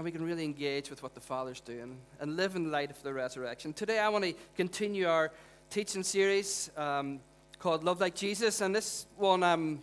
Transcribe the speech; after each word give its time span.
and 0.00 0.04
we 0.06 0.10
can 0.10 0.24
really 0.24 0.44
engage 0.44 0.88
with 0.88 1.02
what 1.02 1.12
the 1.12 1.20
Father's 1.20 1.60
doing 1.60 1.98
and 2.20 2.34
live 2.34 2.56
in 2.56 2.70
light 2.70 2.90
of 2.90 3.02
the 3.02 3.12
resurrection. 3.12 3.74
Today, 3.74 3.98
I 3.98 4.08
want 4.08 4.24
to 4.24 4.32
continue 4.56 5.06
our 5.06 5.30
teaching 5.68 6.02
series 6.02 6.70
um, 6.78 7.20
called 7.58 7.84
Love 7.84 8.00
Like 8.00 8.14
Jesus, 8.14 8.62
and 8.62 8.74
this 8.74 9.04
one, 9.18 9.42
um, 9.42 9.78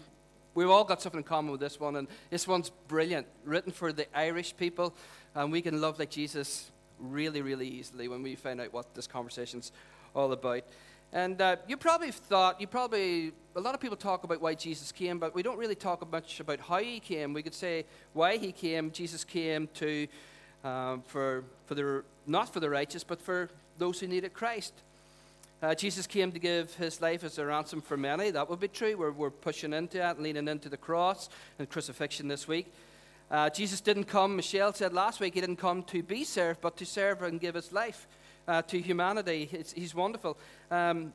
we've 0.55 0.71
all 0.71 0.83
got 0.83 1.03
something 1.03 1.19
in 1.19 1.23
common 1.23 1.51
with 1.51 1.59
this 1.59 1.79
one, 1.79 1.97
and 1.97 2.07
this 2.31 2.47
one's 2.47 2.71
brilliant, 2.87 3.27
written 3.45 3.71
for 3.71 3.93
the 3.93 4.07
Irish 4.17 4.57
people, 4.57 4.91
and 5.35 5.51
we 5.51 5.61
can 5.61 5.81
love 5.81 5.99
like 5.99 6.09
Jesus 6.09 6.71
really, 6.99 7.43
really 7.43 7.67
easily 7.67 8.07
when 8.07 8.23
we 8.23 8.33
find 8.33 8.59
out 8.59 8.73
what 8.73 8.95
this 8.95 9.05
conversation's 9.05 9.71
all 10.15 10.31
about. 10.31 10.63
And 11.13 11.41
uh, 11.41 11.55
you 11.67 11.77
probably 11.77 12.11
thought, 12.11 12.59
you 12.59 12.67
probably, 12.67 13.31
a 13.55 13.61
lot 13.61 13.73
of 13.73 13.79
people 13.79 13.95
talk 13.95 14.23
about 14.23 14.41
why 14.41 14.55
Jesus 14.55 14.91
came, 14.91 15.19
but 15.19 15.33
we 15.33 15.41
don't 15.41 15.57
really 15.57 15.75
talk 15.75 16.09
much 16.11 16.39
about 16.39 16.59
how 16.59 16.79
he 16.79 16.99
came. 16.99 17.33
We 17.33 17.43
could 17.43 17.53
say 17.53 17.85
why 18.13 18.37
he 18.37 18.51
came. 18.51 18.91
Jesus 18.91 19.23
came 19.23 19.67
to, 19.75 20.07
um, 20.63 21.01
for, 21.07 21.45
for 21.65 21.75
the, 21.75 22.03
not 22.25 22.53
for 22.53 22.59
the 22.59 22.69
righteous, 22.69 23.03
but 23.03 23.21
for 23.21 23.49
those 23.77 23.99
who 23.99 24.07
needed 24.07 24.33
Christ. 24.33 24.73
Uh, 25.63 25.73
Jesus 25.73 26.05
came 26.05 26.31
to 26.33 26.39
give 26.39 26.75
his 26.75 27.01
life 27.01 27.23
as 27.23 27.39
a 27.39 27.45
ransom 27.45 27.81
for 27.81 27.97
many. 27.97 28.29
That 28.29 28.49
would 28.49 28.59
be 28.59 28.67
true. 28.67 28.95
We're, 28.95 29.11
we're 29.11 29.31
pushing 29.31 29.73
into 29.73 29.97
that, 29.97 30.21
leaning 30.21 30.47
into 30.47 30.69
the 30.69 30.77
cross 30.77 31.29
and 31.57 31.69
crucifixion 31.69 32.27
this 32.27 32.47
week. 32.47 32.71
Uh, 33.31 33.49
Jesus 33.49 33.81
didn't 33.81 34.05
come, 34.05 34.35
Michelle 34.35 34.73
said 34.73 34.93
last 34.93 35.19
week, 35.19 35.33
he 35.33 35.41
didn't 35.41 35.57
come 35.57 35.83
to 35.83 36.03
be 36.03 36.23
served, 36.23 36.61
but 36.61 36.77
to 36.77 36.85
serve 36.85 37.23
and 37.23 37.41
give 37.41 37.55
his 37.55 37.71
life 37.71 38.07
uh, 38.47 38.61
to 38.63 38.79
humanity. 38.79 39.49
He's 39.75 39.93
wonderful. 39.93 40.37
Um, 40.71 41.13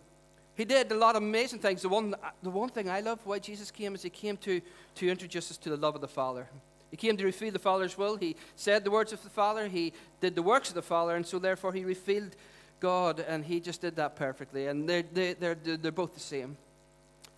he 0.55 0.65
did 0.65 0.93
a 0.93 0.97
lot 0.97 1.17
of 1.17 1.23
amazing 1.23 1.61
things. 1.61 1.83
The 1.83 1.89
one, 1.89 2.15
the 2.43 2.51
one 2.51 2.69
thing 2.69 2.91
I 2.91 3.01
love 3.01 3.21
why 3.25 3.39
Jesus 3.39 3.71
came 3.71 3.95
is 3.95 4.03
he 4.03 4.11
came 4.11 4.37
to, 4.39 4.61
to 4.97 5.09
introduce 5.09 5.51
us 5.51 5.57
to 5.59 5.71
the 5.71 5.77
love 5.77 5.95
of 5.95 6.01
the 6.01 6.09
Father. 6.09 6.47
He 6.91 6.97
came 6.99 7.17
to 7.17 7.25
reveal 7.25 7.53
the 7.53 7.59
Father's 7.59 7.97
will. 7.97 8.17
He 8.17 8.37
said 8.55 8.85
the 8.85 8.91
words 8.91 9.15
of 9.15 9.23
the 9.23 9.31
Father. 9.31 9.67
He 9.67 9.95
did 10.21 10.35
the 10.35 10.43
works 10.43 10.69
of 10.69 10.75
the 10.75 10.83
Father, 10.83 11.17
and 11.17 11.27
so 11.27 11.39
therefore 11.39 11.73
he 11.73 11.85
revealed 11.85 12.37
God, 12.81 13.21
and 13.21 13.45
he 13.45 13.61
just 13.61 13.81
did 13.81 13.97
that 13.97 14.15
perfectly. 14.15 14.67
And 14.67 14.87
they're, 14.87 15.03
they're, 15.03 15.35
they're, 15.35 15.55
they're 15.55 15.91
both 15.91 16.13
the 16.13 16.21
same. 16.21 16.59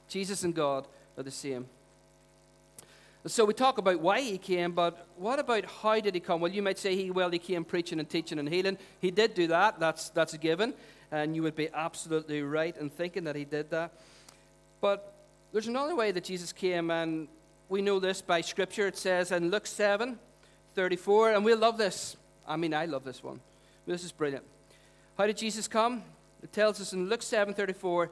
Jesus 0.08 0.42
and 0.42 0.54
God 0.54 0.88
are 1.16 1.22
the 1.22 1.30
same. 1.30 1.66
So 3.26 3.46
we 3.46 3.54
talk 3.54 3.78
about 3.78 4.00
why 4.00 4.20
he 4.20 4.36
came, 4.36 4.72
but 4.72 5.06
what 5.16 5.38
about 5.38 5.64
how 5.64 5.98
did 5.98 6.14
he 6.14 6.20
come? 6.20 6.42
Well, 6.42 6.52
you 6.52 6.62
might 6.62 6.78
say 6.78 6.94
he 6.94 7.10
well 7.10 7.30
he 7.30 7.38
came 7.38 7.64
preaching 7.64 7.98
and 7.98 8.08
teaching 8.08 8.38
and 8.38 8.46
healing. 8.46 8.76
He 9.00 9.10
did 9.10 9.32
do 9.32 9.46
that. 9.46 9.80
That's 9.80 10.10
that's 10.10 10.34
a 10.34 10.38
given, 10.38 10.74
and 11.10 11.34
you 11.34 11.42
would 11.42 11.56
be 11.56 11.70
absolutely 11.72 12.42
right 12.42 12.76
in 12.76 12.90
thinking 12.90 13.24
that 13.24 13.34
he 13.34 13.46
did 13.46 13.70
that. 13.70 13.92
But 14.82 15.14
there's 15.52 15.68
another 15.68 15.96
way 15.96 16.12
that 16.12 16.24
Jesus 16.24 16.52
came, 16.52 16.90
and 16.90 17.28
we 17.70 17.80
know 17.80 17.98
this 17.98 18.20
by 18.20 18.42
Scripture. 18.42 18.88
It 18.88 18.98
says 18.98 19.32
in 19.32 19.50
Luke 19.50 19.66
7, 19.66 20.18
34, 20.74 21.32
and 21.32 21.44
we 21.46 21.54
love 21.54 21.78
this. 21.78 22.18
I 22.46 22.56
mean, 22.56 22.74
I 22.74 22.84
love 22.84 23.04
this 23.04 23.22
one. 23.22 23.40
This 23.86 24.04
is 24.04 24.12
brilliant. 24.12 24.44
How 25.16 25.26
did 25.26 25.38
Jesus 25.38 25.66
come? 25.66 26.02
It 26.42 26.52
tells 26.52 26.78
us 26.78 26.92
in 26.92 27.08
Luke 27.08 27.22
7, 27.22 27.54
34. 27.54 28.10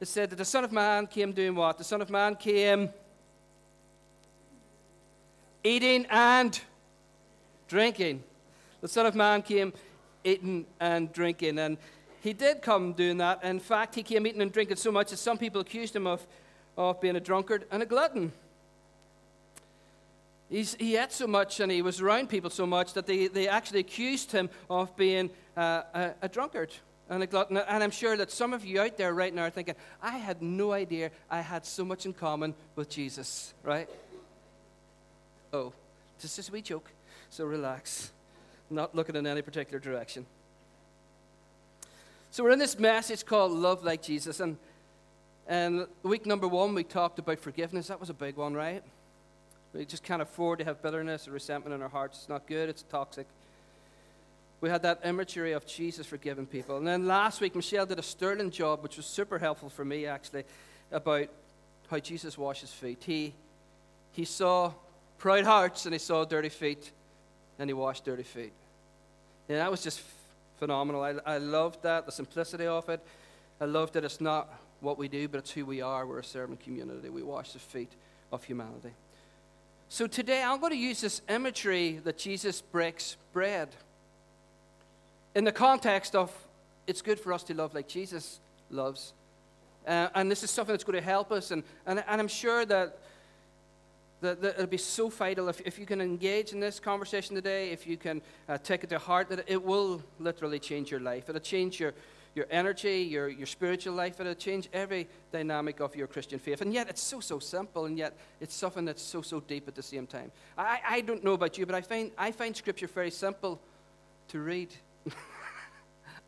It 0.00 0.08
said 0.08 0.28
that 0.28 0.36
the 0.36 0.44
Son 0.44 0.62
of 0.62 0.72
Man 0.72 1.06
came 1.06 1.32
doing 1.32 1.54
what? 1.54 1.78
The 1.78 1.84
Son 1.84 2.02
of 2.02 2.10
Man 2.10 2.34
came 2.34 2.90
eating 5.64 6.06
and 6.10 6.58
drinking. 7.68 8.22
The 8.80 8.88
Son 8.88 9.06
of 9.06 9.14
Man 9.14 9.42
came 9.42 9.72
eating 10.24 10.66
and 10.80 11.12
drinking. 11.12 11.58
And 11.58 11.78
he 12.22 12.32
did 12.32 12.62
come 12.62 12.92
doing 12.92 13.18
that. 13.18 13.42
In 13.44 13.60
fact, 13.60 13.94
he 13.94 14.02
came 14.02 14.26
eating 14.26 14.42
and 14.42 14.52
drinking 14.52 14.76
so 14.76 14.92
much 14.92 15.10
that 15.10 15.16
some 15.16 15.38
people 15.38 15.60
accused 15.60 15.94
him 15.94 16.06
of, 16.06 16.26
of 16.76 17.00
being 17.00 17.16
a 17.16 17.20
drunkard 17.20 17.64
and 17.70 17.82
a 17.82 17.86
glutton. 17.86 18.32
He's, 20.48 20.74
he 20.74 20.96
ate 20.96 21.12
so 21.12 21.26
much 21.26 21.60
and 21.60 21.72
he 21.72 21.80
was 21.80 22.00
around 22.00 22.28
people 22.28 22.50
so 22.50 22.66
much 22.66 22.92
that 22.92 23.06
they, 23.06 23.26
they 23.26 23.48
actually 23.48 23.80
accused 23.80 24.32
him 24.32 24.50
of 24.68 24.94
being 24.96 25.30
uh, 25.56 25.82
a, 25.94 26.10
a 26.22 26.28
drunkard 26.28 26.70
and 27.08 27.22
a 27.22 27.26
glutton. 27.26 27.56
And 27.56 27.82
I'm 27.82 27.90
sure 27.90 28.16
that 28.18 28.30
some 28.30 28.52
of 28.52 28.64
you 28.64 28.80
out 28.80 28.98
there 28.98 29.14
right 29.14 29.34
now 29.34 29.44
are 29.44 29.50
thinking, 29.50 29.76
I 30.02 30.18
had 30.18 30.42
no 30.42 30.72
idea 30.72 31.10
I 31.30 31.40
had 31.40 31.64
so 31.64 31.84
much 31.84 32.04
in 32.04 32.12
common 32.12 32.54
with 32.76 32.90
Jesus, 32.90 33.54
right? 33.62 33.88
Oh, 35.52 35.72
just 36.20 36.48
a 36.48 36.52
wee 36.52 36.62
joke, 36.62 36.90
so 37.28 37.44
relax. 37.44 38.10
Not 38.70 38.94
looking 38.94 39.16
in 39.16 39.26
any 39.26 39.42
particular 39.42 39.78
direction. 39.78 40.24
So 42.30 42.42
we're 42.42 42.52
in 42.52 42.58
this 42.58 42.78
message 42.78 43.26
called 43.26 43.52
Love 43.52 43.84
Like 43.84 44.00
Jesus. 44.00 44.40
And, 44.40 44.56
and 45.46 45.86
week 46.02 46.24
number 46.24 46.48
one, 46.48 46.74
we 46.74 46.84
talked 46.84 47.18
about 47.18 47.38
forgiveness. 47.38 47.88
That 47.88 48.00
was 48.00 48.08
a 48.08 48.14
big 48.14 48.36
one, 48.36 48.54
right? 48.54 48.82
We 49.74 49.84
just 49.84 50.02
can't 50.02 50.22
afford 50.22 50.58
to 50.60 50.64
have 50.64 50.80
bitterness 50.80 51.28
or 51.28 51.32
resentment 51.32 51.74
in 51.74 51.82
our 51.82 51.88
hearts. 51.90 52.20
It's 52.20 52.28
not 52.30 52.46
good, 52.46 52.70
it's 52.70 52.82
toxic. 52.84 53.26
We 54.62 54.70
had 54.70 54.82
that 54.82 55.00
imagery 55.04 55.52
of 55.52 55.66
Jesus 55.66 56.06
forgiving 56.06 56.46
people. 56.46 56.78
And 56.78 56.86
then 56.86 57.06
last 57.06 57.42
week, 57.42 57.54
Michelle 57.54 57.84
did 57.84 57.98
a 57.98 58.02
sterling 58.02 58.50
job, 58.50 58.82
which 58.82 58.96
was 58.96 59.04
super 59.04 59.38
helpful 59.38 59.68
for 59.68 59.84
me, 59.84 60.06
actually, 60.06 60.44
about 60.90 61.28
how 61.90 61.98
Jesus 61.98 62.38
washes 62.38 62.70
feet. 62.70 63.02
He, 63.04 63.34
he 64.12 64.24
saw 64.24 64.72
proud 65.22 65.44
hearts 65.44 65.86
and 65.86 65.92
he 65.92 66.00
saw 66.00 66.24
dirty 66.24 66.48
feet 66.48 66.90
and 67.60 67.70
he 67.70 67.74
washed 67.74 68.04
dirty 68.04 68.24
feet. 68.24 68.52
And 69.48 69.58
that 69.58 69.70
was 69.70 69.80
just 69.80 70.02
phenomenal. 70.58 71.00
I, 71.00 71.14
I 71.24 71.38
loved 71.38 71.84
that, 71.84 72.06
the 72.06 72.12
simplicity 72.12 72.66
of 72.66 72.88
it. 72.88 73.00
I 73.60 73.66
loved 73.66 73.94
that 73.94 74.04
it's 74.04 74.20
not 74.20 74.52
what 74.80 74.98
we 74.98 75.06
do, 75.06 75.28
but 75.28 75.38
it's 75.38 75.52
who 75.52 75.64
we 75.64 75.80
are. 75.80 76.04
We're 76.08 76.18
a 76.18 76.24
servant 76.24 76.58
community. 76.58 77.08
We 77.08 77.22
wash 77.22 77.52
the 77.52 77.60
feet 77.60 77.92
of 78.32 78.42
humanity. 78.42 78.90
So 79.88 80.08
today 80.08 80.42
I'm 80.42 80.58
going 80.58 80.72
to 80.72 80.76
use 80.76 81.00
this 81.00 81.22
imagery 81.28 82.00
that 82.02 82.18
Jesus 82.18 82.60
breaks 82.60 83.16
bread 83.32 83.68
in 85.36 85.44
the 85.44 85.52
context 85.52 86.16
of 86.16 86.36
it's 86.88 87.00
good 87.00 87.20
for 87.20 87.32
us 87.32 87.44
to 87.44 87.54
love 87.54 87.76
like 87.76 87.86
Jesus 87.86 88.40
loves. 88.70 89.12
Uh, 89.86 90.08
and 90.16 90.28
this 90.28 90.42
is 90.42 90.50
something 90.50 90.72
that's 90.72 90.82
going 90.82 90.98
to 90.98 91.04
help 91.04 91.30
us. 91.30 91.52
And, 91.52 91.62
and, 91.86 92.02
and 92.08 92.20
I'm 92.20 92.26
sure 92.26 92.66
that 92.66 92.98
that, 94.22 94.40
that 94.40 94.54
it'll 94.54 94.66
be 94.66 94.78
so 94.78 95.08
vital 95.08 95.48
if, 95.48 95.60
if 95.62 95.78
you 95.78 95.84
can 95.84 96.00
engage 96.00 96.52
in 96.52 96.60
this 96.60 96.80
conversation 96.80 97.34
today, 97.34 97.70
if 97.70 97.86
you 97.86 97.96
can 97.96 98.22
uh, 98.48 98.56
take 98.58 98.84
it 98.84 98.90
to 98.90 98.98
heart, 98.98 99.28
that 99.28 99.44
it 99.46 99.62
will 99.62 100.02
literally 100.18 100.58
change 100.58 100.90
your 100.90 101.00
life. 101.00 101.28
It'll 101.28 101.40
change 101.40 101.78
your, 101.78 101.92
your 102.34 102.46
energy, 102.50 103.02
your, 103.02 103.28
your 103.28 103.46
spiritual 103.46 103.94
life. 103.94 104.20
It'll 104.20 104.34
change 104.34 104.68
every 104.72 105.08
dynamic 105.32 105.80
of 105.80 105.94
your 105.94 106.06
Christian 106.06 106.38
faith. 106.38 106.60
And 106.62 106.72
yet, 106.72 106.88
it's 106.88 107.02
so, 107.02 107.20
so 107.20 107.38
simple, 107.38 107.86
and 107.86 107.98
yet 107.98 108.16
it's 108.40 108.54
something 108.54 108.84
that's 108.84 109.02
so, 109.02 109.22
so 109.22 109.40
deep 109.40 109.68
at 109.68 109.74
the 109.74 109.82
same 109.82 110.06
time. 110.06 110.30
I, 110.56 110.80
I 110.88 111.00
don't 111.00 111.22
know 111.22 111.34
about 111.34 111.58
you, 111.58 111.66
but 111.66 111.74
I 111.74 111.80
find, 111.82 112.10
I 112.16 112.30
find 112.30 112.56
Scripture 112.56 112.86
very 112.86 113.10
simple 113.10 113.60
to 114.28 114.38
read. 114.38 114.74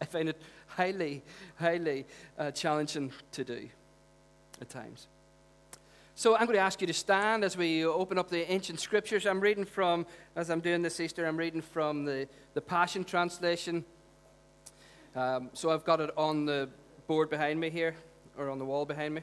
I 0.00 0.04
find 0.04 0.28
it 0.28 0.42
highly, 0.66 1.22
highly 1.56 2.06
uh, 2.38 2.50
challenging 2.50 3.12
to 3.32 3.44
do 3.44 3.68
at 4.60 4.68
times. 4.68 5.06
So 6.16 6.36
I'm 6.36 6.46
going 6.46 6.54
to 6.54 6.62
ask 6.62 6.80
you 6.80 6.86
to 6.86 6.92
stand 6.92 7.42
as 7.42 7.56
we 7.56 7.84
open 7.84 8.18
up 8.18 8.30
the 8.30 8.48
ancient 8.48 8.78
scriptures. 8.78 9.26
I'm 9.26 9.40
reading 9.40 9.64
from, 9.64 10.06
as 10.36 10.48
I'm 10.48 10.60
doing 10.60 10.80
this 10.80 11.00
Easter, 11.00 11.26
I'm 11.26 11.36
reading 11.36 11.60
from 11.60 12.04
the, 12.04 12.28
the 12.54 12.60
Passion 12.60 13.02
Translation. 13.02 13.84
Um, 15.16 15.50
so 15.54 15.70
I've 15.70 15.84
got 15.84 16.00
it 16.00 16.10
on 16.16 16.46
the 16.46 16.68
board 17.08 17.30
behind 17.30 17.58
me 17.58 17.68
here, 17.68 17.96
or 18.38 18.48
on 18.48 18.60
the 18.60 18.64
wall 18.64 18.84
behind 18.84 19.12
me. 19.12 19.22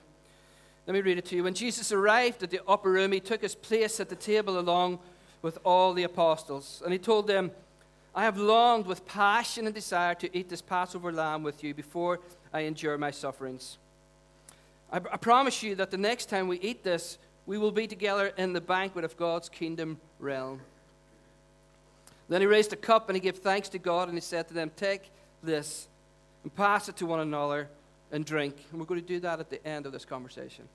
Let 0.85 0.93
me 0.93 0.99
read 0.99 1.17
it 1.17 1.23
to 1.27 1.35
you. 1.37 1.45
When 1.45 1.53
Jesus 1.53 1.93
arrived 1.93 2.43
at 2.43 2.49
the 2.49 2.59
upper 2.67 2.91
room, 2.91 3.13
he 3.13 3.21
took 3.21 3.41
his 3.41 3.55
place 3.55 4.01
at 4.01 4.09
the 4.09 4.15
table 4.17 4.59
along 4.59 4.99
with 5.41 5.59
all 5.63 5.93
the 5.93 6.03
apostles. 6.03 6.81
And 6.83 6.91
he 6.91 6.99
told 6.99 7.25
them, 7.25 7.51
I 8.13 8.23
have 8.23 8.37
longed 8.37 8.85
with 8.85 9.05
passion 9.05 9.65
and 9.65 9.73
desire 9.73 10.15
to 10.15 10.37
eat 10.37 10.49
this 10.49 10.61
Passover 10.61 11.13
lamb 11.13 11.41
with 11.41 11.63
you 11.63 11.73
before 11.73 12.19
I 12.51 12.61
endure 12.61 12.97
my 12.97 13.11
sufferings. 13.11 13.77
I, 14.91 14.97
I 14.97 15.17
promise 15.17 15.63
you 15.63 15.75
that 15.75 15.91
the 15.91 15.97
next 15.97 16.29
time 16.29 16.47
we 16.47 16.59
eat 16.59 16.83
this, 16.83 17.17
we 17.45 17.57
will 17.57 17.71
be 17.71 17.87
together 17.87 18.33
in 18.37 18.53
the 18.53 18.61
banquet 18.61 19.05
of 19.05 19.17
God's 19.17 19.49
kingdom 19.49 19.99
realm. 20.19 20.61
Then 22.29 22.41
he 22.41 22.47
raised 22.47 22.71
a 22.71 22.77
cup 22.77 23.09
and 23.09 23.15
he 23.15 23.19
gave 23.19 23.37
thanks 23.37 23.69
to 23.69 23.79
God 23.79 24.07
and 24.07 24.17
he 24.17 24.21
said 24.21 24.47
to 24.47 24.53
them, 24.53 24.71
Take 24.75 25.09
this 25.43 25.87
and 26.43 26.55
pass 26.55 26.87
it 26.87 26.95
to 26.97 27.05
one 27.05 27.19
another 27.19 27.67
and 28.11 28.25
drink. 28.25 28.55
And 28.71 28.79
we're 28.79 28.85
going 28.85 29.01
to 29.01 29.07
do 29.07 29.19
that 29.21 29.39
at 29.39 29.49
the 29.49 29.65
end 29.67 29.85
of 29.85 29.91
this 29.91 30.05
conversation. 30.05 30.67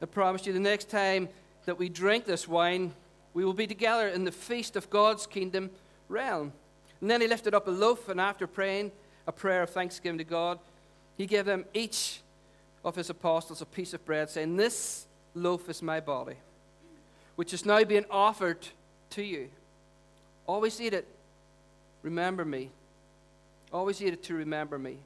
I 0.00 0.06
promise 0.06 0.46
you, 0.46 0.52
the 0.52 0.60
next 0.60 0.88
time 0.88 1.28
that 1.64 1.78
we 1.78 1.88
drink 1.88 2.24
this 2.24 2.46
wine, 2.46 2.92
we 3.34 3.44
will 3.44 3.54
be 3.54 3.66
together 3.66 4.08
in 4.08 4.24
the 4.24 4.32
feast 4.32 4.76
of 4.76 4.88
God's 4.90 5.26
kingdom 5.26 5.70
realm. 6.08 6.52
And 7.00 7.10
then 7.10 7.20
he 7.20 7.26
lifted 7.26 7.54
up 7.54 7.66
a 7.66 7.70
loaf, 7.70 8.08
and 8.08 8.20
after 8.20 8.46
praying 8.46 8.92
a 9.26 9.32
prayer 9.32 9.62
of 9.62 9.70
thanksgiving 9.70 10.18
to 10.18 10.24
God, 10.24 10.60
he 11.16 11.26
gave 11.26 11.44
them 11.44 11.64
each 11.74 12.20
of 12.88 12.96
his 12.96 13.10
apostles 13.10 13.60
a 13.60 13.66
piece 13.66 13.94
of 13.94 14.04
bread, 14.04 14.30
saying, 14.30 14.56
This 14.56 15.06
loaf 15.34 15.68
is 15.68 15.82
my 15.82 16.00
body, 16.00 16.36
which 17.36 17.52
is 17.52 17.64
now 17.64 17.84
being 17.84 18.06
offered 18.10 18.66
to 19.10 19.22
you. 19.22 19.48
Always 20.46 20.80
eat 20.80 20.94
it. 20.94 21.06
Remember 22.02 22.44
me. 22.44 22.70
Always 23.72 24.00
eat 24.00 24.14
it 24.14 24.22
to 24.24 24.34
remember 24.34 24.78
me. 24.78 24.96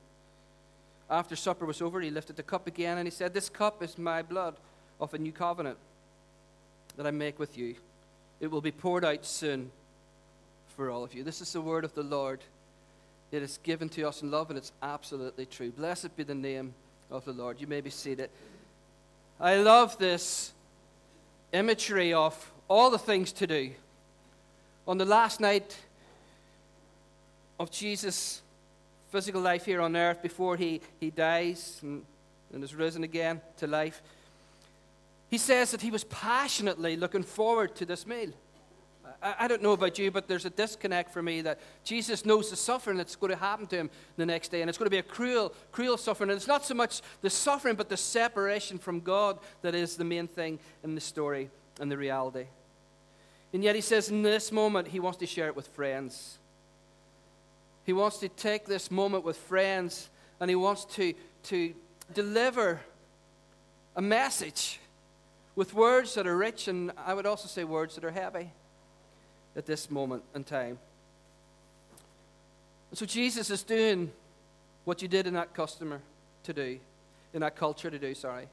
After 1.10 1.36
supper 1.36 1.66
was 1.66 1.82
over, 1.82 2.00
he 2.00 2.10
lifted 2.10 2.36
the 2.36 2.42
cup 2.42 2.66
again 2.66 2.96
and 2.96 3.06
he 3.06 3.10
said, 3.10 3.34
This 3.34 3.48
cup 3.48 3.82
is 3.82 3.98
my 3.98 4.22
blood 4.22 4.54
of 5.00 5.12
a 5.12 5.18
new 5.18 5.32
covenant 5.32 5.76
that 6.96 7.06
I 7.06 7.10
make 7.10 7.38
with 7.38 7.58
you. 7.58 7.74
It 8.40 8.50
will 8.50 8.60
be 8.60 8.70
poured 8.70 9.04
out 9.04 9.26
soon 9.26 9.70
for 10.76 10.90
all 10.90 11.04
of 11.04 11.14
you. 11.14 11.22
This 11.22 11.40
is 11.40 11.52
the 11.52 11.60
word 11.60 11.84
of 11.84 11.94
the 11.94 12.02
Lord. 12.02 12.40
It 13.30 13.42
is 13.42 13.58
given 13.62 13.88
to 13.90 14.04
us 14.04 14.22
in 14.22 14.30
love, 14.30 14.50
and 14.50 14.58
it's 14.58 14.72
absolutely 14.82 15.46
true. 15.46 15.70
Blessed 15.70 16.16
be 16.16 16.22
the 16.22 16.34
name 16.34 16.74
of 17.12 17.24
the 17.26 17.32
Lord. 17.32 17.60
You 17.60 17.66
may 17.66 17.80
be 17.80 17.90
seated. 17.90 18.30
I 19.38 19.56
love 19.56 19.98
this 19.98 20.52
imagery 21.52 22.12
of 22.14 22.52
all 22.68 22.90
the 22.90 22.98
things 22.98 23.32
to 23.32 23.46
do. 23.46 23.70
On 24.88 24.98
the 24.98 25.04
last 25.04 25.38
night 25.38 25.76
of 27.60 27.70
Jesus' 27.70 28.40
physical 29.10 29.42
life 29.42 29.66
here 29.66 29.80
on 29.80 29.94
earth, 29.94 30.22
before 30.22 30.56
he, 30.56 30.80
he 30.98 31.10
dies 31.10 31.78
and, 31.82 32.02
and 32.52 32.64
is 32.64 32.74
risen 32.74 33.04
again 33.04 33.40
to 33.58 33.66
life, 33.66 34.02
he 35.28 35.38
says 35.38 35.70
that 35.70 35.82
he 35.82 35.90
was 35.90 36.04
passionately 36.04 36.96
looking 36.96 37.22
forward 37.22 37.74
to 37.76 37.84
this 37.84 38.06
meal. 38.06 38.30
I, 39.20 39.48
don't 39.48 39.62
know 39.62 39.72
about 39.72 39.98
you, 39.98 40.10
but 40.10 40.28
there's 40.28 40.44
a 40.44 40.50
disconnect 40.50 41.12
for 41.12 41.22
me 41.22 41.42
that 41.42 41.60
Jesus 41.84 42.24
knows 42.24 42.50
the 42.50 42.56
suffering 42.56 42.96
that's 42.96 43.16
going 43.16 43.32
to 43.32 43.38
happen 43.38 43.66
to 43.68 43.76
him 43.76 43.90
the 44.16 44.26
next 44.26 44.48
day, 44.48 44.60
and 44.60 44.68
it's 44.68 44.78
going 44.78 44.86
to 44.86 44.90
be 44.90 44.98
a 44.98 45.02
cruel, 45.02 45.54
cruel 45.72 45.96
suffering. 45.96 46.30
And 46.30 46.36
it's 46.36 46.46
not 46.46 46.64
so 46.64 46.74
much 46.74 47.02
the 47.20 47.30
suffering, 47.30 47.74
but 47.74 47.88
the 47.88 47.96
separation 47.96 48.78
from 48.78 49.00
God 49.00 49.38
that 49.62 49.74
is 49.74 49.96
the 49.96 50.04
main 50.04 50.28
thing 50.28 50.58
in 50.84 50.94
the 50.94 51.00
story 51.00 51.50
and 51.80 51.90
the 51.90 51.96
reality. 51.96 52.46
And 53.52 53.62
yet 53.62 53.74
he 53.74 53.80
says 53.80 54.08
in 54.08 54.22
this 54.22 54.52
moment, 54.52 54.88
he 54.88 55.00
wants 55.00 55.18
to 55.18 55.26
share 55.26 55.46
it 55.46 55.56
with 55.56 55.68
friends. 55.68 56.38
He 57.84 57.92
wants 57.92 58.18
to 58.18 58.28
take 58.28 58.66
this 58.66 58.90
moment 58.90 59.24
with 59.24 59.36
friends 59.36 60.08
and 60.40 60.48
he 60.48 60.54
wants 60.54 60.84
to, 60.96 61.14
to 61.44 61.74
deliver 62.14 62.80
a 63.96 64.02
message 64.02 64.80
with 65.54 65.74
words 65.74 66.14
that 66.14 66.26
are 66.26 66.36
rich 66.36 66.68
and 66.68 66.92
I 66.96 67.12
would 67.12 67.26
also 67.26 67.48
say 67.48 67.64
words 67.64 67.96
that 67.96 68.04
are 68.04 68.10
heavy 68.10 68.52
at 69.56 69.66
this 69.66 69.90
moment 69.90 70.22
in 70.34 70.44
time. 70.44 70.78
And 72.90 72.98
so 72.98 73.06
Jesus 73.06 73.50
is 73.50 73.62
doing 73.62 74.10
what 74.84 75.02
you 75.02 75.08
did 75.08 75.26
in 75.26 75.34
that 75.34 75.54
customer 75.54 76.00
to 76.44 76.52
do, 76.52 76.78
in 77.32 77.40
that 77.40 77.56
culture 77.56 77.90
to 77.90 77.98
do, 77.98 78.14
sorry. 78.14 78.48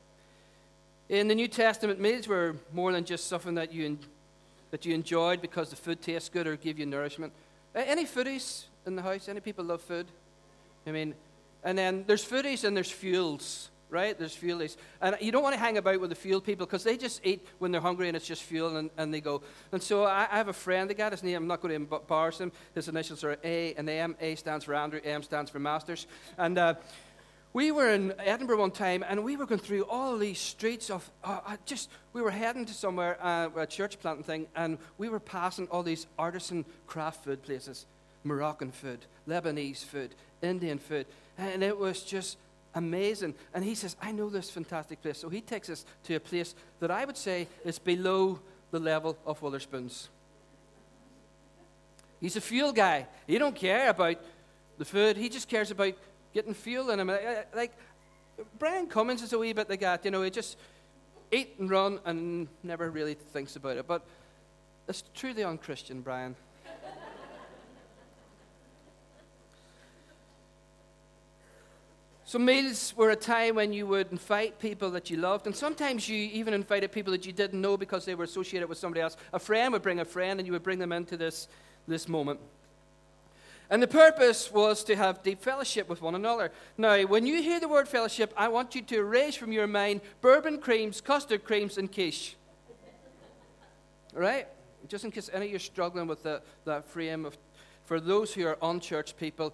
In 1.09 1.27
the 1.27 1.35
New 1.35 1.47
Testament, 1.47 1.99
meals 1.99 2.27
were 2.27 2.55
more 2.71 2.91
than 2.91 3.03
just 3.03 3.27
something 3.27 3.55
that 3.55 3.73
you, 3.73 3.97
that 4.71 4.85
you 4.85 4.93
enjoyed 4.93 5.41
because 5.41 5.69
the 5.69 5.75
food 5.75 6.01
tastes 6.01 6.29
good 6.29 6.45
or 6.45 6.55
give 6.55 6.77
you 6.77 6.85
nourishment. 6.85 7.33
Any 7.73 8.05
foodies 8.05 8.65
in 8.85 8.95
the 8.95 9.01
house? 9.01 9.27
Any 9.27 9.39
people 9.39 9.65
love 9.65 9.81
food? 9.81 10.05
I 10.85 10.91
mean, 10.91 11.15
and 11.63 11.77
then 11.77 12.03
there's 12.07 12.23
foodies 12.23 12.63
and 12.63 12.77
there's 12.77 12.91
fuels 12.91 13.69
right? 13.89 14.17
There's 14.17 14.35
fuelies. 14.35 14.77
And 15.01 15.17
you 15.19 15.31
don't 15.31 15.43
want 15.43 15.55
to 15.55 15.59
hang 15.59 15.77
about 15.77 15.99
with 15.99 16.09
the 16.09 16.15
fuel 16.15 16.41
people 16.41 16.65
because 16.65 16.83
they 16.83 16.97
just 16.97 17.25
eat 17.25 17.45
when 17.59 17.71
they're 17.71 17.81
hungry 17.81 18.07
and 18.07 18.15
it's 18.15 18.27
just 18.27 18.43
fuel 18.43 18.77
and, 18.77 18.89
and 18.97 19.13
they 19.13 19.21
go. 19.21 19.41
And 19.71 19.81
so 19.81 20.03
I, 20.03 20.27
I 20.31 20.37
have 20.37 20.47
a 20.47 20.53
friend, 20.53 20.89
the 20.89 20.93
guy, 20.93 21.09
his 21.09 21.23
name, 21.23 21.35
I'm 21.37 21.47
not 21.47 21.61
going 21.61 21.87
to 21.87 21.95
embarrass 21.95 22.39
him. 22.39 22.51
His 22.75 22.87
initials 22.87 23.23
are 23.23 23.37
A 23.43 23.73
and 23.75 23.89
M. 23.89 24.15
A 24.19 24.35
stands 24.35 24.65
for 24.65 24.75
Andrew, 24.75 24.99
M 25.03 25.23
stands 25.23 25.49
for 25.51 25.59
Masters. 25.59 26.07
And 26.37 26.57
uh, 26.57 26.75
we 27.51 27.71
were 27.71 27.89
in 27.89 28.13
Edinburgh 28.19 28.59
one 28.59 28.71
time 28.71 29.03
and 29.07 29.23
we 29.23 29.35
were 29.35 29.45
going 29.45 29.59
through 29.59 29.83
all 29.83 30.17
these 30.17 30.39
streets 30.39 30.89
of 30.89 31.09
uh, 31.23 31.57
just, 31.65 31.89
we 32.13 32.21
were 32.21 32.31
heading 32.31 32.65
to 32.65 32.73
somewhere, 32.73 33.17
uh, 33.21 33.49
a 33.55 33.65
church 33.65 33.99
planting 33.99 34.23
thing, 34.23 34.47
and 34.55 34.77
we 34.97 35.09
were 35.09 35.19
passing 35.19 35.67
all 35.69 35.81
these 35.81 36.05
artisan 36.17 36.63
craft 36.85 37.23
food 37.23 37.41
places 37.41 37.85
Moroccan 38.23 38.71
food, 38.71 38.99
Lebanese 39.27 39.83
food, 39.83 40.13
Indian 40.41 40.77
food. 40.77 41.05
And 41.37 41.63
it 41.63 41.77
was 41.77 42.03
just 42.03 42.37
amazing. 42.75 43.35
And 43.53 43.63
he 43.63 43.75
says, 43.75 43.95
I 44.01 44.11
know 44.11 44.29
this 44.29 44.49
fantastic 44.49 45.01
place. 45.01 45.17
So 45.17 45.29
he 45.29 45.41
takes 45.41 45.69
us 45.69 45.85
to 46.03 46.15
a 46.15 46.19
place 46.19 46.55
that 46.79 46.91
I 46.91 47.05
would 47.05 47.17
say 47.17 47.47
is 47.65 47.79
below 47.79 48.39
the 48.71 48.79
level 48.79 49.17
of 49.25 49.39
Wetherspoons. 49.41 50.07
He's 52.19 52.35
a 52.35 52.41
fuel 52.41 52.73
guy. 52.73 53.07
He 53.27 53.37
don't 53.37 53.55
care 53.55 53.89
about 53.89 54.17
the 54.77 54.85
food. 54.85 55.17
He 55.17 55.29
just 55.29 55.47
cares 55.47 55.71
about 55.71 55.93
getting 56.33 56.53
fuel 56.53 56.89
in 56.91 56.99
him. 56.99 57.09
Uh, 57.09 57.13
uh, 57.13 57.43
like 57.55 57.73
Brian 58.57 58.87
Cummins 58.87 59.21
is 59.21 59.33
a 59.33 59.39
wee 59.39 59.53
bit 59.53 59.69
like 59.69 59.79
that. 59.79 60.03
You 60.05 60.11
know, 60.11 60.21
he 60.21 60.29
just 60.29 60.57
eat 61.31 61.55
and 61.59 61.69
run 61.69 61.99
and 62.05 62.47
never 62.63 62.89
really 62.89 63.13
thinks 63.13 63.55
about 63.55 63.77
it. 63.77 63.87
But 63.87 64.05
it's 64.87 65.03
truly 65.13 65.43
unchristian, 65.43 66.01
Brian. 66.01 66.35
So, 72.29 72.37
meals 72.37 72.93
were 72.95 73.09
a 73.09 73.15
time 73.15 73.55
when 73.55 73.73
you 73.73 73.87
would 73.87 74.11
invite 74.11 74.59
people 74.59 74.91
that 74.91 75.09
you 75.09 75.17
loved, 75.17 75.47
and 75.47 75.55
sometimes 75.55 76.07
you 76.07 76.15
even 76.15 76.53
invited 76.53 76.91
people 76.91 77.11
that 77.13 77.25
you 77.25 77.33
didn't 77.33 77.59
know 77.59 77.75
because 77.75 78.05
they 78.05 78.13
were 78.13 78.23
associated 78.23 78.69
with 78.69 78.77
somebody 78.77 79.01
else. 79.01 79.17
A 79.33 79.39
friend 79.39 79.73
would 79.73 79.81
bring 79.81 79.99
a 79.99 80.05
friend, 80.05 80.39
and 80.39 80.45
you 80.45 80.53
would 80.53 80.61
bring 80.61 80.77
them 80.77 80.91
into 80.91 81.17
this, 81.17 81.47
this 81.87 82.07
moment. 82.07 82.39
And 83.71 83.81
the 83.81 83.87
purpose 83.87 84.51
was 84.51 84.83
to 84.83 84.95
have 84.95 85.23
deep 85.23 85.41
fellowship 85.41 85.89
with 85.89 86.03
one 86.03 86.13
another. 86.13 86.51
Now, 86.77 87.01
when 87.01 87.25
you 87.25 87.41
hear 87.41 87.59
the 87.59 87.67
word 87.67 87.87
fellowship, 87.87 88.31
I 88.37 88.47
want 88.49 88.75
you 88.75 88.83
to 88.83 88.97
erase 88.97 89.35
from 89.35 89.51
your 89.51 89.65
mind 89.65 90.01
bourbon 90.21 90.59
creams, 90.59 91.01
custard 91.01 91.43
creams, 91.43 91.79
and 91.79 91.91
quiche. 91.91 92.35
right? 94.13 94.47
Just 94.87 95.03
in 95.03 95.09
case 95.09 95.31
any 95.33 95.45
of 95.45 95.49
you 95.49 95.55
are 95.55 95.59
struggling 95.59 96.05
with 96.05 96.21
the, 96.21 96.43
that 96.65 96.85
frame 96.85 97.25
of, 97.25 97.35
for 97.85 97.99
those 97.99 98.35
who 98.35 98.45
are 98.45 98.59
unchurched 98.61 99.17
people, 99.17 99.51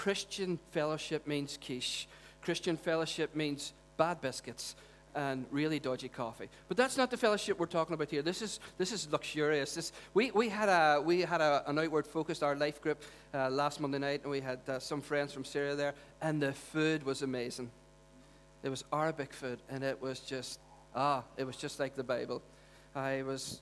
Christian 0.00 0.58
fellowship 0.70 1.26
means 1.26 1.58
quiche. 1.62 2.08
Christian 2.40 2.78
fellowship 2.78 3.36
means 3.36 3.74
bad 3.98 4.22
biscuits 4.22 4.74
and 5.14 5.44
really 5.50 5.78
dodgy 5.78 6.08
coffee. 6.08 6.48
But 6.68 6.78
that's 6.78 6.96
not 6.96 7.10
the 7.10 7.18
fellowship 7.18 7.58
we're 7.58 7.66
talking 7.66 7.92
about 7.92 8.08
here. 8.08 8.22
This 8.22 8.40
is, 8.40 8.60
this 8.78 8.92
is 8.92 9.12
luxurious. 9.12 9.74
This, 9.74 9.92
we, 10.14 10.30
we 10.30 10.48
had, 10.48 10.70
a, 10.70 11.02
we 11.02 11.20
had 11.20 11.42
a, 11.42 11.64
an 11.66 11.78
outward 11.78 12.06
focused, 12.06 12.42
our 12.42 12.56
life 12.56 12.80
group, 12.80 13.02
uh, 13.34 13.50
last 13.50 13.78
Monday 13.78 13.98
night, 13.98 14.22
and 14.22 14.30
we 14.30 14.40
had 14.40 14.60
uh, 14.66 14.78
some 14.78 15.02
friends 15.02 15.34
from 15.34 15.44
Syria 15.44 15.74
there, 15.74 15.92
and 16.22 16.40
the 16.40 16.54
food 16.54 17.02
was 17.02 17.20
amazing. 17.20 17.70
It 18.62 18.70
was 18.70 18.84
Arabic 18.94 19.34
food, 19.34 19.58
and 19.68 19.84
it 19.84 20.00
was 20.00 20.20
just, 20.20 20.60
ah, 20.94 21.24
it 21.36 21.44
was 21.44 21.56
just 21.56 21.78
like 21.78 21.94
the 21.94 22.04
Bible. 22.04 22.40
I 22.94 23.20
was 23.20 23.60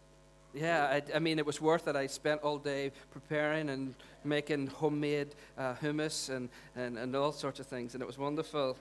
yeah, 0.54 0.86
I, 0.86 1.02
I, 1.16 1.18
mean, 1.18 1.38
it 1.38 1.44
was 1.46 1.60
worth 1.60 1.88
it. 1.88 1.96
I 1.96 2.06
spent 2.06 2.40
all 2.42 2.58
day 2.58 2.92
preparing 3.10 3.68
and 3.68 3.94
making 4.24 4.68
homemade 4.68 5.34
uh, 5.56 5.74
hummus 5.74 6.30
and, 6.30 6.48
and, 6.74 6.96
and 6.98 7.14
all 7.14 7.32
sorts 7.32 7.60
of 7.60 7.66
things, 7.66 7.94
and 7.94 8.02
it 8.02 8.06
was 8.06 8.18
wonderful. 8.18 8.76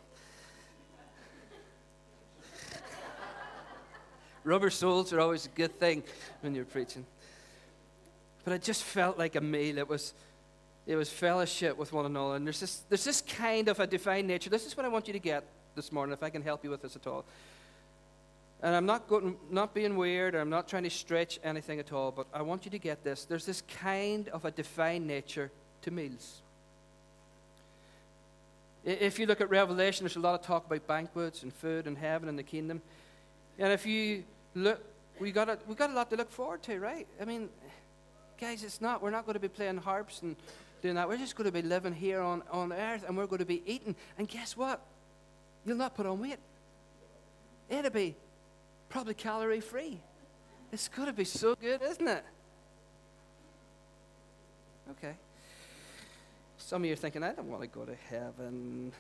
Rubber 4.44 4.70
soles 4.70 5.12
are 5.12 5.20
always 5.20 5.46
a 5.46 5.50
good 5.50 5.78
thing 5.80 6.04
when 6.42 6.56
you're 6.56 6.66
preaching. 6.66 7.06
But 8.44 8.54
it 8.54 8.64
just 8.64 8.84
felt 8.84 9.18
like 9.18 9.36
a 9.36 9.42
meal. 9.42 9.78
It 9.78 9.90
was, 9.90 10.14
it 10.86 10.96
was 10.96 11.10
fellowship 11.10 11.78
with 11.78 11.92
one 11.92 12.06
another. 12.06 12.36
And 12.36 12.46
there's 12.46 12.62
this, 12.62 12.84
there's 12.88 13.04
this 13.04 13.20
kind 13.20 13.68
of 13.68 13.82
a 13.82 13.88
divine 13.88 14.26
nature. 14.26 14.50
This 14.50 14.66
is 14.66 14.78
what 14.78 14.86
I 14.86 14.90
want 14.90 15.08
you 15.08 15.14
to 15.14 15.20
get 15.20 15.44
this 15.76 15.92
morning, 15.92 16.14
if 16.14 16.24
I 16.24 16.30
can 16.30 16.42
help 16.42 16.64
you 16.64 16.70
with 16.70 16.82
this 16.82 16.96
at 16.96 17.06
all. 17.08 17.26
And 18.62 18.76
I'm 18.76 18.88
not, 18.88 19.08
going, 19.08 19.36
not 19.52 19.74
being 19.76 19.96
weird, 19.98 20.34
or 20.34 20.40
I'm 20.40 20.50
not 20.50 20.68
trying 20.68 20.84
to 20.84 20.90
stretch 20.90 21.40
anything 21.44 21.80
at 21.80 21.94
all, 21.94 22.12
but 22.12 22.26
I 22.34 22.42
want 22.42 22.66
you 22.66 22.72
to 22.72 22.80
get 22.80 23.04
this. 23.04 23.26
There's 23.26 23.46
this 23.46 23.62
kind 23.62 24.30
of 24.30 24.46
a 24.46 24.52
divine 24.52 25.06
nature 25.06 25.52
to 25.84 25.92
meals. 25.92 26.42
If 28.84 29.20
you 29.20 29.26
look 29.26 29.42
at 29.42 29.50
Revelation, 29.50 30.06
there's 30.06 30.16
a 30.16 30.20
lot 30.20 30.40
of 30.40 30.46
talk 30.46 30.66
about 30.66 30.88
banquets 30.88 31.44
and 31.44 31.54
food 31.54 31.86
and 31.86 31.98
heaven 31.98 32.30
and 32.30 32.40
the 32.40 32.44
kingdom. 32.44 32.82
And 33.60 33.72
if 33.72 33.86
you 33.86 34.24
look, 34.56 34.82
we 35.20 35.32
got 35.32 35.50
a, 35.50 35.60
we 35.68 35.76
got 35.76 35.90
a 35.90 35.94
lot 35.94 36.10
to 36.10 36.16
look 36.16 36.32
forward 36.32 36.64
to, 36.64 36.80
right? 36.80 37.06
I 37.22 37.26
mean, 37.26 37.50
guys, 38.40 38.64
it's 38.64 38.82
not, 38.82 39.04
we're 39.04 39.12
not 39.12 39.26
going 39.26 39.34
to 39.34 39.40
be 39.40 39.50
playing 39.50 39.78
harps 39.78 40.22
and 40.22 40.36
doing 40.82 40.96
that. 40.96 41.08
We're 41.08 41.18
just 41.18 41.36
going 41.36 41.46
to 41.46 41.52
be 41.52 41.62
living 41.62 41.94
here 41.94 42.22
on, 42.22 42.44
on 42.52 42.72
earth 42.72 43.04
and 43.08 43.18
we're 43.18 43.28
going 43.28 43.40
to 43.40 43.46
be 43.46 43.62
eating. 43.66 43.96
And 44.18 44.28
guess 44.28 44.56
what? 44.56 44.82
You'll 45.66 45.78
not 45.78 45.96
put 45.96 46.06
on 46.06 46.22
weight. 46.22 46.40
It'll 47.70 47.92
be 47.92 48.16
probably 48.90 49.14
calorie 49.14 49.60
free. 49.60 50.00
It's 50.72 50.88
going 50.88 51.08
to 51.08 51.14
be 51.14 51.24
so 51.24 51.56
good, 51.56 51.82
isn't 51.82 52.08
it? 52.08 52.24
Okay. 54.92 55.14
Some 56.58 56.82
of 56.82 56.88
you 56.88 56.94
are 56.94 56.98
thinking, 56.98 57.24
I 57.24 57.32
don't 57.34 57.50
want 57.50 57.62
to 57.62 57.68
go 57.68 57.86
to 57.86 57.96
heaven. 58.10 58.92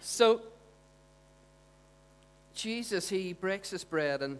So, 0.00 0.40
Jesus, 2.54 3.08
he 3.08 3.32
breaks 3.32 3.70
his 3.70 3.84
bread, 3.84 4.22
and, 4.22 4.38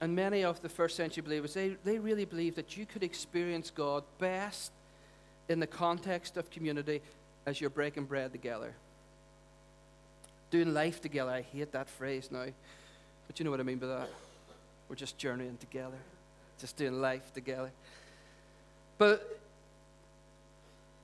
and 0.00 0.14
many 0.14 0.44
of 0.44 0.60
the 0.62 0.68
first 0.68 0.96
century 0.96 1.22
believers, 1.22 1.54
they, 1.54 1.76
they 1.84 1.98
really 1.98 2.24
believed 2.24 2.56
that 2.56 2.76
you 2.76 2.86
could 2.86 3.02
experience 3.02 3.70
God 3.70 4.04
best 4.18 4.72
in 5.48 5.60
the 5.60 5.66
context 5.66 6.36
of 6.36 6.50
community 6.50 7.02
as 7.46 7.60
you're 7.60 7.70
breaking 7.70 8.04
bread 8.04 8.32
together 8.32 8.74
doing 10.54 10.72
life 10.72 11.00
together. 11.00 11.32
I 11.32 11.42
hate 11.42 11.72
that 11.72 11.88
phrase 11.88 12.28
now, 12.30 12.46
but 13.26 13.40
you 13.40 13.44
know 13.44 13.50
what 13.50 13.58
I 13.58 13.64
mean 13.64 13.78
by 13.78 13.88
that. 13.88 14.08
We're 14.88 14.94
just 14.94 15.18
journeying 15.18 15.56
together, 15.56 15.96
just 16.60 16.76
doing 16.76 17.00
life 17.00 17.32
together. 17.34 17.72
But 18.96 19.40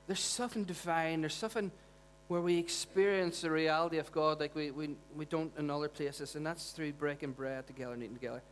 there's 0.06 0.20
something 0.20 0.62
divine, 0.62 1.22
there's 1.22 1.34
something 1.34 1.72
where 2.28 2.40
we 2.40 2.58
experience 2.58 3.40
the 3.40 3.50
reality 3.50 3.98
of 3.98 4.12
God 4.12 4.38
like 4.38 4.54
we, 4.54 4.70
we, 4.70 4.90
we 5.16 5.24
don't 5.24 5.50
in 5.58 5.68
other 5.68 5.88
places, 5.88 6.36
and 6.36 6.46
that's 6.46 6.70
through 6.70 6.92
breaking 6.92 7.32
bread 7.32 7.66
together 7.66 7.94
and 7.94 8.04
eating 8.04 8.14
together. 8.14 8.42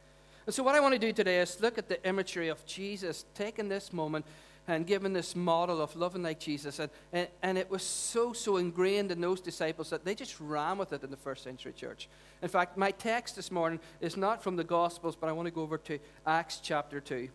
And 0.46 0.54
so, 0.54 0.64
what 0.64 0.74
I 0.74 0.80
want 0.80 0.94
to 0.94 0.98
do 0.98 1.12
today 1.12 1.38
is 1.38 1.60
look 1.60 1.78
at 1.78 1.88
the 1.88 2.04
imagery 2.04 2.48
of 2.48 2.66
Jesus 2.66 3.24
taking 3.34 3.68
this 3.68 3.92
moment 3.92 4.24
and 4.68 4.87
given 4.87 5.12
this 5.12 5.34
model 5.34 5.80
of 5.80 5.96
loving 5.96 6.22
like 6.22 6.38
Jesus. 6.38 6.78
And, 6.78 6.90
and, 7.12 7.28
and, 7.42 7.58
it 7.58 7.70
was 7.70 7.82
so, 7.82 8.32
so 8.32 8.58
ingrained 8.58 9.10
in 9.10 9.20
those 9.20 9.40
disciples 9.40 9.90
that 9.90 10.04
they 10.04 10.14
just 10.14 10.38
ran 10.38 10.78
with 10.78 10.92
it 10.92 11.02
in 11.02 11.10
the 11.10 11.16
first 11.16 11.42
century 11.42 11.72
church. 11.72 12.08
In 12.42 12.48
fact, 12.48 12.76
my 12.76 12.90
text 12.90 13.34
this 13.34 13.50
morning 13.50 13.80
is 14.00 14.16
not 14.16 14.42
from 14.42 14.56
the 14.56 14.64
Gospels, 14.64 15.16
but 15.16 15.28
I 15.28 15.32
want 15.32 15.46
to 15.46 15.50
go 15.50 15.62
over 15.62 15.78
to 15.78 15.98
Acts 16.26 16.60
chapter 16.62 17.00
2. 17.00 17.28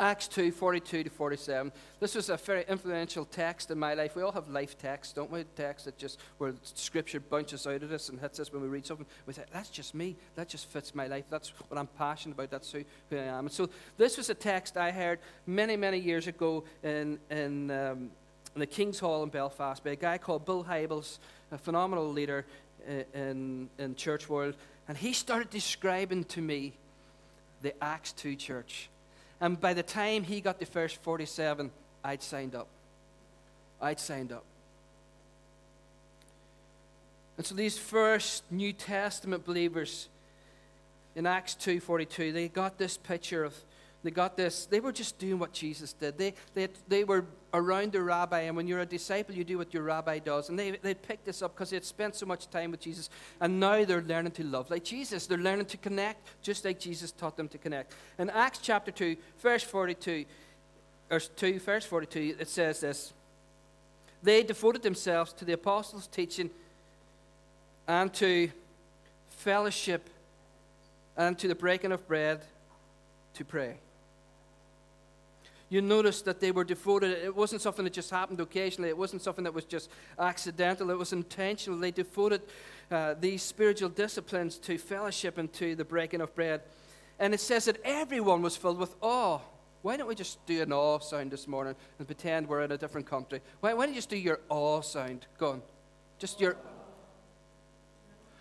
Acts 0.00 0.28
2 0.28 0.52
42 0.52 1.04
to 1.04 1.10
47. 1.10 1.72
This 1.98 2.14
was 2.14 2.28
a 2.28 2.36
very 2.36 2.64
influential 2.68 3.24
text 3.24 3.70
in 3.72 3.78
my 3.78 3.94
life. 3.94 4.14
We 4.14 4.22
all 4.22 4.30
have 4.30 4.48
life 4.48 4.78
texts, 4.78 5.12
don't 5.12 5.30
we? 5.30 5.42
Texts 5.56 5.86
that 5.86 5.98
just 5.98 6.20
where 6.38 6.54
scripture 6.62 7.18
bunches 7.18 7.66
out 7.66 7.82
of 7.82 7.90
us 7.90 8.08
and 8.08 8.20
hits 8.20 8.38
us 8.38 8.52
when 8.52 8.62
we 8.62 8.68
read 8.68 8.86
something. 8.86 9.06
We 9.26 9.32
say, 9.32 9.42
that's 9.52 9.70
just 9.70 9.96
me. 9.96 10.14
That 10.36 10.48
just 10.48 10.66
fits 10.66 10.94
my 10.94 11.08
life. 11.08 11.24
That's 11.30 11.52
what 11.68 11.78
I'm 11.78 11.88
passionate 11.88 12.34
about. 12.34 12.50
That's 12.50 12.70
who, 12.70 12.84
who 13.10 13.16
I 13.16 13.22
am. 13.22 13.46
And 13.46 13.52
so 13.52 13.68
this 13.96 14.16
was 14.16 14.30
a 14.30 14.34
text 14.34 14.76
I 14.76 14.92
heard 14.92 15.18
many, 15.46 15.76
many 15.76 15.98
years 15.98 16.28
ago 16.28 16.62
in, 16.84 17.18
in, 17.30 17.70
um, 17.72 18.10
in 18.54 18.60
the 18.60 18.66
King's 18.66 19.00
Hall 19.00 19.24
in 19.24 19.30
Belfast 19.30 19.82
by 19.82 19.90
a 19.90 19.96
guy 19.96 20.18
called 20.18 20.44
Bill 20.44 20.64
Hybels, 20.64 21.18
a 21.50 21.58
phenomenal 21.58 22.08
leader 22.08 22.46
in, 23.14 23.68
in 23.78 23.96
church 23.96 24.28
world. 24.28 24.54
And 24.86 24.96
he 24.96 25.12
started 25.12 25.50
describing 25.50 26.22
to 26.24 26.40
me 26.40 26.74
the 27.62 27.74
Acts 27.82 28.12
2 28.12 28.36
church 28.36 28.90
and 29.40 29.60
by 29.60 29.74
the 29.74 29.82
time 29.82 30.24
he 30.24 30.40
got 30.40 30.58
the 30.58 30.66
first 30.66 31.02
47, 31.02 31.70
I'd 32.04 32.22
signed 32.22 32.54
up. 32.54 32.68
I'd 33.80 34.00
signed 34.00 34.32
up. 34.32 34.44
And 37.36 37.46
so 37.46 37.54
these 37.54 37.78
first 37.78 38.42
New 38.50 38.72
Testament 38.72 39.44
believers 39.44 40.08
in 41.14 41.26
Acts 41.26 41.54
2:42, 41.54 42.32
they 42.32 42.48
got 42.48 42.78
this 42.78 42.96
picture 42.96 43.44
of 43.44 43.54
they 44.08 44.12
got 44.12 44.38
this, 44.38 44.64
they 44.64 44.80
were 44.80 44.90
just 44.90 45.18
doing 45.18 45.38
what 45.38 45.52
Jesus 45.52 45.92
did. 45.92 46.16
They, 46.16 46.32
they, 46.54 46.68
they 46.88 47.04
were 47.04 47.26
around 47.52 47.92
the 47.92 48.00
rabbi, 48.00 48.40
and 48.40 48.56
when 48.56 48.66
you're 48.66 48.80
a 48.80 48.86
disciple, 48.86 49.34
you 49.34 49.44
do 49.44 49.58
what 49.58 49.74
your 49.74 49.82
rabbi 49.82 50.18
does. 50.18 50.48
And 50.48 50.58
they, 50.58 50.70
they 50.70 50.94
picked 50.94 51.26
this 51.26 51.42
up 51.42 51.54
because 51.54 51.68
they 51.68 51.76
had 51.76 51.84
spent 51.84 52.16
so 52.16 52.24
much 52.24 52.48
time 52.48 52.70
with 52.70 52.80
Jesus, 52.80 53.10
and 53.38 53.60
now 53.60 53.84
they're 53.84 54.00
learning 54.00 54.32
to 54.32 54.44
love 54.44 54.70
like 54.70 54.82
Jesus. 54.82 55.26
They're 55.26 55.36
learning 55.36 55.66
to 55.66 55.76
connect 55.76 56.26
just 56.40 56.64
like 56.64 56.80
Jesus 56.80 57.12
taught 57.12 57.36
them 57.36 57.48
to 57.48 57.58
connect. 57.58 57.92
In 58.18 58.30
Acts 58.30 58.60
chapter 58.62 58.90
2, 58.90 59.14
verse 59.40 59.62
42, 59.62 60.24
or 61.10 61.20
2, 61.20 61.58
verse 61.58 61.84
42, 61.84 62.36
it 62.40 62.48
says 62.48 62.80
this 62.80 63.12
They 64.22 64.42
devoted 64.42 64.82
themselves 64.82 65.34
to 65.34 65.44
the 65.44 65.52
apostles' 65.52 66.06
teaching 66.06 66.48
and 67.86 68.10
to 68.14 68.50
fellowship 69.28 70.08
and 71.14 71.38
to 71.38 71.46
the 71.46 71.54
breaking 71.54 71.92
of 71.92 72.08
bread 72.08 72.40
to 73.34 73.44
pray 73.44 73.76
you 75.70 75.82
notice 75.82 76.22
that 76.22 76.40
they 76.40 76.50
were 76.50 76.64
devoted. 76.64 77.18
It 77.22 77.34
wasn't 77.34 77.60
something 77.60 77.84
that 77.84 77.92
just 77.92 78.10
happened 78.10 78.40
occasionally, 78.40 78.88
it 78.88 78.96
wasn't 78.96 79.22
something 79.22 79.44
that 79.44 79.54
was 79.54 79.64
just 79.64 79.90
accidental, 80.18 80.90
it 80.90 80.98
was 80.98 81.12
intentional. 81.12 81.78
They 81.78 81.90
devoted 81.90 82.42
uh, 82.90 83.14
these 83.20 83.42
spiritual 83.42 83.90
disciplines 83.90 84.58
to 84.58 84.78
fellowship 84.78 85.38
and 85.38 85.52
to 85.54 85.74
the 85.74 85.84
breaking 85.84 86.20
of 86.20 86.34
bread. 86.34 86.62
And 87.18 87.34
it 87.34 87.40
says 87.40 87.66
that 87.66 87.78
everyone 87.84 88.42
was 88.42 88.56
filled 88.56 88.78
with 88.78 88.94
awe. 89.02 89.40
Why 89.82 89.96
don't 89.96 90.08
we 90.08 90.14
just 90.14 90.44
do 90.46 90.62
an 90.62 90.72
awe 90.72 90.98
sound 90.98 91.30
this 91.30 91.46
morning 91.46 91.74
and 91.98 92.06
pretend 92.06 92.48
we're 92.48 92.62
in 92.62 92.72
a 92.72 92.78
different 92.78 93.06
country? 93.06 93.40
Why, 93.60 93.74
why 93.74 93.86
don't 93.86 93.94
you 93.94 93.98
just 93.98 94.10
do 94.10 94.16
your 94.16 94.40
awe 94.48 94.80
sound? 94.80 95.26
Go 95.36 95.52
on. 95.52 95.62
Just 96.18 96.40
your. 96.40 96.56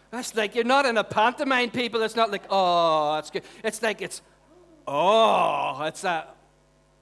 That's 0.10 0.34
like 0.36 0.55
you're 0.55 0.63
not 0.63 0.86
in 0.86 0.98
a 0.98 1.03
pantomime, 1.03 1.69
people. 1.69 2.01
It's 2.01 2.15
not 2.15 2.31
like, 2.31 2.43
oh, 2.50 3.15
that's 3.15 3.29
good. 3.29 3.43
It's 3.63 3.81
like 3.81 4.01
it's, 4.01 4.22
oh, 4.88 5.84
it's 5.84 6.01
that 6.01 6.37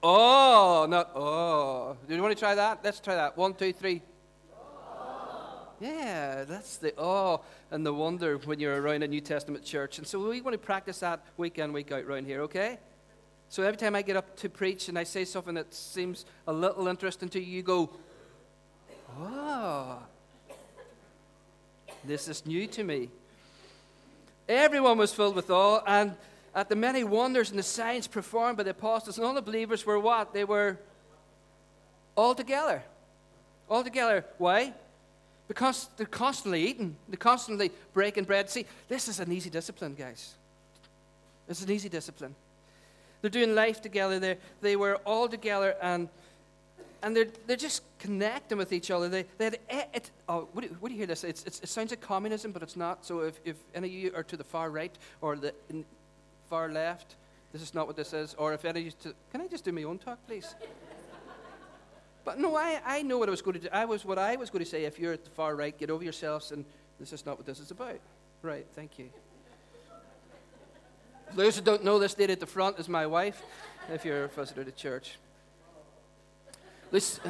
Oh, 0.08 0.86
not 0.88 1.10
oh. 1.16 1.98
Do 2.08 2.14
you 2.14 2.22
want 2.22 2.36
to 2.36 2.40
try 2.40 2.54
that? 2.54 2.82
Let's 2.84 3.00
try 3.00 3.16
that. 3.16 3.36
One, 3.36 3.56
two, 3.56 3.74
three. 3.74 4.04
Yeah, 5.82 6.44
that's 6.44 6.78
the 6.78 6.94
oh 6.96 7.42
and 7.72 7.84
the 7.84 7.92
wonder 7.92 8.38
when 8.38 8.60
you're 8.60 8.80
around 8.80 9.02
a 9.02 9.08
New 9.08 9.20
Testament 9.20 9.66
church. 9.66 9.98
And 9.98 10.06
so 10.06 10.20
we 10.20 10.42
want 10.42 10.54
to 10.54 10.60
practice 10.60 11.00
that 11.00 11.26
week 11.38 11.58
in, 11.58 11.74
week 11.74 11.92
out 11.92 12.04
around 12.04 12.26
here, 12.26 12.42
okay? 12.42 12.78
So 13.50 13.64
every 13.64 13.78
time 13.78 13.96
I 13.96 14.04
get 14.04 14.16
up 14.16 14.38
to 14.38 14.48
preach 14.48 14.90
and 14.90 15.00
I 15.00 15.06
say 15.06 15.26
something 15.26 15.56
that 15.56 15.74
seems 15.74 16.26
a 16.46 16.54
little 16.54 16.88
interesting 16.88 17.28
to 17.30 17.40
you, 17.40 17.58
you 17.58 17.64
go, 17.64 17.90
oh, 19.20 20.04
this 22.04 22.28
is 22.28 22.46
new 22.46 22.68
to 22.68 22.84
me. 22.84 23.10
Everyone 24.48 25.00
was 25.00 25.12
filled 25.12 25.36
with 25.36 25.50
awe, 25.50 25.82
and 25.88 26.16
at 26.56 26.70
the 26.70 26.76
many 26.76 27.04
wonders 27.04 27.50
and 27.50 27.60
the 27.60 27.64
signs 27.64 28.08
performed 28.08 28.58
by 28.58 28.64
the 28.64 28.72
apostles, 28.72 29.18
and 29.18 29.28
all 29.28 29.34
the 29.34 29.42
believers 29.42 29.86
were 29.86 30.00
what? 30.00 30.34
They 30.34 30.46
were 30.46 30.80
all 32.16 32.34
together. 32.34 32.82
All 33.70 33.84
together. 33.84 34.26
Why? 34.38 34.74
Because 35.48 35.90
they're 35.98 36.06
constantly 36.06 36.64
eating, 36.64 36.96
they're 37.10 37.18
constantly 37.18 37.72
breaking 37.94 38.24
bread. 38.24 38.50
See, 38.50 38.66
this 38.88 39.08
is 39.08 39.20
an 39.20 39.32
easy 39.32 39.50
discipline, 39.50 39.94
guys. 39.94 40.34
It's 41.48 41.62
an 41.62 41.70
easy 41.70 41.90
discipline. 41.90 42.34
They're 43.22 43.30
doing 43.30 43.54
life 43.54 43.82
together. 43.82 44.20
They 44.20 44.38
they 44.62 44.76
were 44.76 44.96
all 45.06 45.28
together 45.28 45.76
and 45.82 46.10
and 47.04 47.16
they're, 47.16 47.28
they're 47.46 47.56
just 47.56 47.84
connecting 48.00 48.58
with 48.58 48.74
each 48.74 48.90
other. 48.90 49.10
They, 49.10 49.26
they 49.38 49.46
had, 49.46 49.60
eh, 49.70 49.84
it, 49.94 50.10
oh, 50.28 50.48
what, 50.54 50.62
do 50.64 50.70
you, 50.70 50.78
what 50.80 50.90
do 50.90 50.96
you 50.96 51.00
hear 51.00 51.06
this? 51.06 51.24
It's, 51.24 51.44
it's, 51.44 51.60
it 51.60 51.70
sounds 51.70 51.92
like 51.92 52.02
communism, 52.02 52.52
but 52.52 52.64
it's 52.64 52.76
not. 52.76 53.06
So 53.06 53.20
if, 53.20 53.40
if 53.46 53.58
any 53.76 53.88
of 53.90 53.94
you 53.94 54.12
are 54.16 54.24
to 54.24 54.36
the 54.36 54.44
far 54.44 54.72
right 54.72 54.92
or 55.22 55.36
the 55.36 55.54
far 56.50 56.70
left. 56.70 57.16
This 57.52 57.62
is 57.62 57.74
not 57.74 57.88
what 57.88 57.96
this 57.96 58.14
is. 58.14 58.34
Or 58.36 58.54
if 58.54 58.66
any 58.66 58.92
to, 58.92 59.14
can 59.32 59.42
I 59.42 59.48
just 59.48 59.64
do 59.64 59.72
my 59.72 59.84
own 59.84 59.98
talk, 59.98 60.20
please? 60.28 60.56
but 62.26 62.40
no, 62.40 62.56
I, 62.56 62.82
I 62.86 63.02
know 63.02 63.18
what 63.18 63.30
I 63.30 63.32
was 63.32 63.42
going 63.42 63.54
to 63.54 63.62
do. 63.62 63.70
I 63.72 63.86
was 63.86 64.04
what 64.04 64.18
I 64.18 64.36
was 64.36 64.50
going 64.50 64.64
to 64.64 64.70
say. 64.70 64.86
If 64.86 65.00
you're 65.00 65.14
at 65.14 65.24
the 65.24 65.30
far 65.30 65.56
right, 65.56 65.78
get 65.78 65.90
over 65.90 66.04
yourselves, 66.04 66.52
and 66.52 66.66
this 67.00 67.14
is 67.14 67.26
not 67.26 67.38
what 67.38 67.46
this 67.46 67.60
is 67.60 67.72
about. 67.72 68.00
Right? 68.42 68.66
Thank 68.76 69.00
you. 69.00 69.10
Those 71.34 71.56
who 71.56 71.62
don't 71.64 71.84
know, 71.84 71.98
this 72.00 72.18
lady 72.18 72.34
at 72.34 72.40
the 72.40 72.46
front 72.46 72.80
is 72.80 72.88
my 72.90 73.06
wife. 73.08 73.42
If 73.90 74.06
you're 74.06 74.26
a 74.26 74.28
visitor 74.28 74.64
to 74.64 74.72
church, 74.72 75.18
this. 76.92 77.20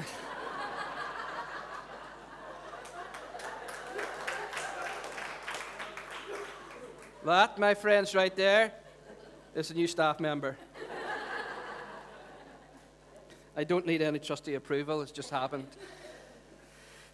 that, 7.25 7.57
my 7.57 7.73
friends, 7.73 8.13
right 8.13 8.35
there, 8.35 8.71
it's 9.55 9.69
a 9.69 9.73
new 9.73 9.87
staff 9.87 10.19
member. 10.19 10.57
I 13.57 13.63
don't 13.63 13.85
need 13.85 14.01
any 14.01 14.19
trustee 14.19 14.55
approval, 14.55 15.01
it's 15.01 15.13
just 15.13 15.29
happened. 15.29 15.67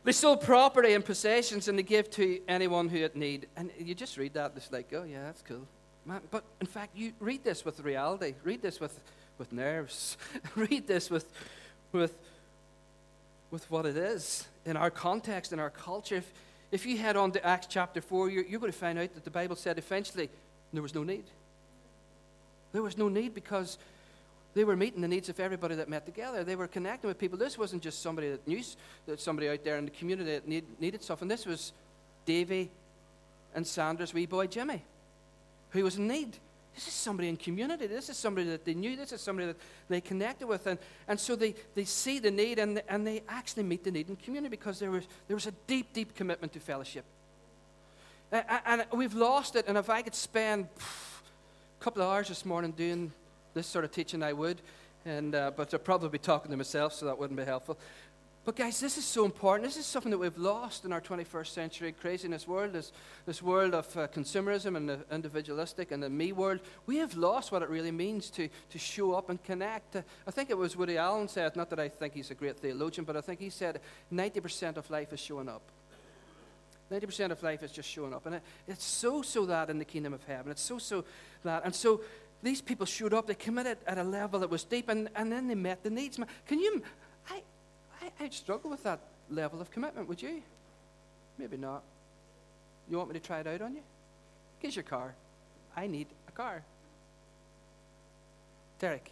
They 0.03 0.12
sold 0.12 0.41
property 0.41 0.93
and 0.93 1.05
possessions 1.05 1.67
and 1.67 1.77
they 1.77 1.83
give 1.83 2.10
to 2.12 2.41
anyone 2.48 2.89
who 2.89 3.00
had 3.01 3.15
need. 3.15 3.48
And 3.55 3.69
you 3.77 3.93
just 3.93 4.17
read 4.17 4.33
that, 4.33 4.53
it's 4.55 4.71
like, 4.71 4.91
oh, 4.93 5.03
yeah, 5.03 5.21
that's 5.24 5.43
cool. 5.43 5.67
Man, 6.03 6.21
but 6.31 6.43
in 6.60 6.65
fact, 6.65 6.98
you 6.98 7.13
read 7.19 7.43
this 7.43 7.63
with 7.63 7.79
reality. 7.81 8.33
Read 8.43 8.63
this 8.63 8.79
with, 8.79 9.00
with 9.38 9.53
nerves. 9.53 10.17
read 10.55 10.88
this 10.88 11.12
with, 11.12 11.31
with, 11.91 12.17
with 13.51 13.69
what 13.69 13.86
it 13.86 13.95
is 13.95 14.48
in 14.65 14.75
our 14.75 14.89
context, 14.89 15.53
in 15.53 15.60
our 15.60 15.69
culture. 15.69 16.15
If, 16.15 16.33
if 16.71 16.88
you 16.88 16.98
head 16.98 17.15
on 17.15 17.31
to 17.33 17.45
Acts 17.45 17.67
chapter 17.69 18.01
4, 18.01 18.31
you're, 18.31 18.45
you're 18.45 18.60
going 18.60 18.71
to 18.71 18.77
find 18.77 18.98
out 18.98 19.13
that 19.13 19.24
the 19.24 19.29
Bible 19.29 19.55
said 19.55 19.77
eventually 19.77 20.31
there 20.74 20.81
was 20.81 20.95
no 20.95 21.03
need. 21.03 21.25
There 22.71 22.81
was 22.81 22.97
no 22.97 23.09
need 23.09 23.33
because 23.33 23.77
they 24.53 24.63
were 24.63 24.75
meeting 24.75 25.01
the 25.01 25.07
needs 25.07 25.29
of 25.29 25.39
everybody 25.39 25.75
that 25.75 25.89
met 25.89 26.05
together. 26.05 26.43
They 26.43 26.55
were 26.55 26.67
connecting 26.67 27.07
with 27.07 27.17
people. 27.17 27.37
This 27.37 27.57
wasn't 27.57 27.81
just 27.81 28.01
somebody 28.01 28.29
that 28.31 28.47
knew 28.47 28.61
that 29.05 29.19
somebody 29.19 29.49
out 29.49 29.63
there 29.63 29.77
in 29.77 29.85
the 29.85 29.91
community 29.91 30.31
that 30.31 30.47
need, 30.47 30.65
needed 30.79 31.03
something. 31.03 31.27
This 31.27 31.45
was 31.45 31.71
Davy 32.25 32.69
and 33.55 33.65
Sanders' 33.65 34.13
wee 34.13 34.25
boy 34.25 34.47
Jimmy, 34.47 34.83
who 35.71 35.83
was 35.83 35.97
in 35.97 36.07
need. 36.07 36.37
This 36.73 36.87
is 36.87 36.93
somebody 36.93 37.27
in 37.27 37.37
community. 37.37 37.87
This 37.87 38.09
is 38.09 38.17
somebody 38.17 38.49
that 38.49 38.63
they 38.63 38.73
knew. 38.73 38.95
This 38.95 39.11
is 39.11 39.21
somebody 39.21 39.47
that 39.47 39.57
they 39.89 39.99
connected 39.99 40.47
with. 40.47 40.67
And, 40.67 40.79
and 41.07 41.19
so 41.19 41.35
they, 41.35 41.53
they 41.75 41.83
see 41.83 42.19
the 42.19 42.31
need 42.31 42.59
and, 42.59 42.81
and 42.87 43.05
they 43.05 43.23
actually 43.27 43.63
meet 43.63 43.83
the 43.83 43.91
need 43.91 44.09
in 44.09 44.15
community 44.15 44.49
because 44.49 44.79
there 44.79 44.91
was, 44.91 45.03
there 45.27 45.35
was 45.35 45.47
a 45.47 45.51
deep, 45.67 45.93
deep 45.93 46.15
commitment 46.15 46.53
to 46.53 46.59
fellowship. 46.59 47.03
And, 48.31 48.45
and 48.65 48.85
we've 48.93 49.13
lost 49.13 49.57
it. 49.57 49.65
And 49.67 49.77
if 49.77 49.89
I 49.89 50.01
could 50.01 50.15
spend 50.15 50.69
couple 51.81 52.03
of 52.03 52.09
hours 52.09 52.27
this 52.27 52.45
morning 52.45 52.69
doing 52.71 53.11
this 53.55 53.65
sort 53.65 53.83
of 53.83 53.91
teaching, 53.91 54.21
I 54.21 54.33
would. 54.33 54.61
And, 55.03 55.33
uh, 55.33 55.50
but 55.55 55.73
I'd 55.73 55.83
probably 55.83 56.09
be 56.09 56.19
talking 56.19 56.51
to 56.51 56.57
myself, 56.57 56.93
so 56.93 57.07
that 57.07 57.17
wouldn't 57.17 57.39
be 57.39 57.43
helpful. 57.43 57.75
But 58.45 58.55
guys, 58.55 58.79
this 58.79 59.00
is 59.00 59.05
so 59.05 59.25
important. 59.25 59.67
This 59.67 59.77
is 59.77 59.88
something 59.88 60.11
that 60.11 60.19
we've 60.19 60.38
lost 60.38 60.85
in 60.85 60.93
our 60.93 61.01
21st 61.01 61.47
century 61.47 61.91
craziness 61.91 62.47
world, 62.47 62.73
this, 62.73 62.91
this 63.25 63.41
world 63.41 63.73
of 63.73 63.97
uh, 63.97 64.07
consumerism 64.09 64.77
and 64.77 64.89
the 64.89 65.00
individualistic 65.11 65.91
and 65.91 66.03
the 66.03 66.09
me 66.09 66.33
world. 66.33 66.59
We 66.85 66.97
have 66.97 67.17
lost 67.17 67.51
what 67.51 67.63
it 67.63 67.69
really 67.69 67.91
means 67.91 68.29
to, 68.31 68.47
to 68.69 68.77
show 68.77 69.13
up 69.13 69.31
and 69.31 69.43
connect. 69.43 69.95
Uh, 69.95 70.01
I 70.27 70.31
think 70.31 70.51
it 70.51 70.57
was 70.57 70.77
Woody 70.77 70.97
Allen 70.97 71.29
said, 71.29 71.55
not 71.55 71.71
that 71.71 71.79
I 71.79 71.89
think 71.89 72.13
he's 72.13 72.29
a 72.29 72.35
great 72.35 72.59
theologian, 72.59 73.05
but 73.05 73.17
I 73.17 73.21
think 73.21 73.39
he 73.39 73.50
said 73.50 73.81
90% 74.13 74.77
of 74.77 74.88
life 74.91 75.11
is 75.13 75.19
showing 75.19 75.50
up. 75.50 75.63
90% 76.91 77.31
of 77.31 77.41
life 77.41 77.63
is 77.63 77.71
just 77.71 77.89
showing 77.89 78.13
up. 78.13 78.25
And 78.25 78.36
it, 78.36 78.43
it's 78.67 78.83
so, 78.83 79.21
so 79.21 79.45
that 79.45 79.69
in 79.69 79.79
the 79.79 79.86
kingdom 79.86 80.13
of 80.13 80.24
heaven. 80.25 80.51
It's 80.51 80.62
so, 80.62 80.77
so 80.77 81.05
that. 81.43 81.63
And 81.63 81.74
so 81.74 82.01
these 82.43 82.62
people 82.62 82.86
showed 82.86 83.13
up. 83.13 83.27
They 83.27 83.36
committed 83.36 83.77
at 83.88 83.98
a 83.98 84.03
level 84.03 84.41
that 84.41 84.50
was 84.50 84.63
deep, 84.63 84.89
and, 84.89 85.10
and 85.15 85.31
then 85.31 85.48
they 85.48 85.55
met 85.55 85.83
the 85.83 85.89
needs. 85.89 86.19
Can 86.48 86.60
you? 86.60 86.83
I, 87.29 87.41
I, 88.01 88.12
I'd 88.25 88.33
struggle 88.33 88.69
with 88.69 88.83
that 88.83 89.00
level 89.29 89.62
of 89.62 89.71
commitment, 89.71 90.10
would 90.10 90.21
you? 90.21 90.41
Maybe 91.38 91.55
not. 91.55 91.83
You 92.89 92.98
want 92.98 93.10
me 93.10 93.19
to 93.19 93.25
try 93.25 93.39
it 93.39 93.48
out 93.48 93.62
on 93.62 93.75
you? 93.75 93.83
Here's 94.60 94.75
your 94.75 94.83
car. 94.83 95.15
I 95.75 95.88
need 95.88 96.07
a 96.27 96.31
car. 96.31 96.63
Derek. 98.79 99.12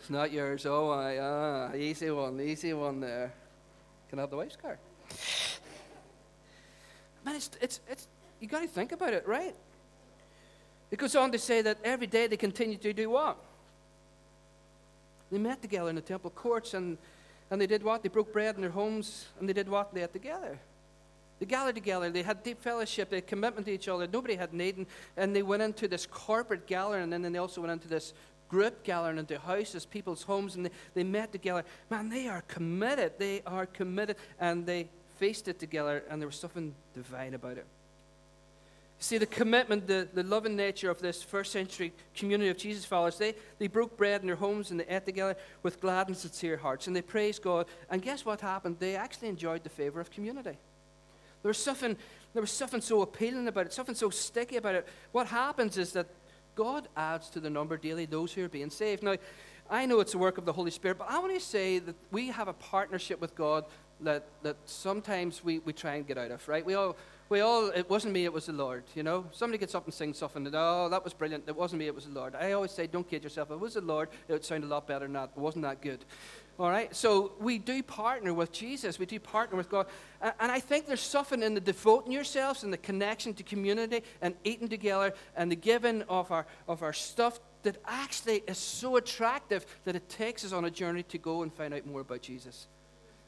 It's 0.00 0.10
not 0.10 0.32
yours. 0.32 0.66
Oh, 0.66 0.90
I, 0.90 1.18
ah, 1.18 1.74
easy 1.74 2.10
one, 2.10 2.40
easy 2.40 2.72
one 2.72 2.98
there. 2.98 3.32
Can 4.10 4.18
I 4.18 4.22
have 4.22 4.30
the 4.30 4.36
wife's 4.36 4.56
car? 4.56 4.78
Man, 7.24 7.36
it's, 7.36 7.50
it's, 7.60 7.80
it's, 7.88 8.08
you 8.40 8.48
got 8.48 8.62
to 8.62 8.68
think 8.68 8.92
about 8.92 9.12
it, 9.12 9.26
right? 9.26 9.54
It 10.90 10.98
goes 10.98 11.14
on 11.14 11.32
to 11.32 11.38
say 11.38 11.62
that 11.62 11.78
every 11.84 12.06
day 12.06 12.26
they 12.26 12.36
continued 12.36 12.80
to 12.82 12.92
do 12.92 13.10
what? 13.10 13.36
They 15.30 15.38
met 15.38 15.60
together 15.60 15.90
in 15.90 15.96
the 15.96 16.00
temple 16.00 16.30
courts 16.30 16.74
and, 16.74 16.96
and 17.50 17.60
they 17.60 17.66
did 17.66 17.82
what? 17.82 18.02
They 18.02 18.08
broke 18.08 18.32
bread 18.32 18.54
in 18.54 18.62
their 18.62 18.70
homes 18.70 19.26
and 19.38 19.48
they 19.48 19.52
did 19.52 19.68
what? 19.68 19.92
They 19.92 20.02
ate 20.02 20.12
together. 20.12 20.58
They 21.38 21.46
gathered 21.46 21.74
together. 21.74 22.10
They 22.10 22.22
had 22.22 22.42
deep 22.42 22.60
fellowship. 22.60 23.10
They 23.10 23.16
had 23.16 23.26
commitment 23.26 23.66
to 23.66 23.72
each 23.72 23.88
other. 23.88 24.08
Nobody 24.10 24.34
had 24.34 24.52
need. 24.52 24.78
And, 24.78 24.86
and 25.16 25.36
they 25.36 25.42
went 25.42 25.62
into 25.62 25.86
this 25.86 26.06
corporate 26.06 26.66
gathering 26.66 27.12
and 27.12 27.24
then 27.24 27.32
they 27.32 27.38
also 27.38 27.60
went 27.60 27.72
into 27.72 27.88
this 27.88 28.14
group 28.48 28.82
gathering 28.82 29.18
into 29.18 29.38
houses, 29.38 29.84
people's 29.84 30.22
homes, 30.22 30.56
and 30.56 30.64
they, 30.64 30.70
they 30.94 31.04
met 31.04 31.32
together. 31.32 31.64
Man, 31.90 32.08
they 32.08 32.28
are 32.28 32.42
committed. 32.48 33.12
They 33.18 33.42
are 33.46 33.66
committed. 33.66 34.16
And 34.40 34.64
they 34.64 34.88
feasted 35.18 35.58
together, 35.58 36.04
and 36.08 36.20
there 36.20 36.28
was 36.28 36.38
something 36.38 36.74
divine 36.94 37.34
about 37.34 37.58
it. 37.58 37.66
See, 39.00 39.18
the 39.18 39.26
commitment, 39.26 39.86
the, 39.86 40.08
the 40.12 40.24
loving 40.24 40.56
nature 40.56 40.90
of 40.90 41.00
this 41.00 41.22
first 41.22 41.52
century 41.52 41.92
community 42.16 42.50
of 42.50 42.56
Jesus 42.56 42.84
followers, 42.84 43.16
they, 43.16 43.34
they 43.58 43.68
broke 43.68 43.96
bread 43.96 44.22
in 44.22 44.26
their 44.26 44.36
homes 44.36 44.72
and 44.72 44.80
they 44.80 44.86
ate 44.88 45.06
together 45.06 45.36
with 45.62 45.80
glad 45.80 46.08
and 46.08 46.16
sincere 46.16 46.56
hearts, 46.56 46.88
and 46.88 46.96
they 46.96 47.02
praised 47.02 47.42
God. 47.42 47.66
And 47.90 48.02
guess 48.02 48.24
what 48.24 48.40
happened? 48.40 48.76
They 48.80 48.96
actually 48.96 49.28
enjoyed 49.28 49.62
the 49.62 49.68
favor 49.68 50.00
of 50.00 50.10
community. 50.10 50.58
There 51.42 51.50
was 51.50 51.58
something, 51.58 51.96
there 52.34 52.40
was 52.40 52.50
something 52.50 52.80
so 52.80 53.02
appealing 53.02 53.46
about 53.46 53.66
it, 53.66 53.72
something 53.72 53.94
so 53.94 54.10
sticky 54.10 54.56
about 54.56 54.74
it. 54.74 54.88
What 55.12 55.28
happens 55.28 55.78
is 55.78 55.92
that 55.92 56.06
God 56.56 56.88
adds 56.96 57.28
to 57.30 57.40
the 57.40 57.50
number 57.50 57.76
daily 57.76 58.04
those 58.04 58.32
who 58.32 58.44
are 58.44 58.48
being 58.48 58.70
saved. 58.70 59.04
Now, 59.04 59.14
I 59.70 59.86
know 59.86 60.00
it's 60.00 60.14
a 60.14 60.18
work 60.18 60.38
of 60.38 60.44
the 60.44 60.52
Holy 60.52 60.72
Spirit, 60.72 60.98
but 60.98 61.08
I 61.08 61.20
want 61.20 61.32
to 61.32 61.40
say 61.40 61.78
that 61.78 61.94
we 62.10 62.28
have 62.28 62.48
a 62.48 62.52
partnership 62.52 63.20
with 63.20 63.36
God 63.36 63.64
that, 64.00 64.24
that 64.42 64.56
sometimes 64.64 65.44
we, 65.44 65.58
we 65.60 65.72
try 65.72 65.94
and 65.94 66.06
get 66.06 66.18
out 66.18 66.30
of, 66.30 66.46
right? 66.48 66.64
We 66.64 66.74
all, 66.74 66.96
we 67.28 67.40
all, 67.40 67.68
it 67.68 67.90
wasn't 67.90 68.14
me, 68.14 68.24
it 68.24 68.32
was 68.32 68.46
the 68.46 68.52
Lord, 68.52 68.84
you 68.94 69.02
know? 69.02 69.26
Somebody 69.32 69.58
gets 69.58 69.74
up 69.74 69.84
and 69.84 69.92
sings 69.92 70.18
something, 70.18 70.46
and, 70.46 70.54
oh, 70.56 70.88
that 70.90 71.04
was 71.04 71.12
brilliant. 71.12 71.44
It 71.46 71.56
wasn't 71.56 71.80
me, 71.80 71.86
it 71.86 71.94
was 71.94 72.06
the 72.06 72.12
Lord. 72.12 72.34
I 72.34 72.52
always 72.52 72.70
say, 72.70 72.86
don't 72.86 73.08
kid 73.08 73.22
yourself. 73.22 73.48
If 73.48 73.54
it 73.54 73.60
was 73.60 73.74
the 73.74 73.80
Lord, 73.82 74.08
it 74.28 74.32
would 74.32 74.44
sound 74.44 74.64
a 74.64 74.66
lot 74.66 74.86
better 74.86 75.04
than 75.04 75.12
that. 75.14 75.30
It 75.36 75.40
wasn't 75.40 75.64
that 75.64 75.82
good. 75.82 76.04
All 76.58 76.70
right? 76.70 76.94
So 76.94 77.32
we 77.38 77.58
do 77.58 77.82
partner 77.82 78.32
with 78.34 78.50
Jesus. 78.50 78.98
We 78.98 79.06
do 79.06 79.20
partner 79.20 79.56
with 79.56 79.68
God. 79.68 79.86
And 80.22 80.50
I 80.50 80.58
think 80.58 80.86
there's 80.86 81.00
something 81.00 81.42
in 81.42 81.54
the 81.54 81.60
devoting 81.60 82.12
yourselves 82.12 82.64
and 82.64 82.72
the 82.72 82.78
connection 82.78 83.34
to 83.34 83.42
community 83.42 84.02
and 84.22 84.34
eating 84.42 84.68
together 84.68 85.12
and 85.36 85.52
the 85.52 85.56
giving 85.56 86.02
of 86.02 86.32
our, 86.32 86.46
of 86.66 86.82
our 86.82 86.92
stuff 86.92 87.38
that 87.62 87.76
actually 87.86 88.42
is 88.48 88.58
so 88.58 88.96
attractive 88.96 89.66
that 89.84 89.94
it 89.94 90.08
takes 90.08 90.44
us 90.44 90.52
on 90.52 90.64
a 90.64 90.70
journey 90.70 91.02
to 91.04 91.18
go 91.18 91.42
and 91.42 91.52
find 91.52 91.74
out 91.74 91.86
more 91.86 92.00
about 92.00 92.22
Jesus. 92.22 92.68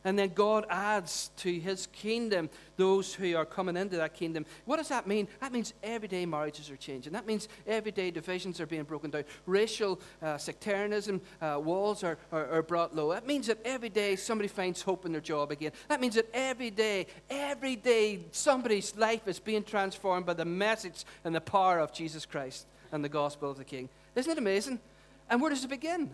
And 0.04 0.18
then 0.18 0.30
God 0.34 0.64
adds 0.70 1.30
to 1.38 1.52
his 1.52 1.86
kingdom 1.88 2.48
those 2.76 3.12
who 3.12 3.36
are 3.36 3.44
coming 3.44 3.76
into 3.76 3.98
that 3.98 4.14
kingdom. 4.14 4.46
What 4.64 4.78
does 4.78 4.88
that 4.88 5.06
mean? 5.06 5.28
That 5.40 5.52
means 5.52 5.74
everyday 5.82 6.24
marriages 6.24 6.70
are 6.70 6.76
changing. 6.76 7.12
That 7.12 7.26
means 7.26 7.48
everyday 7.66 8.10
divisions 8.10 8.60
are 8.60 8.66
being 8.66 8.84
broken 8.84 9.10
down. 9.10 9.24
Racial 9.44 10.00
uh, 10.22 10.38
sectarianism 10.38 11.20
uh, 11.42 11.60
walls 11.62 12.02
are, 12.02 12.16
are, 12.32 12.46
are, 12.48 12.62
brought 12.62 12.96
low. 12.96 13.12
That 13.12 13.26
means 13.26 13.48
that 13.48 13.58
every 13.62 13.90
day 13.90 14.16
somebody 14.16 14.48
finds 14.48 14.80
hope 14.80 15.04
in 15.04 15.12
their 15.12 15.20
job 15.20 15.50
again. 15.50 15.72
That 15.88 16.00
means 16.00 16.14
that 16.14 16.30
every 16.32 16.70
day, 16.70 17.06
every 17.28 17.76
day, 17.76 18.20
somebody's 18.32 18.96
life 18.96 19.28
is 19.28 19.38
being 19.38 19.64
transformed 19.64 20.24
by 20.24 20.34
the 20.34 20.46
message 20.46 21.04
and 21.24 21.34
the 21.34 21.42
power 21.42 21.78
of 21.78 21.92
Jesus 21.92 22.24
Christ 22.24 22.66
and 22.90 23.04
the 23.04 23.08
gospel 23.10 23.50
of 23.50 23.58
the 23.58 23.64
King. 23.64 23.90
Isn't 24.14 24.32
it 24.32 24.38
amazing? 24.38 24.80
And 25.28 25.42
where 25.42 25.50
does 25.50 25.62
it 25.62 25.68
begin? 25.68 26.10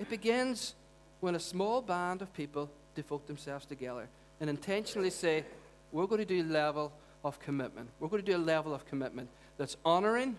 It 0.00 0.08
begins 0.08 0.74
when 1.22 1.36
a 1.36 1.40
small 1.40 1.80
band 1.80 2.20
of 2.20 2.34
people 2.34 2.68
devote 2.96 3.28
themselves 3.28 3.64
together 3.64 4.08
and 4.40 4.50
intentionally 4.50 5.08
say, 5.08 5.44
we're 5.92 6.06
going 6.06 6.18
to 6.18 6.24
do 6.24 6.42
a 6.42 6.50
level 6.52 6.92
of 7.24 7.38
commitment. 7.38 7.88
We're 8.00 8.08
going 8.08 8.24
to 8.24 8.30
do 8.32 8.36
a 8.36 8.42
level 8.42 8.74
of 8.74 8.84
commitment 8.86 9.28
that's 9.56 9.76
honoring 9.84 10.36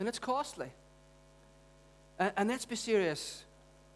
and 0.00 0.08
it's 0.08 0.18
costly. 0.18 0.72
And, 2.18 2.32
and 2.36 2.48
let's 2.48 2.64
be 2.64 2.74
serious. 2.74 3.44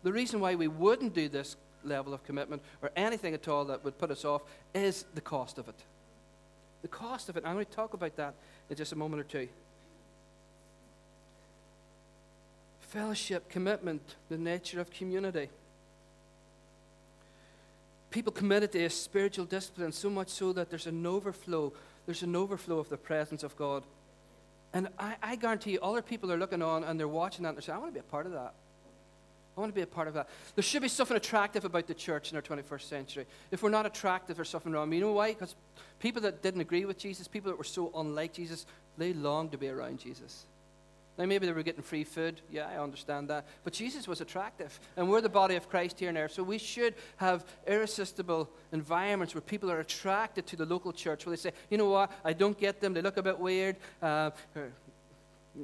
The 0.05 0.13
reason 0.13 0.39
why 0.39 0.55
we 0.55 0.69
wouldn't 0.69 1.13
do 1.13 1.29
this 1.29 1.57
level 1.83 2.15
of 2.15 2.23
commitment 2.23 2.63
or 2.83 2.93
anything 2.95 3.35
at 3.35 3.49
all 3.49 3.65
that 3.65 3.85
would 3.85 3.99
put 3.99 4.13
us 4.13 4.25
off 4.25 4.43
is 4.73 5.05
the 5.17 5.21
cost 5.21 5.59
of 5.59 5.69
it. 5.69 5.83
The 6.83 6.89
cost 6.89 7.29
of 7.29 7.37
it. 7.37 7.43
I'm 7.45 7.55
going 7.55 7.67
to 7.67 7.73
talk 7.73 7.95
about 7.95 8.15
that 8.15 8.35
in 8.71 8.77
just 8.77 8.93
a 8.93 8.97
moment 8.97 9.23
or 9.23 9.25
two. 9.25 9.49
Fellowship, 12.79 13.49
commitment, 13.49 14.15
the 14.29 14.39
nature 14.39 14.81
of 14.81 14.91
community 14.91 15.49
people 18.11 18.33
committed 18.33 18.73
to 18.73 18.85
a 18.85 18.91
spiritual 18.91 19.45
discipline 19.45 19.93
so 19.93 20.11
much 20.11 20.29
so 20.29 20.53
that 20.53 20.71
there's 20.71 20.87
an 20.87 21.07
overflow. 21.07 21.73
There's 22.07 22.23
an 22.23 22.35
overflow 22.35 22.79
of 22.79 22.89
the 22.89 22.97
presence 22.97 23.43
of 23.43 23.57
God. 23.57 23.85
And 24.73 24.89
I, 24.99 25.17
I 25.23 25.37
guarantee 25.37 25.73
you, 25.73 25.81
other 25.81 26.03
people 26.03 26.31
are 26.33 26.37
looking 26.37 26.63
on 26.63 26.85
and 26.85 26.99
they're 26.99 27.09
watching 27.09 27.43
that 27.43 27.51
and 27.51 27.59
they're 27.59 27.63
saying, 27.63 27.77
I 27.77 27.81
want 27.81 27.93
to 27.93 28.01
be 28.01 28.01
a 28.01 28.11
part 28.11 28.27
of 28.27 28.33
that. 28.33 28.55
I 29.57 29.61
want 29.61 29.73
to 29.73 29.75
be 29.75 29.83
a 29.83 29.87
part 29.87 30.07
of 30.09 30.15
that. 30.15 30.29
There 30.55 30.63
should 30.63 30.83
be 30.83 30.89
something 30.89 31.17
attractive 31.17 31.65
about 31.65 31.87
the 31.87 31.95
church 31.95 32.31
in 32.31 32.37
our 32.37 32.43
21st 32.43 32.83
century. 32.83 33.27
If 33.51 33.63
we're 33.63 33.71
not 33.71 33.85
attractive, 33.85 34.37
there's 34.37 34.49
something 34.49 34.73
wrong. 34.73 34.93
You 34.93 35.01
know 35.01 35.13
why? 35.13 35.33
Because 35.33 35.57
people 35.99 36.23
that 36.23 36.41
didn't 36.41 36.61
agree 36.61 36.85
with 36.85 36.99
Jesus, 36.99 37.27
people 37.27 37.51
that 37.51 37.59
were 37.59 37.65
so 37.65 37.91
unlike 37.95 38.33
Jesus, 38.33 38.65
they 38.97 39.13
longed 39.13 39.53
to 39.53 39.59
be 39.59 39.69
around 39.69 39.99
Jesus. 39.99 40.47
Now, 41.21 41.27
maybe 41.27 41.45
they 41.45 41.53
were 41.53 41.63
getting 41.63 41.83
free 41.83 42.05
food. 42.05 42.41
Yeah, 42.51 42.67
I 42.67 42.83
understand 42.83 43.29
that. 43.29 43.47
But 43.63 43.75
Jesus 43.75 44.09
was 44.09 44.23
attractive. 44.23 44.81
And 44.97 45.07
we're 45.07 45.21
the 45.21 45.29
body 45.29 45.55
of 45.55 45.69
Christ 45.69 46.01
here 46.01 46.09
and 46.09 46.17
there. 46.17 46.31
So 46.31 46.43
we 46.43 46.57
should 46.57 46.95
have 47.19 47.45
irresistible 47.67 48.49
environments 48.73 49.35
where 49.35 49.43
people 49.43 49.71
are 49.71 49.81
attracted 49.81 50.47
to 50.47 50.57
the 50.57 50.65
local 50.65 50.95
church, 50.95 51.27
where 51.27 51.37
they 51.37 51.41
say, 51.41 51.53
you 51.69 51.77
know 51.77 51.91
what, 51.91 52.11
I 52.25 52.33
don't 52.33 52.59
get 52.59 52.81
them. 52.81 52.95
They 52.95 53.03
look 53.03 53.19
a 53.19 53.23
bit 53.23 53.39
weird. 53.39 53.77
Uh, 54.01 54.31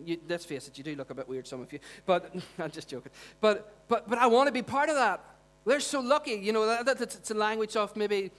you, 0.04 0.18
let's 0.28 0.44
face 0.44 0.68
it, 0.68 0.76
you 0.76 0.84
do 0.84 0.94
look 0.94 1.08
a 1.08 1.14
bit 1.14 1.26
weird, 1.26 1.46
some 1.46 1.62
of 1.62 1.72
you. 1.72 1.78
But 2.04 2.34
I'm 2.58 2.70
just 2.70 2.90
joking. 2.90 3.12
But, 3.40 3.88
but, 3.88 4.10
but 4.10 4.18
I 4.18 4.26
want 4.26 4.48
to 4.48 4.52
be 4.52 4.60
part 4.60 4.90
of 4.90 4.96
that. 4.96 5.24
They're 5.64 5.80
so 5.80 6.00
lucky. 6.00 6.32
You 6.32 6.52
know, 6.52 6.66
that, 6.66 6.84
that, 6.84 7.00
it's 7.00 7.30
a 7.30 7.34
language 7.34 7.76
of 7.76 7.96
maybe 7.96 8.30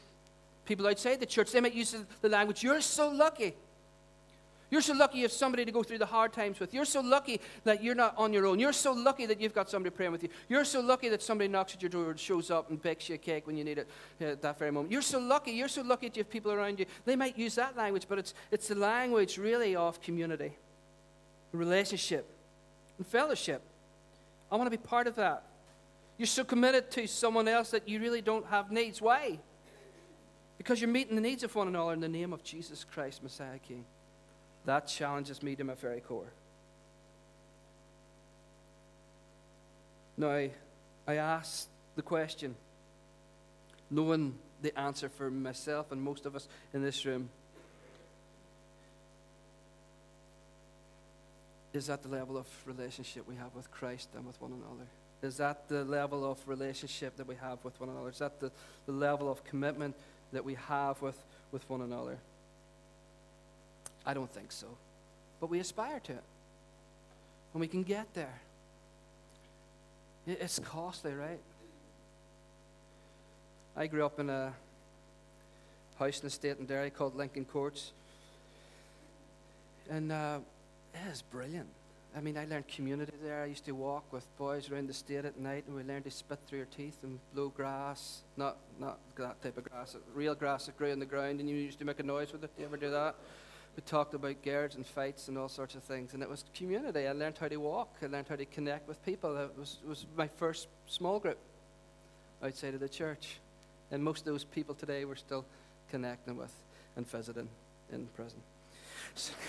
people 0.65 0.86
outside 0.86 1.19
the 1.19 1.25
church. 1.25 1.51
They 1.51 1.62
might 1.62 1.73
use 1.73 1.95
the 2.21 2.30
language, 2.30 2.62
you're 2.62 2.80
so 2.82 3.10
lucky. 3.10 3.56
You're 4.69 4.82
so 4.82 4.93
lucky 4.93 5.19
you 5.19 5.23
have 5.23 5.32
somebody 5.32 5.63
to 5.63 5.71
go 5.71 5.82
through 5.82 5.99
the 5.99 6.06
hard 6.06 6.34
times 6.34 6.60
with. 6.60 6.73
You're 6.73 6.84
so 6.84 6.99
lucky 6.99 7.39
that 7.63 7.82
you're 7.82 7.95
not 7.95 8.13
on 8.17 8.34
your 8.34 8.45
own. 8.45 8.60
You're 8.60 8.73
so 8.73 8.91
lucky 8.91 9.25
that 9.25 9.39
you've 9.39 9.53
got 9.53 9.69
somebody 9.69 9.95
praying 9.95 10.12
with 10.12 10.23
you. 10.23 10.30
You're 10.49 10.65
so 10.65 10.82
lucky 10.82 11.08
that 11.10 11.21
somebody 11.21 11.47
knocks 11.47 11.73
at 11.73 11.82
your 11.82 11.89
door 11.89 12.12
and 12.12 12.19
shows 12.19 12.51
up 12.51 12.69
and 12.69 12.82
bakes 12.82 13.08
you 13.08 13.15
a 13.15 13.17
cake 13.17 13.47
when 13.47 13.56
you 13.56 13.63
need 13.63 13.77
it 13.77 13.88
at 14.19 14.27
uh, 14.27 14.36
that 14.41 14.60
very 14.60 14.71
moment. 14.71 14.91
You're 14.91 15.01
so 15.01 15.19
lucky. 15.19 15.51
You're 15.51 15.69
so 15.69 15.84
lucky 15.84 16.10
that 16.10 16.17
you 16.17 16.23
have 16.23 16.30
people 16.30 16.51
around 16.51 16.80
you. 16.80 16.86
They 17.06 17.15
might 17.15 17.38
use 17.38 17.56
that 17.56 17.77
language, 17.77 18.08
but 18.10 18.19
it's, 18.19 18.34
it's 18.51 18.67
the 18.67 18.75
language 18.75 19.38
really 19.38 19.73
of 19.73 20.01
community, 20.01 20.51
relationship, 21.53 22.30
and 22.97 23.08
fellowship. 23.08 23.62
I 24.51 24.58
want 24.58 24.67
to 24.69 24.77
be 24.77 24.84
part 24.84 25.08
of 25.08 25.15
that. 25.15 25.43
You're 26.17 26.27
so 26.27 26.43
committed 26.43 26.91
to 26.91 27.08
someone 27.08 27.47
else 27.47 27.71
that 27.71 27.88
you 27.88 28.01
really 28.01 28.21
don't 28.21 28.45
have 28.47 28.69
needs. 28.69 29.01
Why? 29.01 29.39
Because 30.58 30.82
you're 30.82 30.89
meeting 30.89 31.15
the 31.15 31.21
needs 31.21 31.43
of 31.43 31.56
one 31.56 31.69
another 31.69 31.93
in 31.93 32.01
the 32.01 32.10
name 32.10 32.34
of 32.34 32.43
Jesus 32.43 32.84
Christ, 32.84 33.23
Messiah 33.23 33.60
King. 33.60 33.86
That 34.67 34.86
challenges 34.86 35.41
me 35.41 35.56
to 35.56 35.63
my 35.63 35.75
very 35.75 36.01
core. 36.01 36.34
Now, 40.17 40.27
I 41.08 41.15
ask 41.15 41.69
the 41.95 42.01
question, 42.01 42.53
knowing 43.89 44.38
the 44.62 44.77
answer 44.77 45.08
for 45.08 45.32
myself 45.32 45.93
and 45.93 46.01
most 46.01 46.25
of 46.25 46.36
us 46.36 46.49
in 46.73 46.84
this 46.84 47.06
room. 47.06 47.30
Is 51.71 51.88
that 51.88 52.03
the 52.03 52.10
level 52.10 52.38
of 52.38 52.47
relationship 52.65 53.25
we 53.25 53.36
have 53.36 53.56
with 53.56 53.71
Christ 53.71 54.10
and 54.17 54.25
with 54.25 54.41
one 54.41 54.51
another? 54.51 54.89
Is 55.21 55.38
that 55.38 55.69
the 55.69 55.86
level 55.86 56.30
of 56.30 56.45
relationship 56.45 57.15
that 57.15 57.27
we 57.27 57.36
have 57.36 57.63
with 57.63 57.80
one 57.80 57.89
another? 57.89 58.10
Is 58.10 58.19
that 58.19 58.41
the, 58.41 58.51
the 58.86 58.91
level 58.91 59.32
of 59.32 59.45
commitment 59.45 59.95
that 60.34 60.43
we 60.43 60.56
have 60.56 61.01
with, 61.01 61.17
with 61.53 61.69
one 61.69 61.80
another? 61.80 62.17
I 64.08 64.13
don't 64.13 64.32
think 64.32 64.52
so. 64.52 64.67
But 65.41 65.50
we 65.50 65.60
aspire 65.60 66.00
to 66.00 66.13
it. 66.13 66.24
And 67.54 67.60
we 67.60 67.67
can 67.67 67.84
get 67.84 68.13
there. 68.13 68.39
It's 70.26 70.60
costly, 70.60 71.13
right? 71.13 71.39
I 73.76 73.88
grew 73.88 74.06
up 74.06 74.20
in 74.20 74.30
a, 74.30 74.54
house 76.00 76.20
and 76.22 76.32
estate 76.32 76.58
in 76.58 76.65
Derry 76.65 76.89
called 76.89 77.15
Lincoln 77.15 77.46
Courts. 77.46 77.91
And 79.89 80.12
uh, 80.12 80.39
it 80.93 81.12
is 81.12 81.22
brilliant. 81.22 81.67
I 82.15 82.22
mean, 82.22 82.38
I 82.38 82.46
learned 82.46 82.67
community 82.67 83.13
there. 83.24 83.43
I 83.43 83.46
used 83.46 83.65
to 83.65 83.74
walk 83.74 84.12
with 84.12 84.26
boys 84.38 84.72
around 84.72 84.88
the 84.88 84.93
state 84.93 85.26
at 85.26 85.39
night, 85.39 85.65
and 85.67 85.76
we 85.76 85.84
learned 85.84 86.06
to 86.06 86.12
spit 86.12 86.39
through 86.48 86.60
your 86.60 86.67
teeth 86.67 86.98
and 87.04 87.20
blow 87.34 87.50
grass. 87.50 88.22
Not, 88.38 88.58
not 88.80 89.00
that 89.17 89.41
type 89.43 89.58
of 89.58 89.65
grass, 89.65 89.96
real 90.15 90.34
grass 90.34 90.65
that 90.65 90.78
grew 90.78 90.89
in 90.89 91.00
the 91.00 91.06
ground, 91.06 91.39
and 91.39 91.50
you 91.50 91.56
used 91.56 91.80
to 91.80 91.86
make 91.86 92.00
a 92.00 92.04
noise 92.04 92.32
with 92.32 92.43
it. 92.43 92.56
Do 92.56 92.62
you 92.62 92.67
ever 92.67 92.78
do 92.78 92.89
that? 92.91 93.15
We 93.77 93.83
talked 93.83 94.13
about 94.15 94.41
guards 94.43 94.75
and 94.75 94.85
fights 94.85 95.27
and 95.27 95.37
all 95.37 95.47
sorts 95.47 95.75
of 95.75 95.83
things, 95.83 96.15
and 96.15 96.23
it 96.23 96.29
was 96.29 96.43
community. 96.55 97.07
I 97.07 97.11
learned 97.11 97.37
how 97.37 97.47
to 97.47 97.57
walk. 97.57 97.95
I 98.01 98.07
learned 98.07 98.27
how 98.27 98.35
to 98.35 98.45
connect 98.45 98.87
with 98.87 99.05
people. 99.05 99.37
It 99.37 99.51
was, 99.55 99.77
it 99.83 99.87
was 99.87 100.07
my 100.17 100.27
first 100.27 100.67
small 100.87 101.19
group 101.19 101.37
outside 102.43 102.73
of 102.73 102.79
the 102.79 102.89
church, 102.89 103.37
and 103.91 104.03
most 104.03 104.21
of 104.21 104.25
those 104.25 104.43
people 104.43 104.73
today 104.73 105.05
we're 105.05 105.15
still 105.15 105.45
connecting 105.91 106.35
with 106.35 106.51
and 106.95 107.07
visiting 107.07 107.47
in 107.93 108.07
prison. 108.15 108.39
So 109.13 109.33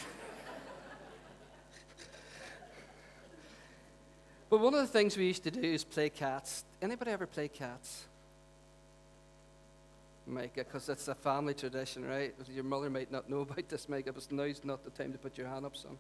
But 4.50 4.60
one 4.60 4.74
of 4.74 4.80
the 4.80 4.86
things 4.86 5.16
we 5.16 5.26
used 5.26 5.44
to 5.44 5.50
do 5.50 5.62
is 5.62 5.84
play 5.84 6.10
cats. 6.10 6.64
Anybody 6.80 7.10
ever 7.10 7.26
play 7.26 7.48
cats? 7.48 8.04
Micah, 10.28 10.64
because 10.64 10.88
it's 10.88 11.08
a 11.08 11.14
family 11.14 11.54
tradition, 11.54 12.04
right? 12.04 12.34
Your 12.52 12.64
mother 12.64 12.90
might 12.90 13.10
not 13.10 13.28
know 13.28 13.40
about 13.40 13.68
this, 13.68 13.88
Micah, 13.88 14.12
but 14.12 14.30
now's 14.30 14.62
not 14.64 14.84
the 14.84 14.90
time 14.90 15.12
to 15.12 15.18
put 15.18 15.38
your 15.38 15.48
hand 15.48 15.66
up, 15.66 15.76
son. 15.76 15.98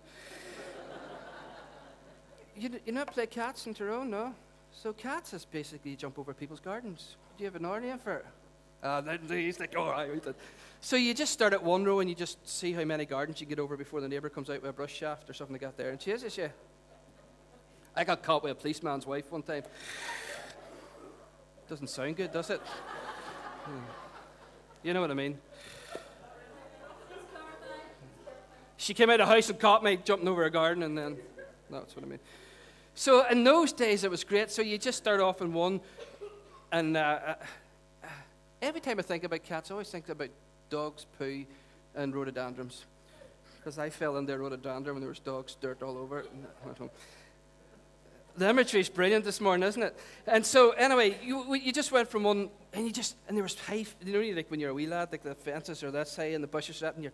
you, 2.56 2.70
you 2.84 2.92
not 2.92 3.12
play 3.12 3.26
cats 3.26 3.66
in 3.66 3.74
Tyrone, 3.74 4.10
no? 4.10 4.34
So 4.72 4.92
cats 4.92 5.32
is 5.32 5.44
basically 5.44 5.96
jump 5.96 6.18
over 6.18 6.34
people's 6.34 6.60
gardens. 6.60 7.16
Do 7.36 7.44
you 7.44 7.46
have 7.46 7.56
an 7.56 7.64
order 7.64 7.96
for 8.02 8.16
it? 8.16 8.26
Uh, 8.82 9.02
he's 9.28 9.58
like, 9.58 9.76
all 9.76 9.90
right. 9.90 10.22
So 10.80 10.96
you 10.96 11.12
just 11.12 11.32
start 11.32 11.52
at 11.52 11.62
one 11.62 11.84
row 11.84 12.00
and 12.00 12.08
you 12.08 12.14
just 12.14 12.48
see 12.48 12.72
how 12.72 12.84
many 12.84 13.04
gardens 13.04 13.40
you 13.40 13.46
get 13.46 13.58
over 13.58 13.76
before 13.76 14.00
the 14.00 14.08
neighbour 14.08 14.28
comes 14.28 14.50
out 14.50 14.62
with 14.62 14.70
a 14.70 14.72
brush 14.72 14.94
shaft 14.94 15.28
or 15.28 15.32
something 15.32 15.54
like 15.54 15.62
that 15.62 15.76
there 15.76 15.90
and 15.90 15.98
chases 15.98 16.36
you. 16.36 16.50
I 17.96 18.04
got 18.04 18.22
caught 18.22 18.44
with 18.44 18.52
a 18.52 18.54
policeman's 18.54 19.06
wife 19.06 19.32
one 19.32 19.42
time. 19.42 19.64
Doesn't 21.68 21.88
sound 21.88 22.16
good, 22.16 22.32
does 22.32 22.50
it? 22.50 22.60
Hmm. 22.60 24.07
You 24.82 24.94
know 24.94 25.00
what 25.00 25.10
I 25.10 25.14
mean? 25.14 25.38
She 28.76 28.94
came 28.94 29.10
out 29.10 29.20
of 29.20 29.28
the 29.28 29.34
house 29.34 29.50
and 29.50 29.58
caught 29.58 29.82
me 29.82 29.98
jumping 30.04 30.28
over 30.28 30.44
a 30.44 30.50
garden, 30.50 30.84
and 30.84 30.96
then 30.96 31.16
that's 31.68 31.96
what 31.96 32.04
I 32.04 32.08
mean. 32.08 32.20
So 32.94 33.26
in 33.28 33.42
those 33.44 33.72
days, 33.72 34.04
it 34.04 34.10
was 34.10 34.22
great. 34.24 34.50
So 34.50 34.62
you 34.62 34.78
just 34.78 34.98
start 34.98 35.20
off 35.20 35.40
in 35.40 35.52
one, 35.52 35.80
and 36.70 36.96
uh, 36.96 37.18
uh, 38.02 38.06
every 38.62 38.80
time 38.80 38.98
I 38.98 39.02
think 39.02 39.24
about 39.24 39.42
cats, 39.42 39.70
I 39.70 39.74
always 39.74 39.90
think 39.90 40.08
about 40.08 40.30
dogs, 40.70 41.06
poo, 41.18 41.44
and 41.94 42.14
rhododendrons. 42.14 42.86
Because 43.58 43.78
I 43.78 43.90
fell 43.90 44.16
in 44.16 44.26
their 44.26 44.38
rhododendron 44.38 44.94
when 44.94 45.00
there 45.00 45.08
was 45.08 45.18
dogs, 45.18 45.56
dirt 45.60 45.82
all 45.82 45.98
over 45.98 46.20
it. 46.20 46.30
The 48.38 48.48
imagery 48.48 48.78
is 48.80 48.88
brilliant 48.88 49.24
this 49.24 49.40
morning, 49.40 49.68
isn't 49.68 49.82
it? 49.82 49.98
And 50.28 50.46
so, 50.46 50.70
anyway, 50.70 51.18
you, 51.24 51.54
you 51.54 51.72
just 51.72 51.90
went 51.90 52.08
from 52.08 52.22
one, 52.22 52.50
and 52.72 52.86
you 52.86 52.92
just, 52.92 53.16
and 53.26 53.36
there 53.36 53.42
was 53.42 53.58
high, 53.58 53.84
you 54.04 54.12
know, 54.12 54.36
like 54.36 54.48
when 54.48 54.60
you're 54.60 54.70
a 54.70 54.74
wee 54.74 54.86
lad, 54.86 55.08
like 55.10 55.24
the 55.24 55.34
fences 55.34 55.82
are 55.82 55.90
that 55.90 56.08
high 56.14 56.30
and 56.34 56.44
the 56.44 56.46
bushes 56.46 56.80
are 56.84 56.92
and 56.92 57.02
you're 57.02 57.12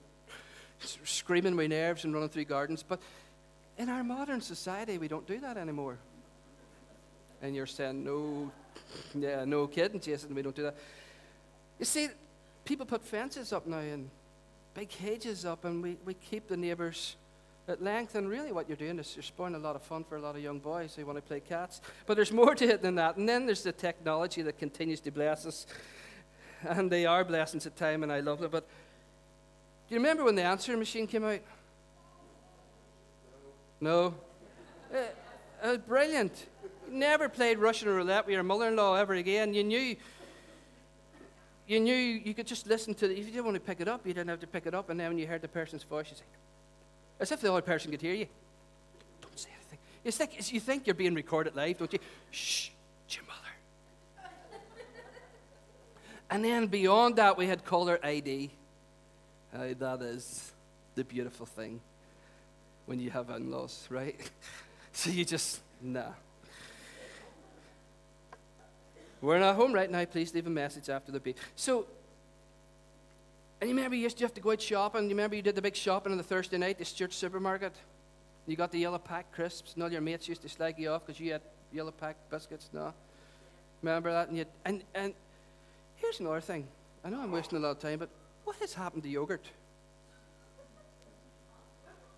screaming 1.02 1.56
my 1.56 1.66
nerves 1.66 2.04
and 2.04 2.12
running 2.12 2.28
through 2.28 2.44
gardens. 2.44 2.82
But 2.82 3.00
in 3.78 3.88
our 3.88 4.04
modern 4.04 4.42
society, 4.42 4.98
we 4.98 5.08
don't 5.08 5.26
do 5.26 5.40
that 5.40 5.56
anymore. 5.56 5.96
And 7.40 7.56
you're 7.56 7.66
saying, 7.66 8.04
no, 8.04 8.50
yeah, 9.14 9.46
no 9.46 9.66
kidding, 9.66 10.00
Jason, 10.00 10.34
we 10.34 10.42
don't 10.42 10.54
do 10.54 10.64
that. 10.64 10.76
You 11.78 11.86
see, 11.86 12.08
people 12.66 12.84
put 12.84 13.02
fences 13.02 13.50
up 13.50 13.66
now 13.66 13.78
and 13.78 14.10
big 14.74 14.90
cages 14.90 15.46
up, 15.46 15.64
and 15.64 15.82
we, 15.82 15.96
we 16.04 16.12
keep 16.12 16.48
the 16.48 16.56
neighbours 16.56 17.16
at 17.68 17.82
length. 17.82 18.14
And 18.14 18.28
really, 18.28 18.52
what 18.52 18.68
you're 18.68 18.76
doing 18.76 18.98
is 18.98 19.14
you're 19.16 19.22
spoiling 19.22 19.54
a 19.54 19.58
lot 19.58 19.76
of 19.76 19.82
fun 19.82 20.04
for 20.04 20.16
a 20.16 20.20
lot 20.20 20.36
of 20.36 20.42
young 20.42 20.58
boys 20.58 20.94
who 20.94 21.04
want 21.06 21.18
to 21.18 21.22
play 21.22 21.40
cats. 21.40 21.80
But 22.06 22.14
there's 22.16 22.32
more 22.32 22.54
to 22.54 22.64
it 22.66 22.82
than 22.82 22.94
that. 22.96 23.16
And 23.16 23.28
then 23.28 23.46
there's 23.46 23.62
the 23.62 23.72
technology 23.72 24.42
that 24.42 24.58
continues 24.58 25.00
to 25.00 25.10
bless 25.10 25.46
us. 25.46 25.66
And 26.66 26.90
they 26.90 27.06
are 27.06 27.24
blessings 27.24 27.66
at 27.66 27.76
time, 27.76 28.02
and 28.02 28.10
I 28.10 28.20
love 28.20 28.42
it. 28.42 28.50
But 28.50 28.66
do 29.88 29.94
you 29.94 30.00
remember 30.00 30.24
when 30.24 30.34
the 30.34 30.42
answering 30.42 30.78
machine 30.78 31.06
came 31.06 31.24
out? 31.24 31.40
No. 33.80 34.14
Uh, 34.92 34.98
it 35.62 35.68
was 35.68 35.78
brilliant. 35.78 36.46
Never 36.90 37.28
played 37.28 37.58
Russian 37.58 37.88
roulette 37.88 38.26
with 38.26 38.32
your 38.32 38.42
mother-in-law 38.42 38.94
ever 38.94 39.14
again. 39.14 39.52
You 39.52 39.64
knew 39.64 39.96
you 41.66 41.80
knew 41.80 41.94
you 41.94 42.34
could 42.34 42.46
just 42.46 42.66
listen 42.66 42.94
to 42.94 43.06
it. 43.06 43.12
If 43.12 43.26
you 43.26 43.32
didn't 43.32 43.46
want 43.46 43.54
to 43.54 43.60
pick 43.60 43.80
it 43.80 43.88
up, 43.88 44.06
you 44.06 44.12
didn't 44.12 44.28
have 44.28 44.40
to 44.40 44.46
pick 44.46 44.66
it 44.66 44.74
up. 44.74 44.90
And 44.90 45.00
then 45.00 45.08
when 45.08 45.18
you 45.18 45.26
heard 45.26 45.40
the 45.40 45.48
person's 45.48 45.82
voice, 45.82 46.10
you 46.10 46.16
say, 46.16 46.24
as 47.20 47.32
if 47.32 47.40
the 47.40 47.50
other 47.50 47.62
person 47.62 47.90
could 47.90 48.00
hear 48.00 48.14
you. 48.14 48.26
Don't 49.20 49.38
say 49.38 49.50
anything. 49.54 49.78
You 50.04 50.10
think, 50.10 50.52
you 50.52 50.60
think 50.60 50.86
you're 50.86 50.94
being 50.94 51.14
recorded 51.14 51.54
live, 51.54 51.78
don't 51.78 51.92
you? 51.92 51.98
Shh, 52.30 52.70
it's 53.06 53.16
your 53.16 53.24
mother. 53.26 54.30
and 56.30 56.44
then 56.44 56.66
beyond 56.66 57.16
that, 57.16 57.36
we 57.36 57.46
had 57.46 57.64
caller 57.64 57.98
ID. 58.02 58.50
Uh, 59.54 59.68
that 59.78 60.02
is 60.02 60.52
the 60.94 61.04
beautiful 61.04 61.46
thing 61.46 61.80
when 62.86 63.00
you 63.00 63.10
have 63.10 63.30
in 63.30 63.50
laws, 63.50 63.86
right? 63.90 64.18
so 64.92 65.10
you 65.10 65.24
just, 65.24 65.60
nah. 65.80 66.12
We're 69.20 69.38
not 69.38 69.56
home 69.56 69.72
right 69.72 69.90
now. 69.90 70.04
Please 70.04 70.34
leave 70.34 70.46
a 70.46 70.50
message 70.50 70.90
after 70.90 71.10
the 71.10 71.18
beep. 71.18 71.38
So 71.56 71.86
and 73.64 73.70
you 73.70 73.76
remember 73.76 73.96
you 73.96 74.02
used 74.02 74.18
to 74.18 74.24
have 74.24 74.34
to 74.34 74.42
go 74.42 74.52
out 74.52 74.60
shopping. 74.60 75.04
You 75.04 75.08
remember 75.08 75.36
you 75.36 75.40
did 75.40 75.54
the 75.54 75.62
big 75.62 75.74
shopping 75.74 76.12
on 76.12 76.18
the 76.18 76.22
Thursday 76.22 76.58
night, 76.58 76.76
the 76.76 76.84
Stewart 76.84 77.14
supermarket. 77.14 77.72
You 78.46 78.56
got 78.56 78.70
the 78.70 78.78
yellow 78.78 78.98
pack 78.98 79.32
crisps, 79.32 79.72
and 79.72 79.82
all 79.82 79.90
your 79.90 80.02
mates 80.02 80.28
used 80.28 80.42
to 80.42 80.50
slag 80.50 80.78
you 80.78 80.90
off 80.90 81.06
because 81.06 81.18
you 81.18 81.32
had 81.32 81.40
yellow 81.72 81.90
pack 81.90 82.16
biscuits. 82.30 82.68
No, 82.74 82.92
remember 83.80 84.12
that? 84.12 84.28
And, 84.28 84.36
you 84.36 84.44
and 84.66 84.82
and 84.94 85.14
here's 85.96 86.20
another 86.20 86.42
thing. 86.42 86.68
I 87.06 87.08
know 87.08 87.22
I'm 87.22 87.32
wasting 87.32 87.56
a 87.56 87.60
lot 87.62 87.70
of 87.70 87.78
time, 87.78 88.00
but 88.00 88.10
what 88.44 88.54
has 88.56 88.74
happened 88.74 89.02
to 89.04 89.08
yogurt? 89.08 89.46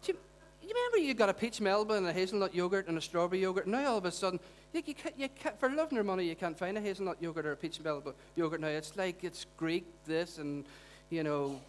Do 0.02 0.14
you, 0.14 0.18
you 0.64 0.74
remember 0.74 0.98
you 0.98 1.14
got 1.14 1.28
a 1.28 1.35
peach 1.35 1.61
melba 1.61 1.94
and 1.94 2.09
a 2.09 2.12
hazelnut 2.12 2.56
yogurt 2.56 2.88
and 2.88 2.98
a 2.98 3.00
strawberry 3.00 3.40
yogurt? 3.40 3.68
Now 3.68 3.92
all 3.92 3.98
of 3.98 4.04
a 4.04 4.11
sudden, 4.11 4.40
you, 4.72 4.82
you, 4.85 4.94
can't, 4.94 5.16
you 5.16 5.28
can't, 5.28 5.56
for 5.61 5.70
love 5.70 5.92
nor 5.92 6.02
money, 6.02 6.24
you 6.24 6.35
can't 6.35 6.59
find 6.59 6.76
a 6.76 6.80
hazelnut 6.80 7.18
yogurt 7.22 7.46
or 7.46 7.52
a 7.52 7.56
peach 7.56 7.80
melba 7.80 8.14
yogurt 8.35 8.61
now. 8.61 8.66
It's 8.66 8.96
like 8.96 9.22
it's 9.22 9.46
Greek 9.56 9.87
this 10.06 10.38
and 10.38 10.64
you 11.11 11.23
know, 11.23 11.61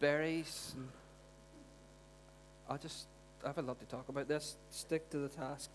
berries. 0.00 0.72
And 0.76 0.88
I 2.68 2.76
just, 2.76 3.06
I 3.44 3.48
have 3.48 3.58
a 3.58 3.62
lot 3.62 3.78
to 3.80 3.86
talk 3.86 4.08
about 4.08 4.28
this. 4.28 4.56
Stick 4.70 5.10
to 5.10 5.18
the 5.18 5.28
task. 5.28 5.70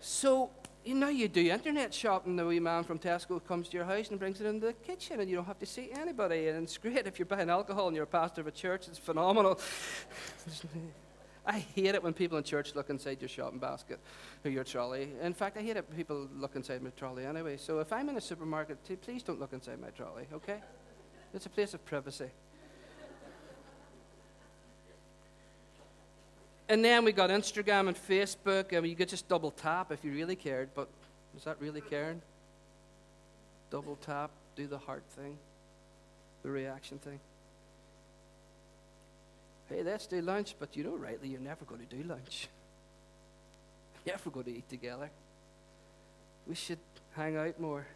So, 0.00 0.50
you 0.84 0.94
know, 0.94 1.08
you 1.08 1.28
do 1.28 1.40
internet 1.50 1.92
shopping. 1.92 2.36
The 2.36 2.46
wee 2.46 2.60
man 2.60 2.84
from 2.84 2.98
Tesco 2.98 3.44
comes 3.44 3.68
to 3.68 3.76
your 3.76 3.84
house 3.84 4.10
and 4.10 4.18
brings 4.18 4.40
it 4.40 4.46
into 4.46 4.66
the 4.66 4.72
kitchen, 4.72 5.20
and 5.20 5.28
you 5.28 5.36
don't 5.36 5.44
have 5.44 5.58
to 5.58 5.66
see 5.66 5.90
anybody. 5.92 6.48
And 6.48 6.64
it's 6.64 6.78
great 6.78 7.06
if 7.06 7.18
you're 7.18 7.26
buying 7.26 7.50
alcohol 7.50 7.88
and 7.88 7.96
you're 7.96 8.04
a 8.04 8.06
pastor 8.06 8.40
of 8.40 8.46
a 8.46 8.52
church. 8.52 8.88
It's 8.88 8.98
phenomenal. 8.98 9.60
I 11.46 11.60
hate 11.60 11.94
it 11.94 12.02
when 12.02 12.12
people 12.12 12.36
in 12.36 12.44
church 12.44 12.74
look 12.74 12.90
inside 12.90 13.22
your 13.22 13.28
shopping 13.28 13.58
basket 13.58 13.98
or 14.44 14.50
your 14.50 14.64
trolley. 14.64 15.08
In 15.22 15.32
fact, 15.32 15.56
I 15.56 15.62
hate 15.62 15.78
it 15.78 15.88
when 15.88 15.96
people 15.96 16.28
look 16.36 16.56
inside 16.56 16.82
my 16.82 16.90
trolley 16.90 17.24
anyway. 17.24 17.56
So 17.56 17.80
if 17.80 17.90
I'm 17.90 18.08
in 18.10 18.18
a 18.18 18.20
supermarket, 18.20 18.76
please 19.00 19.22
don't 19.22 19.40
look 19.40 19.54
inside 19.54 19.80
my 19.80 19.88
trolley, 19.88 20.26
okay? 20.32 20.58
It's 21.34 21.46
a 21.46 21.50
place 21.50 21.74
of 21.74 21.84
privacy. 21.84 22.30
and 26.68 26.84
then 26.84 27.04
we 27.04 27.12
got 27.12 27.30
Instagram 27.30 27.88
and 27.88 27.96
Facebook, 27.96 28.72
and 28.72 28.86
you 28.86 28.96
could 28.96 29.08
just 29.08 29.28
double 29.28 29.50
tap 29.50 29.92
if 29.92 30.04
you 30.04 30.12
really 30.12 30.36
cared, 30.36 30.70
but 30.74 30.88
is 31.36 31.44
that 31.44 31.60
really 31.60 31.80
caring? 31.80 32.22
Double 33.70 33.96
tap, 33.96 34.30
do 34.56 34.66
the 34.66 34.78
heart 34.78 35.04
thing, 35.10 35.36
the 36.42 36.50
reaction 36.50 36.98
thing. 36.98 37.20
Hey, 39.68 39.82
let's 39.82 40.06
do 40.06 40.22
lunch, 40.22 40.54
but 40.58 40.74
you 40.76 40.84
know 40.84 40.96
rightly 40.96 41.28
you're 41.28 41.40
never 41.40 41.64
going 41.66 41.86
to 41.86 41.96
do 41.96 42.02
lunch. 42.02 42.48
You're 44.04 44.14
never 44.16 44.30
going 44.30 44.46
to 44.46 44.56
eat 44.56 44.68
together. 44.68 45.10
We 46.46 46.54
should 46.54 46.78
hang 47.14 47.36
out 47.36 47.60
more. 47.60 47.86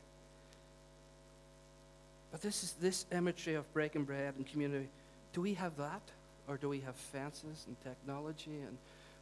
But 2.32 2.40
this 2.40 2.64
is 2.64 2.72
this 2.80 3.06
imagery 3.12 3.54
of 3.54 3.72
breaking 3.72 4.04
bread 4.04 4.34
and 4.36 4.46
community. 4.46 4.88
Do 5.34 5.42
we 5.42 5.54
have 5.54 5.76
that? 5.76 6.02
Or 6.48 6.56
do 6.56 6.68
we 6.68 6.80
have 6.80 6.96
fences 6.96 7.64
and 7.68 7.76
technology 7.84 8.58
and 8.66 8.76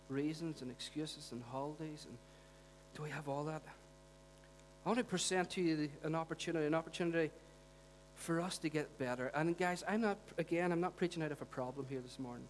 reasons 0.09 0.63
and 0.63 0.71
excuses 0.71 1.29
and 1.33 1.43
holidays? 1.51 2.07
And 2.09 2.17
do 2.97 3.03
we 3.03 3.11
have 3.11 3.29
all 3.29 3.45
that? 3.45 3.63
I 4.85 4.89
want 4.89 4.99
to 4.99 5.05
present 5.05 5.51
to 5.51 5.61
you 5.61 5.91
an 6.03 6.15
opportunity, 6.15 6.67
an 6.67 6.75
opportunity 6.75 7.31
for 8.17 8.41
us 8.41 8.59
to 8.59 8.69
get 8.69 8.99
better. 8.99 9.31
And 9.35 9.57
guys, 9.59 9.85
I'm 9.87 10.01
not, 10.01 10.19
again, 10.39 10.73
I'm 10.73 10.81
not 10.81 10.97
preaching 10.97 11.23
out 11.23 11.33
of 11.33 11.43
a 11.43 11.47
problem 11.47 11.87
here 11.89 12.01
this 12.01 12.19
morning. 12.19 12.47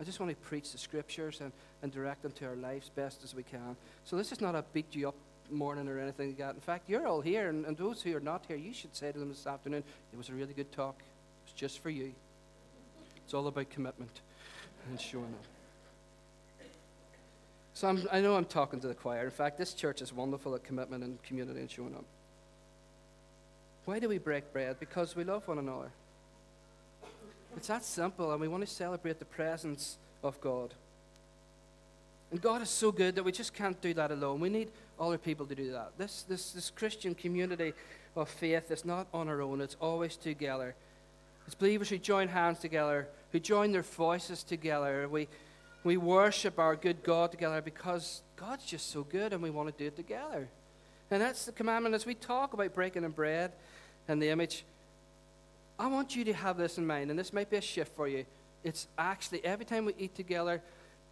I 0.00 0.04
just 0.04 0.20
want 0.20 0.30
to 0.30 0.36
preach 0.36 0.70
the 0.70 0.78
scriptures 0.78 1.40
and, 1.40 1.50
and 1.82 1.92
direct 1.92 2.22
them 2.22 2.32
to 2.32 2.46
our 2.46 2.56
lives 2.56 2.90
best 2.94 3.24
as 3.24 3.34
we 3.34 3.42
can. 3.42 3.76
So 4.04 4.16
this 4.16 4.30
is 4.30 4.40
not 4.40 4.54
a 4.54 4.64
beat 4.72 4.94
you 4.94 5.08
up 5.08 5.14
morning 5.50 5.88
or 5.88 5.98
anything 5.98 6.28
like 6.28 6.38
that. 6.38 6.54
In 6.54 6.60
fact, 6.60 6.88
you're 6.88 7.06
all 7.06 7.20
here, 7.20 7.48
and, 7.48 7.64
and 7.64 7.76
those 7.76 8.02
who 8.02 8.16
are 8.16 8.20
not 8.20 8.44
here, 8.46 8.56
you 8.56 8.72
should 8.72 8.94
say 8.94 9.12
to 9.12 9.18
them 9.18 9.28
this 9.28 9.46
afternoon, 9.46 9.82
it 10.12 10.16
was 10.16 10.28
a 10.28 10.32
really 10.32 10.54
good 10.54 10.70
talk. 10.72 11.00
It's 11.44 11.52
just 11.52 11.80
for 11.80 11.90
you. 11.90 12.12
It's 13.24 13.34
all 13.34 13.46
about 13.46 13.70
commitment 13.70 14.20
and 14.88 15.00
showing 15.00 15.24
up. 15.24 15.44
So 17.74 17.88
I'm, 17.88 18.08
i 18.10 18.20
know 18.20 18.34
I'm 18.34 18.44
talking 18.44 18.80
to 18.80 18.88
the 18.88 18.94
choir. 18.94 19.24
In 19.24 19.30
fact, 19.30 19.56
this 19.56 19.72
church 19.72 20.02
is 20.02 20.12
wonderful 20.12 20.54
at 20.54 20.64
commitment 20.64 21.04
and 21.04 21.22
community 21.22 21.60
and 21.60 21.70
showing 21.70 21.94
up. 21.94 22.04
Why 23.84 23.98
do 24.00 24.08
we 24.08 24.18
break 24.18 24.52
bread? 24.52 24.80
Because 24.80 25.14
we 25.14 25.24
love 25.24 25.46
one 25.46 25.58
another. 25.58 25.90
It's 27.56 27.68
that 27.68 27.84
simple, 27.84 28.32
and 28.32 28.40
we 28.40 28.48
want 28.48 28.66
to 28.66 28.70
celebrate 28.72 29.18
the 29.18 29.24
presence 29.24 29.96
of 30.22 30.40
God. 30.40 30.74
And 32.30 32.40
God 32.40 32.62
is 32.62 32.68
so 32.68 32.92
good 32.92 33.14
that 33.14 33.22
we 33.22 33.32
just 33.32 33.54
can't 33.54 33.80
do 33.80 33.94
that 33.94 34.10
alone. 34.10 34.40
We 34.40 34.48
need 34.48 34.70
other 35.00 35.18
people 35.18 35.46
to 35.46 35.54
do 35.54 35.72
that. 35.72 35.92
This, 35.98 36.22
this, 36.28 36.52
this 36.52 36.70
Christian 36.70 37.14
community 37.14 37.72
of 38.16 38.28
faith 38.28 38.70
is 38.70 38.84
not 38.84 39.06
on 39.12 39.28
our 39.28 39.40
own, 39.42 39.60
it's 39.60 39.76
always 39.80 40.16
together. 40.16 40.74
It's 41.46 41.54
believers 41.54 41.88
who 41.88 41.98
join 41.98 42.28
hands 42.28 42.58
together, 42.58 43.08
who 43.32 43.40
join 43.40 43.72
their 43.72 43.82
voices 43.82 44.42
together. 44.42 45.08
We, 45.08 45.28
we 45.82 45.96
worship 45.96 46.58
our 46.58 46.76
good 46.76 47.02
God 47.02 47.30
together 47.30 47.62
because 47.62 48.22
God's 48.36 48.66
just 48.66 48.90
so 48.90 49.02
good 49.04 49.32
and 49.32 49.42
we 49.42 49.50
want 49.50 49.68
to 49.70 49.82
do 49.82 49.86
it 49.86 49.96
together. 49.96 50.48
And 51.10 51.22
that's 51.22 51.46
the 51.46 51.52
commandment 51.52 51.94
as 51.94 52.04
we 52.04 52.14
talk 52.14 52.52
about 52.52 52.74
breaking 52.74 53.04
and 53.04 53.14
bread 53.14 53.52
and 54.08 54.20
the 54.20 54.28
image. 54.28 54.64
I 55.78 55.86
want 55.86 56.16
you 56.16 56.24
to 56.24 56.32
have 56.32 56.58
this 56.58 56.76
in 56.76 56.86
mind, 56.86 57.10
and 57.10 57.18
this 57.18 57.32
might 57.32 57.48
be 57.48 57.56
a 57.56 57.62
shift 57.62 57.94
for 57.94 58.08
you. 58.08 58.26
It's 58.64 58.88
actually 58.98 59.44
every 59.44 59.64
time 59.64 59.84
we 59.84 59.94
eat 59.98 60.14
together, 60.14 60.60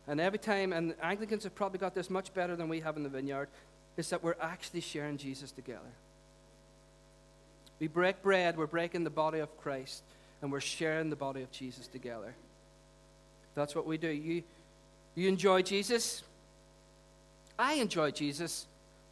and 0.08 0.20
every 0.20 0.38
time, 0.38 0.72
and 0.72 0.94
Anglicans 1.02 1.44
have 1.44 1.54
probably 1.54 1.78
got 1.78 1.94
this 1.94 2.10
much 2.10 2.34
better 2.34 2.56
than 2.56 2.68
we 2.68 2.80
have 2.80 2.96
in 2.96 3.02
the 3.02 3.08
vineyard, 3.08 3.48
is 3.96 4.10
that 4.10 4.22
we're 4.22 4.36
actually 4.40 4.80
sharing 4.80 5.16
Jesus 5.16 5.50
together. 5.52 5.80
We 7.78 7.88
break 7.88 8.22
bread, 8.22 8.56
we're 8.56 8.66
breaking 8.66 9.04
the 9.04 9.10
body 9.10 9.38
of 9.38 9.56
Christ, 9.58 10.02
and 10.40 10.50
we're 10.50 10.60
sharing 10.60 11.10
the 11.10 11.16
body 11.16 11.42
of 11.42 11.50
Jesus 11.50 11.86
together. 11.86 12.34
That's 13.54 13.74
what 13.74 13.86
we 13.86 13.98
do. 13.98 14.08
You, 14.08 14.42
you 15.14 15.28
enjoy 15.28 15.62
Jesus? 15.62 16.22
I 17.58 17.74
enjoy 17.74 18.10
Jesus. 18.10 18.66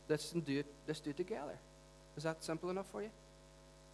Let's 0.09 0.31
do 0.31 0.59
it. 0.59 0.67
Let's 0.87 1.01
do 1.01 1.11
it 1.11 1.17
together. 1.17 1.59
Is 2.17 2.25
that 2.25 2.45
simple 2.45 2.71
enough 2.71 2.87
for 2.91 3.03
you? 3.03 3.11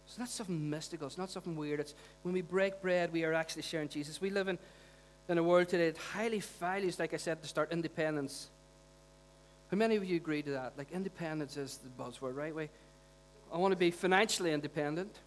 It's 0.05 0.17
not 0.17 0.27
something 0.27 0.69
mystical. 0.69 1.07
It's 1.07 1.17
not 1.17 1.29
something 1.29 1.55
weird. 1.55 1.79
It's 1.79 1.93
when 2.23 2.33
we 2.33 2.41
break 2.41 2.81
bread, 2.81 3.13
we 3.13 3.23
are 3.23 3.33
actually 3.33 3.61
sharing 3.61 3.87
Jesus. 3.87 4.19
We 4.19 4.29
live 4.29 4.49
in 4.49 4.57
in 5.29 5.37
a 5.37 5.43
world 5.43 5.69
today 5.69 5.91
that 5.91 5.97
highly 5.97 6.39
values, 6.39 6.99
like 6.99 7.13
I 7.13 7.17
said, 7.17 7.41
to 7.41 7.47
start 7.47 7.71
independence. 7.71 8.49
How 9.71 9.77
many 9.77 9.95
of 9.95 10.03
you 10.03 10.17
agree 10.17 10.41
to 10.41 10.51
that? 10.51 10.73
Like 10.77 10.91
independence 10.91 11.55
is 11.55 11.77
the 11.77 12.03
buzzword, 12.03 12.35
right? 12.35 12.53
We, 12.53 12.69
I 13.53 13.57
want 13.57 13.71
to 13.71 13.77
be 13.77 13.89
financially 13.89 14.51
independent. 14.51 15.17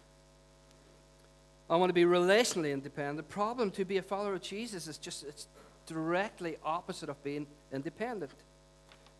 I 1.67 1.75
want 1.77 1.89
to 1.89 1.95
be 1.95 2.03
relationally 2.03 2.71
independent. 2.71 3.17
The 3.17 3.33
problem 3.33 3.71
to 3.71 3.83
be 3.83 3.97
a 3.97 4.03
follower 4.03 4.35
of 4.35 4.41
Jesus 4.41 4.87
is 4.87 4.99
just 4.99 5.23
it's 5.23 5.47
directly 5.87 6.57
opposite 6.63 7.09
of 7.09 7.21
being 7.23 7.47
independent. 7.73 8.31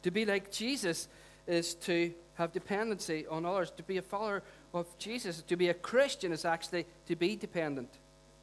To 0.03 0.11
be 0.11 0.25
like 0.25 0.51
Jesus 0.51 1.07
is 1.47 1.73
to 1.75 2.13
have 2.35 2.51
dependency 2.51 3.25
on 3.25 3.47
others. 3.47 3.71
To 3.77 3.83
be 3.83 3.97
a 3.97 4.03
follower 4.03 4.43
of 4.75 4.85
Jesus, 4.99 5.41
to 5.41 5.55
be 5.55 5.69
a 5.69 5.73
Christian 5.73 6.31
is 6.31 6.45
actually 6.45 6.85
to 7.07 7.15
be 7.15 7.35
dependent. 7.35 7.89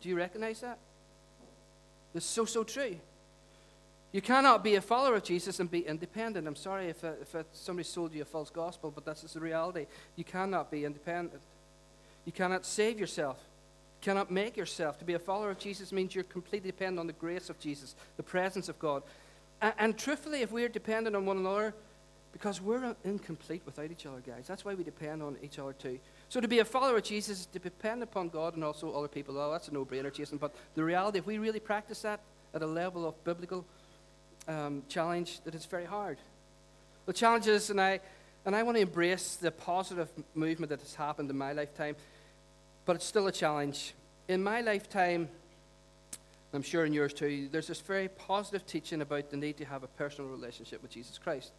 Do 0.00 0.08
you 0.08 0.16
recognize 0.16 0.60
that? 0.62 0.78
It's 2.12 2.26
so, 2.26 2.44
so 2.44 2.64
true. 2.64 2.96
You 4.12 4.20
cannot 4.20 4.62
be 4.62 4.74
a 4.74 4.82
follower 4.82 5.16
of 5.16 5.24
Jesus 5.24 5.58
and 5.58 5.70
be 5.70 5.80
independent. 5.80 6.46
I'm 6.46 6.56
sorry 6.56 6.88
if, 6.88 7.02
uh, 7.02 7.12
if 7.22 7.34
uh, 7.34 7.44
somebody 7.52 7.88
sold 7.88 8.12
you 8.12 8.22
a 8.22 8.26
false 8.26 8.50
gospel, 8.50 8.90
but 8.90 9.06
that's 9.06 9.22
the 9.22 9.40
reality. 9.40 9.86
You 10.16 10.24
cannot 10.24 10.70
be 10.70 10.84
independent. 10.84 11.40
You 12.26 12.32
cannot 12.32 12.66
save 12.66 13.00
yourself. 13.00 13.38
You 14.00 14.04
cannot 14.04 14.30
make 14.30 14.56
yourself. 14.56 14.98
To 14.98 15.06
be 15.06 15.14
a 15.14 15.18
follower 15.18 15.50
of 15.50 15.58
Jesus 15.58 15.92
means 15.92 16.14
you're 16.14 16.24
completely 16.24 16.70
dependent 16.70 17.00
on 17.00 17.06
the 17.06 17.14
grace 17.14 17.48
of 17.48 17.58
Jesus, 17.58 17.94
the 18.18 18.22
presence 18.22 18.68
of 18.68 18.78
God. 18.78 19.02
And, 19.62 19.72
and 19.78 19.98
truthfully, 19.98 20.42
if 20.42 20.52
we're 20.52 20.68
dependent 20.68 21.16
on 21.16 21.24
one 21.24 21.38
another, 21.38 21.74
because 22.32 22.60
we're 22.60 22.94
incomplete 23.04 23.62
without 23.64 23.90
each 23.90 24.06
other, 24.06 24.22
guys. 24.26 24.46
That's 24.46 24.64
why 24.64 24.74
we 24.74 24.84
depend 24.84 25.22
on 25.22 25.36
each 25.42 25.58
other 25.58 25.74
too. 25.74 25.98
So 26.28 26.40
to 26.40 26.48
be 26.48 26.60
a 26.60 26.64
follower 26.64 26.96
of 26.96 27.02
Jesus 27.02 27.40
is 27.40 27.46
to 27.46 27.58
depend 27.58 28.02
upon 28.02 28.30
God 28.30 28.54
and 28.54 28.64
also 28.64 28.90
other 28.92 29.08
people. 29.08 29.38
Oh, 29.38 29.52
that's 29.52 29.68
a 29.68 29.74
no-brainer, 29.74 30.12
Jason. 30.12 30.38
But 30.38 30.54
the 30.74 30.82
reality, 30.82 31.18
if 31.18 31.26
we 31.26 31.38
really 31.38 31.60
practice 31.60 32.02
that 32.02 32.20
at 32.54 32.62
a 32.62 32.66
level 32.66 33.06
of 33.06 33.22
biblical 33.24 33.64
um, 34.48 34.82
challenge, 34.88 35.40
that 35.44 35.54
it's 35.54 35.66
very 35.66 35.84
hard. 35.84 36.18
The 37.06 37.12
challenge 37.12 37.46
is, 37.46 37.70
and 37.70 37.80
I, 37.80 38.00
and 38.44 38.54
I 38.54 38.62
want 38.62 38.76
to 38.76 38.82
embrace 38.82 39.36
the 39.36 39.50
positive 39.50 40.08
movement 40.34 40.70
that 40.70 40.80
has 40.80 40.94
happened 40.94 41.30
in 41.30 41.38
my 41.38 41.52
lifetime, 41.52 41.96
but 42.84 42.96
it's 42.96 43.04
still 43.04 43.26
a 43.26 43.32
challenge. 43.32 43.94
In 44.28 44.42
my 44.42 44.60
lifetime, 44.60 45.28
I'm 46.54 46.62
sure 46.62 46.84
in 46.84 46.92
yours 46.92 47.14
too, 47.14 47.48
there's 47.50 47.66
this 47.66 47.80
very 47.80 48.08
positive 48.08 48.66
teaching 48.66 49.00
about 49.00 49.30
the 49.30 49.36
need 49.36 49.56
to 49.58 49.64
have 49.64 49.82
a 49.82 49.88
personal 49.88 50.30
relationship 50.30 50.82
with 50.82 50.90
Jesus 50.90 51.18
Christ. 51.18 51.52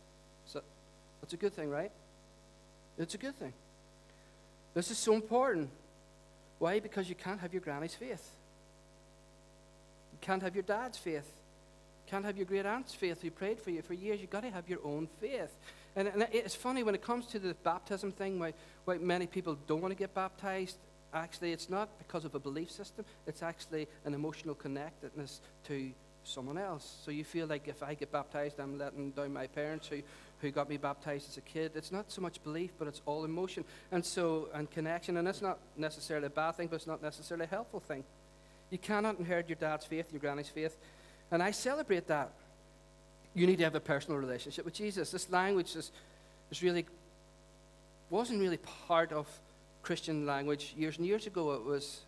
So 0.45 0.61
that's 1.21 1.33
a 1.33 1.37
good 1.37 1.53
thing, 1.53 1.69
right? 1.69 1.91
It's 2.97 3.15
a 3.15 3.17
good 3.17 3.35
thing. 3.35 3.53
This 4.73 4.91
is 4.91 4.97
so 4.97 5.13
important. 5.13 5.69
Why? 6.59 6.79
Because 6.79 7.09
you 7.09 7.15
can't 7.15 7.39
have 7.39 7.53
your 7.53 7.61
granny's 7.61 7.95
faith. 7.95 8.29
You 10.11 10.19
can't 10.21 10.41
have 10.41 10.55
your 10.55 10.63
dad's 10.63 10.97
faith. 10.97 11.29
Can't 12.13 12.25
have 12.25 12.37
your 12.37 12.45
great 12.45 12.67
aunt's 12.67 12.93
faith 12.93 13.23
who 13.23 13.31
prayed 13.31 13.59
for 13.59 13.71
you 13.71 13.81
for 13.81 13.95
years. 13.95 14.21
You've 14.21 14.29
got 14.29 14.43
to 14.43 14.51
have 14.51 14.69
your 14.69 14.77
own 14.83 15.07
faith. 15.19 15.49
And, 15.95 16.07
and 16.07 16.27
it's 16.31 16.53
funny 16.53 16.83
when 16.83 16.93
it 16.93 17.01
comes 17.01 17.25
to 17.25 17.39
the 17.39 17.55
baptism 17.63 18.11
thing, 18.11 18.37
why, 18.37 18.53
why 18.85 18.99
many 18.99 19.25
people 19.25 19.57
don't 19.65 19.81
want 19.81 19.93
to 19.93 19.97
get 19.97 20.13
baptized. 20.13 20.77
Actually, 21.11 21.53
it's 21.53 21.71
not 21.71 21.97
because 21.97 22.23
of 22.23 22.35
a 22.35 22.39
belief 22.39 22.69
system, 22.69 23.03
it's 23.25 23.41
actually 23.41 23.87
an 24.05 24.13
emotional 24.13 24.53
connectedness 24.53 25.41
to 25.63 25.91
someone 26.23 26.59
else. 26.59 26.99
So 27.03 27.09
you 27.09 27.23
feel 27.23 27.47
like 27.47 27.67
if 27.67 27.81
I 27.81 27.95
get 27.95 28.11
baptized, 28.11 28.59
I'm 28.59 28.77
letting 28.77 29.09
down 29.09 29.33
my 29.33 29.47
parents 29.47 29.87
who, 29.87 30.03
who 30.37 30.51
got 30.51 30.69
me 30.69 30.77
baptized 30.77 31.29
as 31.29 31.37
a 31.37 31.41
kid. 31.41 31.71
It's 31.73 31.91
not 31.91 32.11
so 32.11 32.21
much 32.21 32.43
belief, 32.43 32.73
but 32.77 32.87
it's 32.87 33.01
all 33.07 33.25
emotion. 33.25 33.65
And 33.91 34.05
so, 34.05 34.49
and 34.53 34.69
connection. 34.69 35.17
And 35.17 35.27
it's 35.27 35.41
not 35.41 35.57
necessarily 35.75 36.27
a 36.27 36.29
bad 36.29 36.57
thing, 36.57 36.67
but 36.67 36.75
it's 36.75 36.85
not 36.85 37.01
necessarily 37.01 37.45
a 37.45 37.49
helpful 37.49 37.79
thing. 37.79 38.03
You 38.69 38.77
cannot 38.77 39.17
inherit 39.17 39.49
your 39.49 39.55
dad's 39.55 39.87
faith, 39.87 40.11
your 40.11 40.19
granny's 40.19 40.49
faith. 40.49 40.77
And 41.33 41.41
I 41.41 41.49
celebrate 41.49 42.05
that. 42.07 42.29
You 43.33 43.47
need 43.47 43.57
to 43.57 43.63
have 43.63 43.73
a 43.73 43.79
personal 43.79 44.19
relationship 44.19 44.65
with 44.65 44.75
Jesus. 44.75 45.09
This 45.09 45.31
language 45.31 45.75
is, 45.75 45.91
is 46.51 46.61
really, 46.61 46.85
wasn't 48.11 48.39
really 48.39 48.59
part 48.87 49.11
of 49.11 49.27
Christian 49.81 50.27
language 50.27 50.75
years 50.77 50.99
and 50.99 51.07
years 51.07 51.25
ago. 51.25 51.53
It 51.53 51.65
was, 51.65 52.01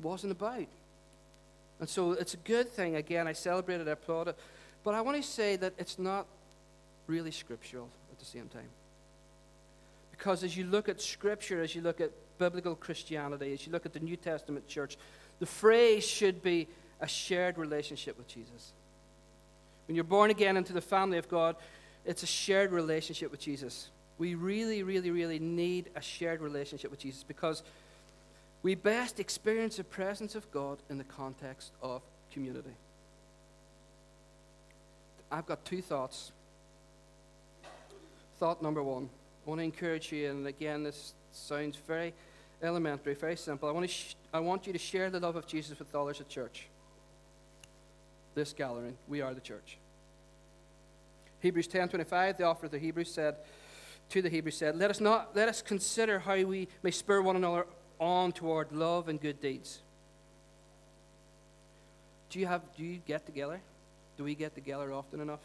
wasn't 0.00 0.30
about. 0.30 0.68
And 1.80 1.88
so 1.88 2.12
it's 2.12 2.34
a 2.34 2.36
good 2.36 2.68
thing. 2.68 2.94
Again, 2.94 3.26
I 3.26 3.32
celebrate 3.32 3.80
it, 3.80 3.88
I 3.88 3.90
applaud 3.90 4.28
it. 4.28 4.38
But 4.84 4.94
I 4.94 5.00
want 5.00 5.16
to 5.16 5.28
say 5.28 5.56
that 5.56 5.72
it's 5.76 5.98
not 5.98 6.24
really 7.08 7.32
scriptural 7.32 7.88
at 8.12 8.20
the 8.20 8.24
same 8.24 8.46
time. 8.46 8.68
Because 10.12 10.44
as 10.44 10.56
you 10.56 10.64
look 10.64 10.88
at 10.88 11.00
Scripture, 11.00 11.60
as 11.60 11.74
you 11.74 11.82
look 11.82 12.00
at 12.00 12.12
biblical 12.38 12.76
Christianity, 12.76 13.52
as 13.52 13.66
you 13.66 13.72
look 13.72 13.84
at 13.84 13.92
the 13.92 13.98
New 13.98 14.16
Testament 14.16 14.68
church, 14.68 14.96
the 15.40 15.46
phrase 15.46 16.06
should 16.06 16.40
be 16.40 16.68
a 17.00 17.08
shared 17.08 17.58
relationship 17.58 18.16
with 18.16 18.28
Jesus. 18.28 18.72
When 19.86 19.94
you're 19.94 20.04
born 20.04 20.30
again 20.30 20.56
into 20.56 20.72
the 20.72 20.80
family 20.80 21.18
of 21.18 21.28
God, 21.28 21.56
it's 22.04 22.22
a 22.22 22.26
shared 22.26 22.72
relationship 22.72 23.30
with 23.30 23.40
Jesus. 23.40 23.90
We 24.18 24.34
really, 24.34 24.82
really, 24.82 25.10
really 25.10 25.38
need 25.38 25.90
a 25.96 26.00
shared 26.00 26.40
relationship 26.40 26.90
with 26.90 27.00
Jesus 27.00 27.24
because 27.24 27.62
we 28.62 28.74
best 28.74 29.20
experience 29.20 29.76
the 29.76 29.84
presence 29.84 30.34
of 30.34 30.50
God 30.50 30.78
in 30.88 30.98
the 30.98 31.04
context 31.04 31.72
of 31.82 32.02
community. 32.32 32.76
I've 35.30 35.46
got 35.46 35.64
two 35.64 35.82
thoughts 35.82 36.32
Thought 38.38 38.62
number 38.62 38.82
one 38.82 39.08
I 39.46 39.50
want 39.50 39.60
to 39.60 39.64
encourage 39.64 40.10
you, 40.10 40.30
and 40.30 40.46
again, 40.46 40.82
this 40.82 41.14
sounds 41.32 41.76
very 41.76 42.14
elementary, 42.62 43.14
very 43.14 43.36
simple. 43.36 43.68
I 43.68 43.72
want, 43.72 43.86
to 43.86 43.92
sh- 43.92 44.16
I 44.32 44.40
want 44.40 44.66
you 44.66 44.72
to 44.72 44.78
share 44.78 45.10
the 45.10 45.20
love 45.20 45.36
of 45.36 45.46
Jesus 45.46 45.78
with 45.78 45.94
others 45.94 46.20
at 46.20 46.28
church. 46.28 46.68
This 48.34 48.52
gathering, 48.52 48.96
we 49.08 49.20
are 49.20 49.32
the 49.34 49.40
church. 49.40 49.78
Hebrews 51.40 51.68
10:25, 51.68 52.36
the 52.38 52.44
author 52.44 52.66
of 52.66 52.72
the 52.72 52.78
Hebrews 52.78 53.12
said, 53.12 53.36
to 54.10 54.22
the 54.22 54.28
Hebrews 54.28 54.56
said, 54.56 54.76
"Let 54.76 54.90
us 54.90 55.00
not 55.00 55.34
let 55.34 55.48
us 55.48 55.62
consider 55.62 56.18
how 56.18 56.34
we 56.34 56.68
may 56.82 56.90
spur 56.90 57.22
one 57.22 57.36
another 57.36 57.66
on 57.98 58.32
toward 58.32 58.72
love 58.72 59.08
and 59.08 59.20
good 59.20 59.40
deeds." 59.40 59.80
Do 62.30 62.38
you 62.40 62.46
have 62.46 62.62
do 62.76 62.84
you 62.84 63.00
get 63.06 63.24
together? 63.26 63.60
Do 64.16 64.24
we 64.24 64.34
get 64.34 64.54
together 64.54 64.92
often 64.92 65.20
enough? 65.20 65.40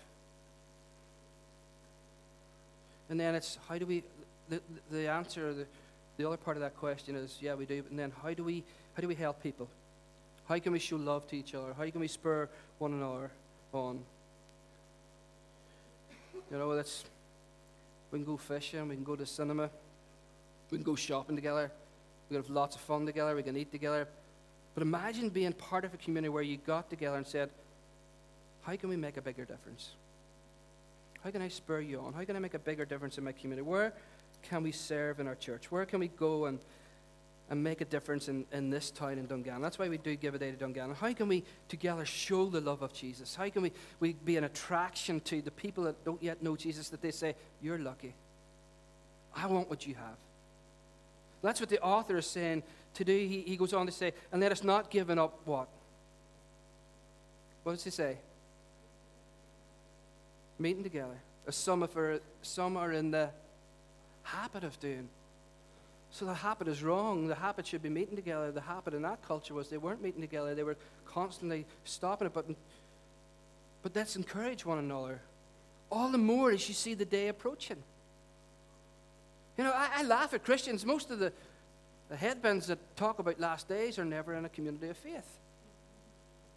And 3.10 3.20
then 3.20 3.36
it's 3.36 3.58
how 3.68 3.78
do 3.78 3.86
we, 3.86 4.04
the, 4.50 4.62
the 4.92 5.10
answer, 5.10 5.54
the, 5.54 5.66
the 6.18 6.28
other 6.28 6.38
part 6.38 6.58
of 6.58 6.62
that 6.62 6.78
question 6.78 7.16
is, 7.16 7.38
yeah, 7.42 7.56
we 7.56 7.66
do. 7.66 7.84
And 7.90 7.98
then 7.98 8.12
how 8.22 8.34
do 8.34 8.44
we, 8.44 8.64
how 8.94 9.02
do 9.02 9.08
we 9.08 9.16
help 9.16 9.42
people? 9.42 9.68
How 10.50 10.58
can 10.58 10.72
we 10.72 10.80
show 10.80 10.96
love 10.96 11.28
to 11.28 11.38
each 11.38 11.54
other? 11.54 11.76
How 11.78 11.88
can 11.92 12.02
we 12.02 12.08
spur 12.08 12.50
one 12.80 12.94
another 12.94 13.30
on? 13.72 14.00
You 16.50 16.58
know, 16.58 16.70
let's, 16.70 17.04
we 18.10 18.18
can 18.18 18.26
go 18.26 18.36
fishing, 18.36 18.90
we 18.90 18.96
can 18.96 19.04
go 19.04 19.16
to 19.16 19.22
the 19.22 19.28
cinema, 19.28 19.70
we 20.72 20.80
can 20.80 20.84
go 20.84 20.96
shopping 20.96 21.36
together, 21.36 21.70
we 22.28 22.36
can 22.36 22.44
have 22.44 22.52
lots 22.52 22.76
of 22.76 22.82
fun 22.82 23.06
together, 23.06 23.36
we 23.36 23.44
can 23.44 23.56
eat 23.58 23.72
together. 23.72 24.08
But 24.74 24.82
imagine 24.82 25.30
being 25.30 25.54
part 25.54 25.86
of 25.86 25.94
a 25.94 25.98
community 25.98 26.30
where 26.30 26.42
you 26.42 26.58
got 26.58 26.90
together 26.90 27.18
and 27.18 27.28
said, 27.28 27.52
How 28.64 28.76
can 28.76 28.90
we 28.90 28.96
make 28.96 29.18
a 29.18 29.22
bigger 29.22 29.46
difference? 29.46 29.92
How 31.24 31.30
can 31.30 31.44
I 31.44 31.50
spur 31.50 31.82
you 31.82 32.00
on? 32.00 32.14
How 32.14 32.24
can 32.24 32.36
I 32.36 32.40
make 32.40 32.56
a 32.56 32.60
bigger 32.60 32.86
difference 32.86 33.20
in 33.20 33.24
my 33.24 33.34
community? 33.34 33.62
Where 33.62 33.94
can 34.42 34.64
we 34.64 34.72
serve 34.72 35.20
in 35.20 35.28
our 35.28 35.36
church? 35.36 35.72
Where 35.72 35.86
can 35.86 36.00
we 36.00 36.08
go 36.08 36.46
and, 36.46 36.58
and 37.50 37.64
make 37.64 37.82
a 37.82 37.86
difference 37.86 38.30
in, 38.30 38.46
in 38.52 38.70
this 38.70 38.92
town 38.92 39.14
in 39.14 39.26
Dungannon? 39.26 39.62
That's 39.62 39.80
why 39.80 39.90
we 39.90 39.98
do 39.98 40.16
Give 40.16 40.36
a 40.36 40.40
Day 40.40 40.52
to 40.52 40.58
Dungannon. 40.58 40.96
How 40.96 41.12
can 41.14 41.28
we 41.28 41.44
together 41.68 42.06
show 42.06 42.46
the 42.46 42.62
love 42.62 42.82
of 42.82 42.94
Jesus? 42.94 43.36
How 43.36 43.50
can 43.50 43.64
we, 43.64 43.72
we 44.00 44.14
be 44.14 44.38
an 44.38 44.44
attraction 44.44 45.20
to 45.22 45.42
the 45.42 45.52
people 45.52 45.84
that 45.86 46.04
don't 46.06 46.22
yet 46.22 46.44
know 46.44 46.56
Jesus 46.56 46.90
that 46.90 47.02
they 47.02 47.12
say, 47.12 47.36
You're 47.62 47.80
lucky. 47.80 48.14
I 49.36 49.48
want 49.48 49.70
what 49.70 49.86
you 49.88 49.96
have. 49.96 50.18
That's 51.42 51.60
what 51.60 51.70
the 51.70 51.82
author 51.82 52.18
is 52.18 52.26
saying 52.26 52.64
today. 52.94 53.28
He, 53.28 53.42
he 53.42 53.58
goes 53.58 53.74
on 53.74 53.86
to 53.86 53.92
say, 53.92 54.14
And 54.32 54.42
let 54.42 54.52
us 54.52 54.64
not 54.64 54.90
give 54.90 55.10
up 55.10 55.40
what? 55.46 55.68
What 57.64 57.74
does 57.74 57.84
he 57.84 57.90
say? 57.90 58.18
Meeting 60.58 60.84
together. 60.84 61.20
As 61.48 61.56
some, 61.56 61.84
of 61.84 61.96
are, 61.98 62.20
some 62.42 62.78
are 62.78 62.92
in 62.92 63.12
the 63.12 63.30
habit 64.24 64.64
of 64.64 64.80
doing. 64.80 65.10
So 66.12 66.26
the 66.26 66.34
habit 66.34 66.68
is 66.68 66.84
wrong. 66.84 67.28
The 67.28 67.36
habit 67.36 67.68
should 67.68 67.84
be 67.84 67.90
meeting 67.90 68.16
together. 68.16 68.52
The 68.52 68.62
habit 68.62 68.94
in 68.94 69.04
that 69.04 69.22
culture 69.28 69.54
was 69.54 69.70
they 69.70 69.78
weren't 69.78 70.02
meeting 70.02 70.22
together, 70.22 70.56
they 70.56 70.64
were 70.64 70.78
constantly 71.06 71.66
stopping 71.84 72.28
it. 72.28 72.34
But, 72.34 72.46
but 73.84 73.96
let's 73.96 74.16
encourage 74.16 74.66
one 74.66 74.80
another. 74.80 75.22
All 75.92 76.10
the 76.10 76.18
more 76.18 76.52
as 76.52 76.68
you 76.68 76.76
see 76.76 76.94
the 76.94 77.06
day 77.06 77.28
approaching. 77.28 77.82
You 79.58 79.64
know, 79.64 79.72
I, 79.74 79.90
I 79.98 80.04
laugh 80.04 80.34
at 80.34 80.46
Christians. 80.46 80.86
Most 80.86 81.12
of 81.12 81.20
the, 81.20 81.34
the 82.10 82.16
headbands 82.16 82.68
that 82.68 82.80
talk 82.96 83.20
about 83.20 83.40
last 83.40 83.68
days 83.68 84.00
are 84.00 84.06
never 84.06 84.34
in 84.34 84.46
a 84.46 84.50
community 84.50 84.90
of 84.90 84.98
faith. 84.98 85.40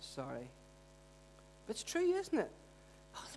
Sorry. 0.00 0.48
But 1.66 1.76
it's 1.76 1.82
true, 1.82 2.14
isn't 2.14 2.38
it? 2.38 2.50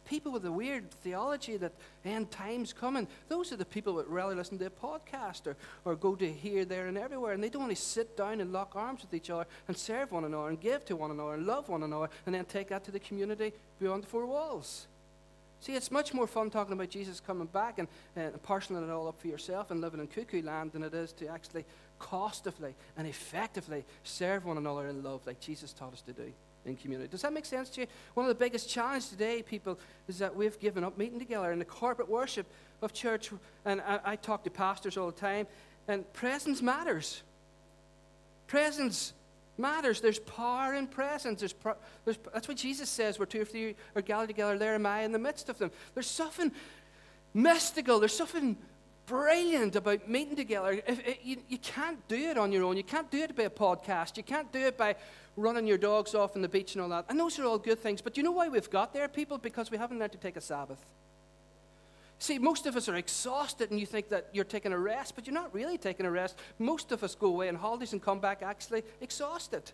People 0.05 0.31
with 0.31 0.43
the 0.43 0.51
weird 0.51 0.91
theology 0.91 1.57
that 1.57 1.73
end 2.03 2.29
time's 2.29 2.73
coming, 2.73 3.07
those 3.27 3.51
are 3.51 3.55
the 3.55 3.65
people 3.65 3.95
that 3.95 4.07
rarely 4.07 4.35
listen 4.35 4.59
to 4.59 4.67
a 4.67 4.69
podcast 4.69 5.47
or, 5.47 5.57
or 5.83 5.95
go 5.95 6.15
to 6.15 6.31
here, 6.31 6.63
there, 6.63 6.87
and 6.87 6.97
everywhere. 6.97 7.33
And 7.33 7.43
they 7.43 7.49
don't 7.49 7.63
only 7.63 7.75
sit 7.75 8.15
down 8.15 8.39
and 8.39 8.53
lock 8.53 8.75
arms 8.75 9.01
with 9.01 9.13
each 9.13 9.29
other 9.29 9.47
and 9.67 9.75
serve 9.75 10.11
one 10.11 10.23
another 10.23 10.49
and 10.49 10.59
give 10.59 10.85
to 10.85 10.95
one 10.95 11.11
another 11.11 11.33
and 11.33 11.47
love 11.47 11.69
one 11.69 11.83
another 11.83 12.09
and 12.25 12.35
then 12.35 12.45
take 12.45 12.69
that 12.69 12.83
to 12.85 12.91
the 12.91 12.99
community 12.99 13.51
beyond 13.79 14.03
the 14.03 14.07
four 14.07 14.25
walls. 14.25 14.87
See, 15.61 15.73
it's 15.73 15.89
much 15.89 16.13
more 16.13 16.27
fun 16.27 16.51
talking 16.51 16.73
about 16.73 16.89
Jesus 16.89 17.19
coming 17.19 17.47
back 17.47 17.79
and, 17.79 17.87
and 18.15 18.41
parceling 18.43 18.83
it 18.83 18.91
all 18.91 19.07
up 19.07 19.19
for 19.19 19.27
yourself 19.27 19.71
and 19.71 19.81
living 19.81 19.99
in 19.99 20.07
cuckoo 20.07 20.43
land 20.43 20.73
than 20.73 20.83
it 20.83 20.93
is 20.93 21.11
to 21.13 21.27
actually 21.27 21.65
costively 21.97 22.75
and 22.97 23.07
effectively 23.07 23.83
serve 24.03 24.45
one 24.45 24.57
another 24.57 24.87
in 24.87 25.01
love 25.01 25.25
like 25.25 25.39
Jesus 25.39 25.73
taught 25.73 25.93
us 25.93 26.01
to 26.01 26.13
do 26.13 26.31
in 26.65 26.75
community. 26.75 27.09
Does 27.09 27.21
that 27.21 27.33
make 27.33 27.45
sense 27.45 27.69
to 27.71 27.81
you? 27.81 27.87
One 28.13 28.25
of 28.25 28.29
the 28.29 28.43
biggest 28.43 28.69
challenges 28.69 29.09
today, 29.09 29.41
people, 29.41 29.79
is 30.07 30.19
that 30.19 30.35
we've 30.35 30.59
given 30.59 30.83
up 30.83 30.97
meeting 30.97 31.19
together 31.19 31.51
in 31.51 31.59
the 31.59 31.65
corporate 31.65 32.09
worship 32.09 32.47
of 32.81 32.93
church. 32.93 33.31
And 33.65 33.81
I, 33.81 33.99
I 34.03 34.15
talk 34.15 34.43
to 34.43 34.49
pastors 34.49 34.97
all 34.97 35.07
the 35.07 35.19
time, 35.19 35.47
and 35.87 36.11
presence 36.13 36.61
matters. 36.61 37.23
Presence 38.47 39.13
matters. 39.57 40.01
There's 40.01 40.19
power 40.19 40.73
in 40.73 40.87
presence. 40.87 41.39
There's, 41.39 41.55
there's, 42.03 42.17
that's 42.33 42.47
what 42.47 42.57
Jesus 42.57 42.89
says. 42.89 43.19
Where 43.19 43.25
two 43.25 43.41
or 43.41 43.45
three 43.45 43.75
are 43.95 44.01
gathered 44.01 44.27
together, 44.27 44.57
there 44.57 44.75
am 44.75 44.85
I 44.85 45.01
in 45.01 45.11
the 45.11 45.19
midst 45.19 45.49
of 45.49 45.57
them. 45.57 45.71
There's 45.93 46.09
something 46.09 46.51
mystical. 47.33 47.99
There's 47.99 48.15
something 48.15 48.57
brilliant 49.05 49.75
about 49.75 50.09
meeting 50.09 50.35
together. 50.35 50.81
If, 50.87 51.07
if, 51.07 51.17
you, 51.23 51.37
you 51.47 51.57
can't 51.57 52.05
do 52.07 52.15
it 52.15 52.37
on 52.37 52.51
your 52.51 52.63
own. 52.63 52.77
You 52.77 52.83
can't 52.83 53.09
do 53.09 53.19
it 53.19 53.35
by 53.35 53.43
a 53.43 53.49
podcast. 53.49 54.17
You 54.17 54.23
can't 54.23 54.51
do 54.51 54.59
it 54.59 54.77
by 54.77 54.95
running 55.37 55.67
your 55.67 55.77
dogs 55.77 56.15
off 56.15 56.35
on 56.35 56.41
the 56.41 56.49
beach 56.49 56.75
and 56.75 56.81
all 56.81 56.89
that. 56.89 57.05
And 57.09 57.19
those 57.19 57.37
are 57.39 57.45
all 57.45 57.57
good 57.57 57.79
things. 57.79 58.01
But 58.01 58.17
you 58.17 58.23
know 58.23 58.31
why 58.31 58.47
we've 58.47 58.69
got 58.69 58.93
there, 58.93 59.07
people? 59.07 59.37
Because 59.37 59.71
we 59.71 59.77
haven't 59.77 59.99
learned 59.99 60.13
to 60.13 60.17
take 60.17 60.37
a 60.37 60.41
Sabbath. 60.41 60.83
See, 62.17 62.39
most 62.39 62.65
of 62.65 62.77
us 62.77 62.87
are 62.87 62.95
exhausted 62.95 63.71
and 63.71 63.79
you 63.79 63.85
think 63.85 64.09
that 64.09 64.29
you're 64.31 64.45
taking 64.45 64.71
a 64.71 64.79
rest, 64.79 65.15
but 65.15 65.27
you're 65.27 65.33
not 65.33 65.53
really 65.53 65.77
taking 65.77 66.05
a 66.05 66.11
rest. 66.11 66.37
Most 66.59 66.91
of 66.91 67.03
us 67.03 67.13
go 67.13 67.27
away 67.27 67.49
on 67.49 67.55
holidays 67.55 67.91
and 67.91 68.01
come 68.01 68.19
back 68.19 68.41
actually 68.41 68.83
exhausted 69.01 69.71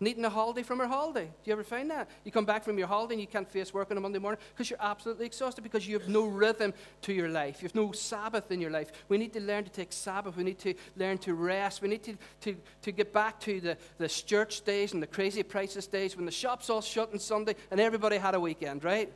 needing 0.00 0.24
a 0.24 0.30
holiday 0.30 0.62
from 0.62 0.78
your 0.78 0.88
holiday. 0.88 1.24
Do 1.24 1.32
you 1.44 1.52
ever 1.52 1.64
find 1.64 1.90
that? 1.90 2.08
You 2.24 2.32
come 2.32 2.44
back 2.44 2.64
from 2.64 2.78
your 2.78 2.86
holiday 2.86 3.14
and 3.14 3.20
you 3.20 3.26
can't 3.26 3.48
face 3.48 3.72
work 3.72 3.90
on 3.90 3.96
a 3.96 4.00
Monday 4.00 4.18
morning 4.18 4.40
because 4.52 4.68
you're 4.70 4.82
absolutely 4.82 5.26
exhausted 5.26 5.62
because 5.62 5.86
you 5.86 5.98
have 5.98 6.08
no 6.08 6.26
rhythm 6.26 6.74
to 7.02 7.12
your 7.12 7.28
life. 7.28 7.62
You 7.62 7.66
have 7.66 7.74
no 7.74 7.92
Sabbath 7.92 8.50
in 8.50 8.60
your 8.60 8.70
life. 8.70 8.90
We 9.08 9.18
need 9.18 9.32
to 9.34 9.40
learn 9.40 9.64
to 9.64 9.70
take 9.70 9.92
Sabbath. 9.92 10.36
We 10.36 10.44
need 10.44 10.58
to 10.60 10.74
learn 10.96 11.18
to 11.18 11.34
rest. 11.34 11.82
We 11.82 11.88
need 11.88 12.02
to, 12.04 12.16
to, 12.42 12.56
to 12.82 12.92
get 12.92 13.12
back 13.12 13.40
to 13.40 13.60
the, 13.60 13.78
the 13.98 14.08
church 14.08 14.64
days 14.64 14.92
and 14.92 15.02
the 15.02 15.06
crazy 15.06 15.42
prices 15.42 15.86
days 15.86 16.16
when 16.16 16.26
the 16.26 16.32
shops 16.32 16.70
all 16.70 16.80
shut 16.82 17.12
on 17.12 17.18
Sunday 17.18 17.54
and 17.70 17.80
everybody 17.80 18.18
had 18.18 18.34
a 18.34 18.40
weekend, 18.40 18.84
right? 18.84 19.12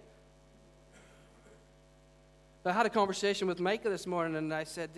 I 2.64 2.72
had 2.72 2.84
a 2.84 2.90
conversation 2.90 3.48
with 3.48 3.60
Micah 3.60 3.88
this 3.88 4.06
morning 4.06 4.36
and 4.36 4.52
I 4.52 4.64
said, 4.64 4.90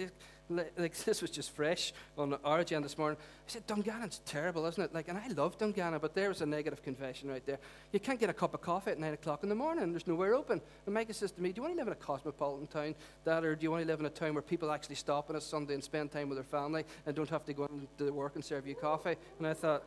like 0.50 0.96
this 1.04 1.22
was 1.22 1.30
just 1.30 1.54
fresh 1.54 1.92
on 2.18 2.36
our 2.44 2.60
agenda 2.60 2.86
this 2.86 2.98
morning. 2.98 3.18
I 3.18 3.50
said, 3.50 3.66
Dungannon's 3.66 4.20
terrible, 4.26 4.66
isn't 4.66 4.82
it? 4.82 4.94
Like, 4.94 5.08
and 5.08 5.16
I 5.16 5.28
love 5.28 5.56
Dungannon, 5.58 6.00
but 6.00 6.14
there 6.14 6.28
was 6.28 6.40
a 6.40 6.46
negative 6.46 6.82
confession 6.82 7.28
right 7.28 7.44
there. 7.46 7.58
You 7.92 8.00
can't 8.00 8.18
get 8.18 8.30
a 8.30 8.34
cup 8.34 8.54
of 8.54 8.60
coffee 8.60 8.90
at 8.90 8.98
nine 8.98 9.14
o'clock 9.14 9.42
in 9.42 9.48
the 9.48 9.54
morning. 9.54 9.92
There's 9.92 10.06
nowhere 10.06 10.34
open. 10.34 10.60
And 10.86 10.94
Micah 10.94 11.14
says 11.14 11.32
to 11.32 11.40
me, 11.40 11.52
Do 11.52 11.58
you 11.58 11.62
want 11.62 11.74
to 11.74 11.78
live 11.78 11.86
in 11.86 11.92
a 11.92 11.96
cosmopolitan 11.96 12.66
town, 12.66 12.94
Dad, 13.24 13.44
or 13.44 13.54
do 13.54 13.62
you 13.62 13.70
want 13.70 13.82
to 13.82 13.86
live 13.86 14.00
in 14.00 14.06
a 14.06 14.10
town 14.10 14.34
where 14.34 14.42
people 14.42 14.70
actually 14.70 14.96
stop 14.96 15.30
on 15.30 15.36
a 15.36 15.40
Sunday 15.40 15.74
and 15.74 15.84
spend 15.84 16.10
time 16.10 16.28
with 16.28 16.36
their 16.36 16.44
family 16.44 16.84
and 17.06 17.14
don't 17.14 17.30
have 17.30 17.44
to 17.44 17.52
go 17.52 17.66
into 17.66 18.12
work 18.12 18.34
and 18.34 18.44
serve 18.44 18.66
you 18.66 18.74
coffee? 18.74 19.16
And 19.38 19.46
I 19.46 19.54
thought, 19.54 19.84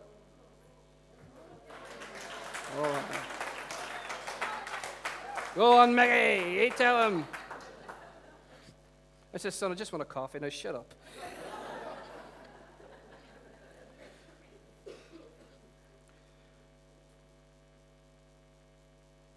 Oh. 2.75 3.05
Go 5.55 5.77
on, 5.77 5.93
Maggie, 5.93 6.63
you 6.63 6.69
tell 6.71 7.07
him. 7.07 7.25
I 9.33 9.37
said, 9.37 9.53
Son, 9.53 9.71
I 9.71 9.75
just 9.75 9.91
want 9.91 10.03
a 10.03 10.05
coffee. 10.05 10.39
Now 10.39 10.49
shut 10.49 10.75
up. 10.75 10.93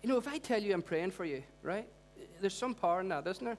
you 0.02 0.08
know, 0.08 0.18
if 0.18 0.28
I 0.28 0.38
tell 0.38 0.62
you 0.62 0.74
I'm 0.74 0.82
praying 0.82 1.12
for 1.12 1.24
you, 1.24 1.42
right? 1.62 1.88
There's 2.40 2.54
some 2.54 2.74
power 2.74 3.00
in 3.00 3.08
that, 3.08 3.26
isn't 3.26 3.44
there? 3.44 3.56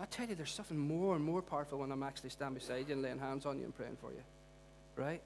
I 0.00 0.06
tell 0.06 0.26
you, 0.26 0.34
there's 0.34 0.50
something 0.50 0.76
more 0.76 1.14
and 1.14 1.24
more 1.24 1.40
powerful 1.40 1.78
when 1.78 1.92
I'm 1.92 2.02
actually 2.02 2.30
standing 2.30 2.58
beside 2.58 2.88
you 2.88 2.94
and 2.94 3.02
laying 3.02 3.18
hands 3.20 3.46
on 3.46 3.58
you 3.58 3.64
and 3.64 3.74
praying 3.74 3.96
for 4.00 4.10
you, 4.10 4.22
right? 4.96 5.22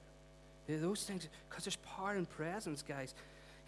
Those 0.69 1.05
things, 1.05 1.27
because 1.49 1.65
there's 1.65 1.77
power 1.77 2.15
in 2.15 2.27
presence, 2.27 2.83
guys. 2.83 3.15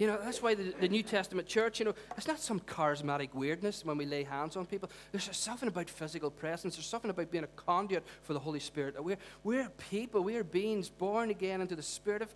You 0.01 0.07
know, 0.07 0.19
that's 0.25 0.41
why 0.41 0.55
the, 0.55 0.73
the, 0.81 0.89
New 0.89 1.03
Testament 1.03 1.47
church, 1.47 1.79
you 1.79 1.85
know, 1.85 1.95
it's 2.17 2.27
not 2.27 2.41
some 2.41 2.59
charismatic 2.61 3.35
weirdness 3.35 3.85
when 3.85 3.99
we 3.99 4.07
lay 4.07 4.25
hands 4.25 4.57
on 4.57 4.65
people. 4.65 4.89
There's 5.13 5.29
something 5.37 5.69
about 5.69 5.91
physical 5.91 6.31
presence. 6.31 6.77
There's 6.77 6.87
something 6.87 7.11
about 7.11 7.31
being 7.31 7.45
a 7.45 7.49
conduit 7.49 8.03
for 8.23 8.33
the 8.33 8.39
Holy 8.39 8.61
Spirit. 8.61 8.95
We're, 9.05 9.19
we're 9.45 9.69
people, 9.91 10.23
we 10.25 10.37
are 10.37 10.43
beings 10.43 10.89
born 10.89 11.29
again 11.29 11.61
into 11.61 11.77
the 11.77 11.83
Spirit 11.83 12.23
of 12.23 12.35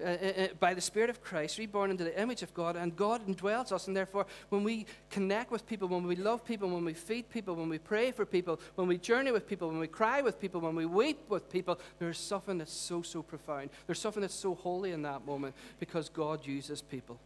uh, 0.00 0.06
uh, 0.06 0.08
uh, 0.08 0.46
by 0.58 0.72
the 0.72 0.80
Spirit 0.80 1.10
of 1.10 1.22
Christ, 1.22 1.58
reborn 1.58 1.90
into 1.90 2.02
the 2.02 2.18
image 2.18 2.42
of 2.42 2.54
God, 2.54 2.76
and 2.76 2.96
God 2.96 3.26
indwells 3.26 3.72
us. 3.72 3.88
And 3.88 3.96
therefore, 3.96 4.26
when 4.48 4.64
we 4.64 4.86
connect 5.10 5.50
with 5.50 5.66
people, 5.66 5.86
when 5.86 6.06
we 6.06 6.16
love 6.16 6.46
people, 6.46 6.70
when 6.70 6.84
we 6.84 6.94
feed 6.94 7.28
people, 7.28 7.54
when 7.54 7.68
we 7.68 7.78
pray 7.78 8.10
for 8.10 8.24
people, 8.24 8.58
when 8.76 8.88
we 8.88 8.96
journey 8.96 9.32
with 9.32 9.46
people, 9.46 9.68
when 9.68 9.78
we 9.78 9.86
cry 9.86 10.22
with 10.22 10.40
people, 10.40 10.62
when 10.62 10.74
we 10.74 10.86
weep 10.86 11.18
with 11.28 11.50
people, 11.52 11.78
there's 11.98 12.16
something 12.16 12.56
that's 12.56 12.72
so, 12.72 13.02
so 13.02 13.22
profound. 13.22 13.68
There's 13.86 13.98
something 13.98 14.22
that's 14.22 14.34
so 14.34 14.54
holy 14.54 14.92
in 14.92 15.02
that 15.02 15.26
moment 15.26 15.54
because 15.78 16.08
God 16.08 16.46
uses 16.46 16.80
people. 16.80 17.18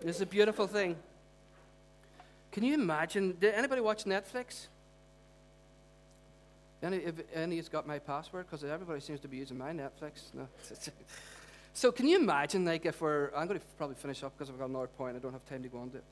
It's 0.00 0.22
a 0.22 0.26
beautiful 0.26 0.66
thing. 0.66 0.96
Can 2.50 2.64
you 2.64 2.74
imagine? 2.74 3.36
Did 3.38 3.54
anybody 3.54 3.82
watch 3.82 4.04
Netflix? 4.04 4.68
Any, 6.82 6.96
if 6.98 7.14
any 7.34 7.56
has 7.56 7.68
got 7.68 7.86
my 7.86 7.98
password? 7.98 8.46
Because 8.46 8.64
everybody 8.64 9.00
seems 9.00 9.20
to 9.20 9.28
be 9.28 9.36
using 9.36 9.58
my 9.58 9.72
Netflix. 9.72 10.32
No. 10.32 10.48
So 11.78 11.92
can 11.92 12.08
you 12.08 12.18
imagine, 12.18 12.64
like, 12.64 12.86
if 12.86 13.00
we're, 13.00 13.30
I'm 13.36 13.46
going 13.46 13.60
to 13.60 13.64
probably 13.76 13.94
finish 13.94 14.24
up 14.24 14.36
because 14.36 14.50
I've 14.50 14.58
got 14.58 14.68
another 14.68 14.88
point. 14.88 15.14
I 15.14 15.20
don't 15.20 15.30
have 15.32 15.48
time 15.48 15.62
to 15.62 15.68
go 15.68 15.78
on 15.78 15.90
to 15.90 15.98
it. 15.98 16.04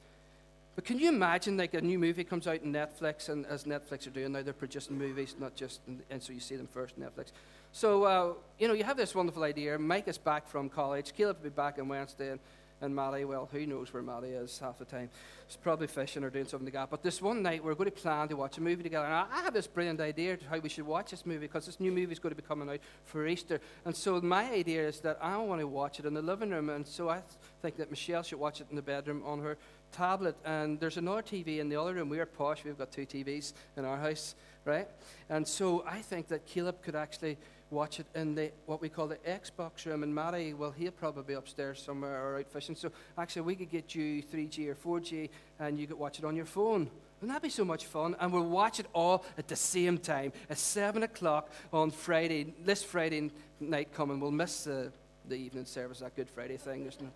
But 0.77 0.85
can 0.85 0.97
you 0.97 1.09
imagine, 1.09 1.57
like, 1.57 1.75
a 1.75 1.81
new 1.81 1.99
movie 1.99 2.23
comes 2.23 2.47
out 2.47 2.63
on 2.65 2.73
Netflix, 2.73 3.29
and 3.31 3.45
as 3.47 3.65
Netflix 3.65 4.07
are 4.07 4.11
doing 4.11 4.31
now, 4.31 4.43
they're 4.43 4.53
producing 4.53 4.97
movies, 4.97 5.35
not 5.41 5.57
just, 5.57 5.81
and 6.09 6.23
so 6.23 6.33
you 6.33 6.39
see 6.39 6.55
them 6.55 6.69
first 6.69 7.01
Netflix. 7.01 7.33
So, 7.73 8.05
uh, 8.05 8.33
you 8.61 8.69
know, 8.69 8.75
you 8.75 8.85
have 8.85 8.97
this 8.97 9.13
wonderful 9.13 9.43
idea. 9.43 9.77
Mike 9.77 10.07
is 10.07 10.19
back 10.19 10.47
from 10.47 10.69
college. 10.69 11.13
Caleb 11.17 11.39
will 11.39 11.51
be 11.51 11.57
back 11.57 11.81
on 11.81 11.89
Wednesday. 11.89 12.31
And, 12.31 12.41
and 12.81 12.95
Maddie, 12.95 13.25
well, 13.25 13.49
who 13.51 13.67
knows 13.67 13.93
where 13.93 14.03
Maddie 14.03 14.29
is 14.29 14.59
half 14.59 14.79
the 14.79 14.85
time. 14.85 15.09
She's 15.49 15.57
probably 15.57 15.87
fishing 15.87 16.23
or 16.25 16.31
doing 16.31 16.47
something 16.47 16.67
like 16.67 16.75
that. 16.75 16.91
But 16.91 17.03
this 17.03 17.23
one 17.23 17.43
night, 17.43 17.65
we're 17.65 17.75
going 17.75 17.91
to 17.91 17.97
plan 17.97 18.29
to 18.29 18.37
watch 18.37 18.59
a 18.59 18.61
movie 18.61 18.83
together. 18.83 19.07
And 19.07 19.15
I 19.15 19.43
have 19.43 19.55
this 19.55 19.67
brilliant 19.67 20.01
idea 20.01 20.37
how 20.51 20.59
we 20.59 20.69
should 20.69 20.87
watch 20.87 21.11
this 21.11 21.25
movie 21.25 21.47
because 21.47 21.65
this 21.65 21.81
new 21.81 21.91
movie 21.91 22.13
is 22.13 22.19
going 22.19 22.35
to 22.35 22.41
be 22.41 22.47
coming 22.47 22.69
out 22.69 22.81
for 23.05 23.27
Easter. 23.27 23.61
And 23.85 23.97
so 23.97 24.21
my 24.21 24.51
idea 24.51 24.87
is 24.87 25.01
that 25.01 25.19
I 25.23 25.37
want 25.39 25.61
to 25.61 25.67
watch 25.67 25.99
it 26.01 26.05
in 26.05 26.13
the 26.13 26.23
living 26.23 26.51
room. 26.51 26.69
And 26.69 26.87
so 26.87 27.09
I 27.09 27.23
think 27.63 27.77
that 27.77 27.91
Michelle 27.91 28.23
should 28.23 28.39
watch 28.39 28.61
it 28.61 28.67
in 28.69 28.77
the 28.77 28.83
bedroom 28.83 29.23
on 29.25 29.41
her 29.41 29.57
tablet. 29.93 30.37
And 30.45 30.79
there's 30.79 30.99
another 30.99 31.23
TV 31.23 31.59
in 31.59 31.71
the 31.71 31.81
other 31.81 31.95
room. 31.95 32.11
We're 32.11 32.27
posh. 32.27 32.63
We've 32.63 32.77
got 32.77 32.93
two 32.93 33.07
TVs 33.07 33.55
in 33.79 33.87
our 33.87 33.97
house, 33.97 34.35
right? 34.67 34.89
And 35.31 35.49
so 35.49 35.83
I 35.87 36.03
think 36.03 36.29
that 36.29 36.45
Caleb 36.45 36.83
could 36.83 36.95
actually 36.95 37.39
watch 37.71 38.01
it 38.01 38.07
in 38.15 38.35
the 38.35 38.53
what 38.67 38.81
we 38.81 38.89
call 38.89 39.07
the 39.07 39.17
Xbox 39.17 39.87
room. 39.87 40.03
And 40.03 40.15
Matty, 40.15 40.55
well, 40.55 40.71
he'll 40.71 40.93
probably 40.93 41.23
be 41.23 41.35
upstairs 41.35 41.83
somewhere 41.83 42.23
or 42.23 42.39
out 42.39 42.51
fishing. 42.51 42.77
So 42.77 42.91
actually, 43.19 43.43
we 43.43 43.57
could 43.57 43.71
get 43.71 43.95
you 43.95 44.23
3G 44.23 44.69
or 44.69 45.01
4G, 45.01 45.29
and 45.59 45.79
you 45.79 45.87
could 45.87 45.99
watch 45.99 46.19
it 46.19 46.25
on 46.25 46.37
your 46.37 46.47
phone. 46.47 46.91
Wouldn't 47.21 47.35
that 47.35 47.43
be 47.43 47.49
so 47.49 47.65
much 47.65 47.87
fun? 47.87 48.15
And 48.21 48.33
we'll 48.33 48.45
watch 48.45 48.79
it 48.79 48.87
all 48.93 49.25
at 49.39 49.49
the 49.49 49.57
same 49.57 49.99
time 49.99 50.33
at 50.51 50.59
7 50.59 51.03
o'clock 51.03 51.51
on 51.73 51.91
Friday, 51.91 52.55
this 52.65 52.83
Friday 52.83 53.31
night 53.59 53.93
coming. 53.95 54.21
We'll 54.21 54.31
miss 54.31 54.65
the, 54.65 54.93
the 55.27 55.37
evening 55.37 55.65
service, 55.65 56.01
that 56.01 56.15
Good 56.15 56.29
Friday 56.29 56.59
thing, 56.59 56.87
isn't 56.87 57.03
it? 57.03 57.13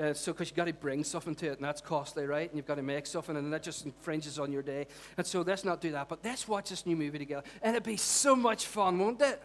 Uh, 0.00 0.14
so, 0.14 0.32
because 0.32 0.48
you've 0.48 0.56
got 0.56 0.66
to 0.66 0.72
bring 0.72 1.04
something 1.04 1.34
to 1.34 1.48
it, 1.48 1.58
and 1.58 1.64
that's 1.64 1.82
costly, 1.82 2.24
right? 2.24 2.48
And 2.48 2.56
you've 2.56 2.66
got 2.66 2.76
to 2.76 2.82
make 2.82 3.06
something, 3.06 3.36
and 3.36 3.52
that 3.52 3.62
just 3.62 3.84
infringes 3.84 4.38
on 4.38 4.50
your 4.50 4.62
day. 4.62 4.86
And 5.18 5.26
so, 5.26 5.42
let's 5.42 5.64
not 5.64 5.80
do 5.82 5.92
that. 5.92 6.08
But 6.08 6.20
let's 6.24 6.48
watch 6.48 6.70
this 6.70 6.86
new 6.86 6.96
movie 6.96 7.18
together. 7.18 7.42
And 7.62 7.76
it'd 7.76 7.84
be 7.84 7.98
so 7.98 8.34
much 8.34 8.66
fun, 8.66 8.98
won't 8.98 9.20
it? 9.20 9.42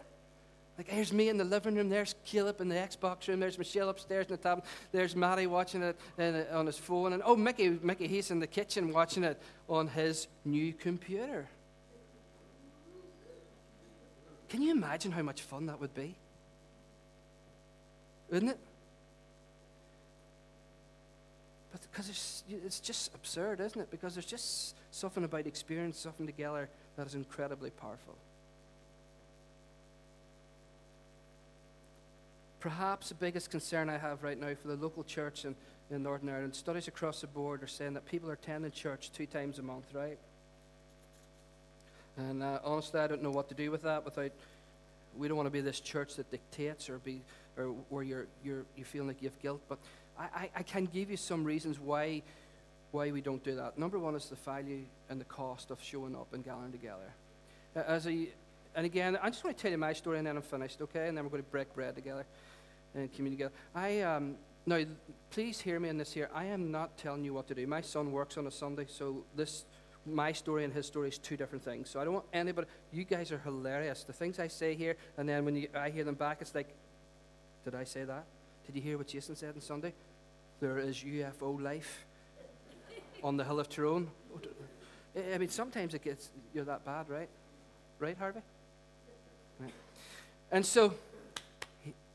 Like, 0.78 0.88
here's 0.88 1.12
me 1.12 1.28
in 1.28 1.36
the 1.36 1.44
living 1.44 1.74
room, 1.74 1.88
there's 1.88 2.14
Caleb 2.24 2.60
in 2.60 2.68
the 2.68 2.76
Xbox 2.76 3.26
room, 3.26 3.40
there's 3.40 3.58
Michelle 3.58 3.88
upstairs 3.88 4.26
in 4.26 4.32
the 4.32 4.36
tablet, 4.36 4.64
there's 4.92 5.16
Matty 5.16 5.48
watching 5.48 5.82
it 5.82 5.98
in, 6.18 6.46
on 6.52 6.66
his 6.66 6.78
phone, 6.78 7.14
and 7.14 7.22
oh, 7.26 7.34
Mickey, 7.34 7.70
Mickey, 7.82 8.06
he's 8.06 8.30
in 8.30 8.38
the 8.38 8.46
kitchen 8.46 8.92
watching 8.92 9.24
it 9.24 9.42
on 9.68 9.88
his 9.88 10.28
new 10.44 10.72
computer. 10.72 11.48
Can 14.48 14.62
you 14.62 14.70
imagine 14.70 15.10
how 15.10 15.22
much 15.22 15.42
fun 15.42 15.66
that 15.66 15.80
would 15.80 15.94
be? 15.94 16.14
Wouldn't 18.30 18.52
it? 18.52 18.58
But 21.72 21.87
because 21.98 22.10
it's, 22.10 22.44
it's 22.64 22.78
just 22.78 23.12
absurd, 23.12 23.58
isn't 23.58 23.80
it? 23.80 23.90
Because 23.90 24.14
there's 24.14 24.24
just 24.24 24.76
something 24.92 25.24
about 25.24 25.48
experience, 25.48 25.98
something 25.98 26.26
together 26.26 26.68
that 26.96 27.08
is 27.08 27.16
incredibly 27.16 27.70
powerful. 27.70 28.14
Perhaps 32.60 33.08
the 33.08 33.16
biggest 33.16 33.50
concern 33.50 33.90
I 33.90 33.98
have 33.98 34.22
right 34.22 34.38
now 34.38 34.54
for 34.62 34.68
the 34.68 34.76
local 34.76 35.02
church 35.02 35.44
in, 35.44 35.56
in 35.90 36.04
Northern 36.04 36.28
Ireland, 36.28 36.54
studies 36.54 36.86
across 36.86 37.20
the 37.20 37.26
board 37.26 37.64
are 37.64 37.66
saying 37.68 37.94
that 37.94 38.06
people 38.06 38.30
are 38.30 38.34
attending 38.34 38.70
church 38.70 39.10
two 39.12 39.26
times 39.26 39.58
a 39.58 39.62
month, 39.62 39.92
right? 39.92 40.18
And 42.16 42.44
uh, 42.44 42.60
honestly, 42.62 43.00
I 43.00 43.08
don't 43.08 43.24
know 43.24 43.32
what 43.32 43.48
to 43.48 43.56
do 43.56 43.72
with 43.72 43.82
that 43.82 44.04
without. 44.04 44.30
We 45.16 45.26
don't 45.26 45.36
want 45.36 45.48
to 45.48 45.52
be 45.52 45.62
this 45.62 45.80
church 45.80 46.14
that 46.14 46.30
dictates 46.30 46.88
or 46.88 46.98
be 46.98 47.22
or 47.56 47.74
where 47.88 48.04
you're 48.04 48.26
you're 48.44 48.64
you 48.76 48.84
feel 48.84 49.04
like 49.04 49.20
you 49.20 49.28
have 49.28 49.42
guilt. 49.42 49.60
But 49.68 49.78
I, 50.18 50.50
I, 50.56 50.62
can 50.62 50.86
give 50.86 51.10
you 51.10 51.16
some 51.16 51.44
reasons 51.44 51.78
why 51.78 52.22
why 52.90 53.10
we 53.12 53.20
don't 53.20 53.44
do 53.44 53.54
that. 53.56 53.78
Number 53.78 53.98
one 53.98 54.14
is 54.14 54.26
the 54.26 54.36
value 54.36 54.84
and 55.08 55.20
the 55.20 55.24
cost 55.24 55.70
of 55.70 55.82
showing 55.82 56.16
up 56.16 56.32
and 56.32 56.42
gathering 56.44 56.72
together. 56.72 57.12
As 57.74 58.06
a 58.06 58.28
and 58.74 58.86
again, 58.86 59.18
I 59.22 59.30
just 59.30 59.44
want 59.44 59.56
to 59.56 59.62
tell 59.62 59.70
you 59.70 59.78
my 59.78 59.92
story 59.92 60.18
and 60.18 60.26
then 60.26 60.36
I'm 60.36 60.42
finished, 60.42 60.80
okay? 60.82 61.08
And 61.08 61.16
then 61.16 61.24
we're 61.24 61.30
going 61.30 61.42
to 61.42 61.50
break 61.50 61.72
bread 61.74 61.94
together 61.94 62.26
and 62.94 63.12
communicate 63.12 63.48
together. 63.48 63.54
I 63.74 64.00
um, 64.02 64.36
now, 64.68 64.84
please 65.30 65.60
hear 65.60 65.80
me 65.80 65.88
in 65.88 65.96
this 65.96 66.12
here. 66.12 66.28
I 66.34 66.44
am 66.44 66.70
not 66.70 66.98
telling 66.98 67.24
you 67.24 67.32
what 67.32 67.48
to 67.48 67.54
do. 67.54 67.66
My 67.66 67.80
son 67.80 68.12
works 68.12 68.36
on 68.36 68.46
a 68.46 68.50
Sunday, 68.50 68.84
so 68.86 69.24
this 69.34 69.64
my 70.04 70.32
story 70.32 70.64
and 70.64 70.72
his 70.72 70.86
story 70.86 71.08
is 71.08 71.18
two 71.18 71.36
different 71.36 71.64
things. 71.64 71.88
So 71.88 72.00
I 72.00 72.04
don't 72.04 72.14
want 72.14 72.26
anybody. 72.32 72.66
You 72.92 73.04
guys 73.04 73.32
are 73.32 73.38
hilarious. 73.38 74.04
The 74.04 74.12
things 74.12 74.38
I 74.38 74.48
say 74.48 74.74
here, 74.74 74.96
and 75.16 75.28
then 75.28 75.44
when 75.44 75.56
you, 75.56 75.68
I 75.74 75.90
hear 75.90 76.04
them 76.04 76.16
back, 76.16 76.38
it's 76.40 76.54
like, 76.54 76.74
did 77.64 77.74
I 77.74 77.84
say 77.84 78.04
that? 78.04 78.24
Did 78.66 78.76
you 78.76 78.82
hear 78.82 78.98
what 78.98 79.06
Jason 79.06 79.36
said 79.36 79.54
on 79.54 79.60
Sunday? 79.62 79.94
There 80.60 80.78
is 80.78 80.96
UFO 80.98 81.62
life 81.62 82.04
on 83.22 83.36
the 83.36 83.44
hill 83.44 83.60
of 83.60 83.68
Tyrone. 83.68 84.10
I 85.34 85.38
mean, 85.38 85.48
sometimes 85.48 85.94
it 85.94 86.02
gets 86.02 86.30
you're 86.52 86.64
that 86.64 86.84
bad, 86.84 87.08
right? 87.08 87.28
Right, 87.98 88.16
Harvey? 88.16 88.40
Right. 89.60 89.72
And 90.50 90.64
so 90.64 90.94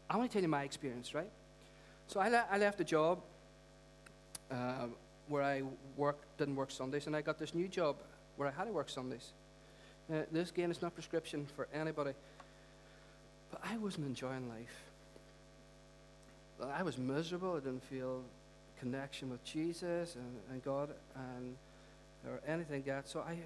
I 0.10 0.18
want 0.18 0.30
to 0.30 0.34
tell 0.34 0.41
you 0.41 0.50
my 0.50 0.64
experience, 0.64 1.14
right? 1.14 1.30
So 2.08 2.20
I, 2.20 2.30
le- 2.30 2.46
I 2.52 2.58
left 2.58 2.80
a 2.82 2.84
job 2.84 3.22
uh, 4.52 4.88
where 5.28 5.44
I 5.44 5.64
worked, 5.98 6.38
didn't 6.38 6.56
work 6.56 6.72
Sundays, 6.72 7.08
and 7.08 7.16
I 7.16 7.22
got 7.22 7.39
this 7.39 7.56
new 7.56 7.68
job 7.68 7.96
where 8.36 8.48
I 8.48 8.52
had 8.52 8.66
to 8.66 8.74
work 8.74 8.89
Sundays. 8.89 9.32
Uh, 10.12 10.24
this 10.32 10.52
again 10.52 10.70
is 10.70 10.82
not 10.82 10.94
prescription 10.94 11.48
for 11.56 11.68
anybody, 11.74 12.12
but 13.52 13.62
I 13.64 13.78
wasn't 13.78 14.08
enjoying 14.08 14.50
life. 14.50 14.93
I 16.70 16.84
was 16.84 16.97
miserable. 16.97 17.55
I 17.55 17.59
didn't 17.59 17.84
feel 17.84 18.24
connection 18.80 19.30
with 19.30 19.43
Jesus 19.43 20.16
and, 20.16 20.36
and 20.51 20.64
God 20.64 20.89
and 21.16 21.55
or 22.26 22.41
anything 22.47 22.78
like 22.78 22.86
that. 22.86 23.07
So 23.09 23.20
I, 23.22 23.38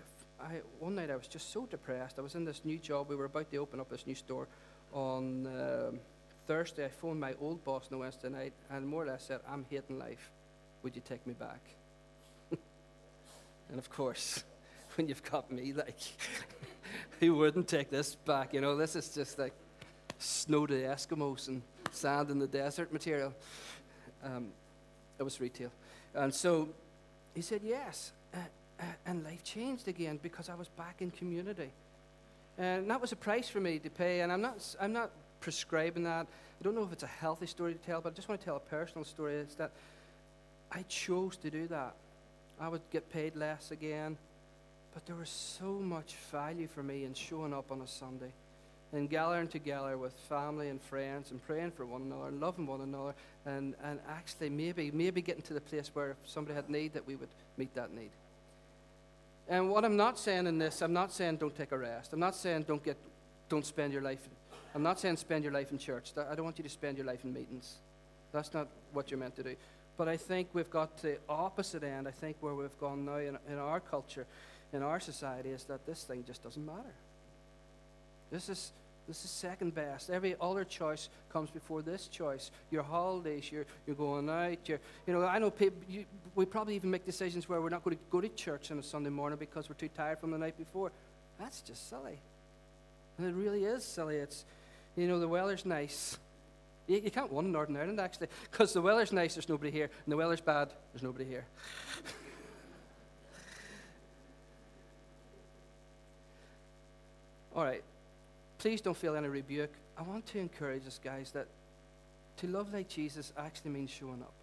I, 0.44 0.62
one 0.80 0.96
night 0.96 1.10
I 1.10 1.16
was 1.16 1.28
just 1.28 1.52
so 1.52 1.66
depressed. 1.66 2.20
I 2.20 2.22
was 2.22 2.36
in 2.36 2.46
this 2.46 2.62
new 2.64 2.78
job. 2.78 3.10
We 3.10 3.16
were 3.16 3.26
about 3.26 3.50
to 3.52 3.58
open 3.58 3.80
up 3.80 3.90
this 3.90 4.06
new 4.06 4.16
store 4.16 4.48
on. 4.94 5.48
Um, 5.48 6.00
Thursday, 6.48 6.86
I 6.86 6.88
phoned 6.88 7.20
my 7.20 7.34
old 7.42 7.64
boss 7.66 7.90
on 7.92 8.00
Wednesday 8.00 8.30
night 8.30 8.54
and 8.72 8.88
more 8.88 9.04
or 9.04 9.08
less 9.08 9.26
said, 9.26 9.42
I'm 9.52 9.66
hating 9.70 10.00
life. 10.00 10.32
Would 10.82 10.96
you 10.96 11.02
take 11.06 11.28
me 11.28 11.34
back? 11.34 11.60
and 13.70 13.78
of 13.78 13.90
course, 13.90 14.46
when 14.96 15.10
you've 15.10 15.24
got 15.30 15.52
me, 15.52 15.74
like, 15.74 16.00
who 17.20 17.36
wouldn't 17.36 17.68
take 17.68 17.90
this 17.90 18.16
back? 18.16 18.54
You 18.54 18.62
know, 18.62 18.78
this 18.78 18.96
is 18.96 19.10
just 19.10 19.38
like 19.38 19.54
snow 20.20 20.66
to 20.66 20.74
the 20.74 20.84
Eskimos 20.84 21.50
and 21.50 21.62
sand 21.94 22.30
in 22.30 22.40
the 22.40 22.48
desert 22.48 22.92
material. 22.92 23.34
Um, 24.24 24.48
it 25.20 25.24
was 25.24 25.40
retail. 25.40 25.72
And 26.16 26.34
so 26.34 26.70
he 27.34 27.42
said, 27.42 27.62
yes. 27.64 28.12
Uh, 28.34 28.38
uh, 28.80 28.84
and 29.06 29.24
life 29.24 29.44
changed 29.44 29.88
again 29.88 30.20
because 30.22 30.50
I 30.50 30.56
was 30.56 30.68
back 30.70 31.02
in 31.02 31.12
community. 31.12 31.70
And 32.58 32.90
that 32.90 33.00
was 33.00 33.12
a 33.12 33.16
price 33.16 33.50
for 33.50 33.60
me 33.60 33.80
to 33.80 33.90
pay. 33.90 34.22
And 34.22 34.32
I'm 34.32 34.42
not, 34.42 34.76
I'm 34.80 34.94
not 34.94 35.12
prescribing 35.40 36.04
that. 36.04 36.28
I 36.60 36.64
don't 36.64 36.76
know 36.76 36.84
if 36.84 36.92
it's 36.92 37.04
a 37.04 37.08
healthy 37.08 37.46
story 37.46 37.74
to 37.74 37.80
tell, 37.80 38.02
but 38.02 38.14
I 38.14 38.16
just 38.16 38.28
want 38.28 38.42
to 38.42 38.46
tell 38.46 38.56
a 38.56 38.60
personal 38.60 39.06
story. 39.06 39.36
It's 39.36 39.56
that 39.56 39.72
I 40.72 40.84
chose 40.84 41.38
to 41.38 41.50
do 41.50 41.68
that. 41.68 41.94
I 42.60 42.68
would 42.70 42.82
get 42.92 43.12
paid 43.12 43.36
less 43.36 43.70
again, 43.70 44.18
but 44.94 45.06
there 45.06 45.16
was 45.16 45.30
so 45.30 45.74
much 45.74 46.16
value 46.32 46.68
for 46.68 46.82
me 46.82 47.04
in 47.04 47.14
showing 47.14 47.54
up 47.54 47.72
on 47.72 47.82
a 47.82 47.88
Sunday 47.88 48.32
and 48.94 49.10
gathering 49.10 49.48
together 49.48 49.98
with 49.98 50.14
family 50.30 50.70
and 50.70 50.82
friends 50.82 51.32
and 51.32 51.46
praying 51.46 51.72
for 51.72 51.86
one 51.86 52.04
another 52.04 52.28
and 52.28 52.40
loving 52.40 52.66
one 52.66 52.82
another 52.82 53.14
and, 53.46 53.76
and 53.84 54.00
actually 54.10 54.50
maybe 54.50 54.92
maybe 54.92 55.22
getting 55.22 55.42
to 55.42 55.54
the 55.54 55.62
place 55.62 55.92
where 55.94 56.12
if 56.12 56.18
somebody 56.26 56.56
had 56.56 56.70
need 56.70 56.94
that 56.94 57.06
we 57.06 57.16
would 57.16 57.30
meet 57.58 57.74
that 57.76 57.94
need. 57.94 58.12
And 59.50 59.70
what 59.70 59.86
I'm 59.86 59.96
not 59.96 60.20
saying 60.20 60.48
in 60.48 60.58
this, 60.58 60.82
I'm 60.82 60.94
not 60.94 61.12
saying 61.14 61.38
don't 61.38 61.56
take 61.56 61.72
a 61.72 61.78
rest. 61.78 62.14
I'm 62.14 62.20
not 62.20 62.36
saying 62.36 62.64
don't 62.64 62.84
get 62.84 62.98
don't 63.50 63.66
spend 63.66 63.94
your 63.94 64.02
life 64.02 64.28
I'm 64.76 64.84
not 64.84 65.00
saying 65.00 65.18
spend 65.18 65.44
your 65.44 65.54
life 65.54 65.72
in 65.72 65.78
church. 65.78 66.12
I 66.16 66.36
don't 66.36 66.46
want 66.46 66.60
you 66.60 66.64
to 66.64 66.70
spend 66.70 66.98
your 66.98 67.06
life 67.08 67.24
in 67.24 67.34
meetings. 67.34 67.78
That's 68.32 68.54
not 68.54 68.68
what 68.94 69.10
you're 69.10 69.20
meant 69.20 69.36
to 69.38 69.44
do. 69.44 69.56
But 69.98 70.08
I 70.08 70.18
think 70.18 70.50
we've 70.54 70.70
got 70.70 71.02
the 71.02 71.18
opposite 71.28 71.84
end. 71.84 72.08
I 72.08 72.12
think 72.12 72.38
where 72.42 72.54
we've 72.54 72.78
gone 72.80 73.06
now 73.06 73.18
in, 73.18 73.38
in 73.50 73.58
our 73.58 73.80
culture, 73.80 74.28
in 74.74 74.84
our 74.84 75.00
society, 75.00 75.50
is 75.50 75.64
that 75.64 75.86
this 75.88 76.04
thing 76.04 76.24
just 76.28 76.44
doesn't 76.44 76.64
matter. 76.64 76.94
This 78.32 78.50
is 78.50 78.72
this 79.08 79.24
is 79.24 79.32
second 79.32 79.74
best. 79.74 80.10
Every 80.10 80.36
other 80.42 80.66
choice 80.66 81.08
comes 81.32 81.50
before 81.50 81.82
this 81.82 82.10
choice. 82.10 82.52
Your 82.72 82.84
holidays, 82.84 83.50
you're, 83.50 83.66
you're 83.86 83.96
going 83.96 84.30
out. 84.30 84.58
You're, 84.66 84.82
you 85.06 85.14
know, 85.14 85.24
I 85.24 85.40
know 85.40 85.50
people, 85.50 85.80
you, 85.88 86.04
we 86.36 86.46
probably 86.46 86.76
even 86.76 86.92
make 86.92 87.06
decisions 87.06 87.48
where 87.48 87.62
we're 87.62 87.70
not 87.70 87.86
going 87.86 87.96
to 87.96 88.04
go 88.12 88.20
to 88.20 88.28
church 88.28 88.70
on 88.70 88.80
a 88.80 88.84
Sunday 88.84 89.10
morning 89.10 89.40
because 89.40 89.70
we're 89.70 89.76
too 89.76 89.88
tired 89.88 90.20
from 90.20 90.32
the 90.32 90.38
night 90.38 90.58
before. 90.58 90.92
That's 91.40 91.62
just 91.62 91.90
silly. 91.90 92.20
And 93.18 93.28
it 93.28 93.34
really 93.34 93.64
is 93.64 93.86
silly. 93.86 94.18
It's, 94.18 94.44
you 94.98 95.08
know, 95.08 95.20
the 95.20 95.28
weather's 95.28 95.66
nice. 95.66 96.18
You, 96.88 96.98
you 96.98 97.12
can't 97.12 97.32
win 97.32 97.46
in 97.46 97.54
Northern 97.54 97.78
Ireland, 97.78 98.02
actually, 98.02 98.28
because 98.52 98.74
the 98.74 98.82
weather's 98.82 99.14
nice, 99.14 99.36
there's 99.36 99.48
nobody 99.48 99.72
here, 99.72 99.90
and 100.06 100.12
the 100.12 100.18
weather's 100.18 100.42
bad, 100.42 100.74
there's 100.92 101.04
nobody 101.04 101.24
here. 101.24 101.46
All 107.56 107.64
right. 107.64 107.84
Please 108.58 108.82
don't 108.82 108.98
feel 108.98 109.16
any 109.16 109.28
rebuke. 109.28 109.72
I 109.98 110.02
want 110.02 110.26
to 110.28 110.40
encourage 110.40 110.86
us, 110.88 111.00
guys, 111.04 111.32
that 111.32 111.48
to 112.38 112.48
love 112.48 112.74
like 112.74 112.88
Jesus 112.88 113.34
actually 113.38 113.72
means 113.72 113.90
showing 113.90 114.22
up. 114.22 114.34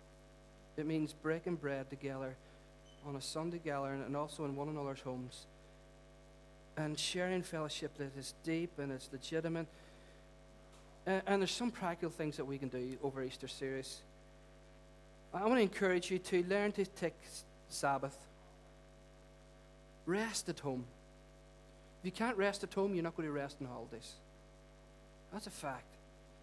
It 0.76 0.86
means 0.86 1.12
breaking 1.12 1.56
bread 1.56 1.90
together 1.90 2.36
on 3.06 3.16
a 3.16 3.20
Sunday 3.20 3.60
gathering 3.64 4.02
and 4.02 4.16
also 4.16 4.44
in 4.44 4.56
one 4.56 4.68
another's 4.68 5.00
homes 5.00 5.46
and 6.76 6.98
sharing 6.98 7.42
fellowship 7.42 7.96
that 7.98 8.16
is 8.18 8.34
deep 8.42 8.78
and 8.78 8.90
it's 8.90 9.08
legitimate. 9.12 9.66
And, 11.06 11.22
and 11.26 11.42
there's 11.42 11.52
some 11.52 11.70
practical 11.70 12.10
things 12.10 12.36
that 12.36 12.44
we 12.44 12.58
can 12.58 12.68
do 12.68 12.96
over 13.02 13.22
Easter 13.22 13.48
series. 13.48 14.00
I 15.32 15.42
want 15.42 15.56
to 15.56 15.62
encourage 15.62 16.10
you 16.10 16.18
to 16.18 16.44
learn 16.44 16.72
to 16.72 16.84
take 16.84 17.14
Sabbath. 17.68 18.16
Rest 20.06 20.48
at 20.48 20.60
home. 20.60 20.84
If 22.04 22.08
you 22.08 22.12
can't 22.12 22.36
rest 22.36 22.62
at 22.62 22.74
home, 22.74 22.94
you're 22.94 23.02
not 23.02 23.16
going 23.16 23.26
to 23.26 23.32
rest 23.32 23.56
on 23.62 23.66
holidays. 23.66 24.12
That's 25.32 25.46
a 25.46 25.50
fact. 25.50 25.86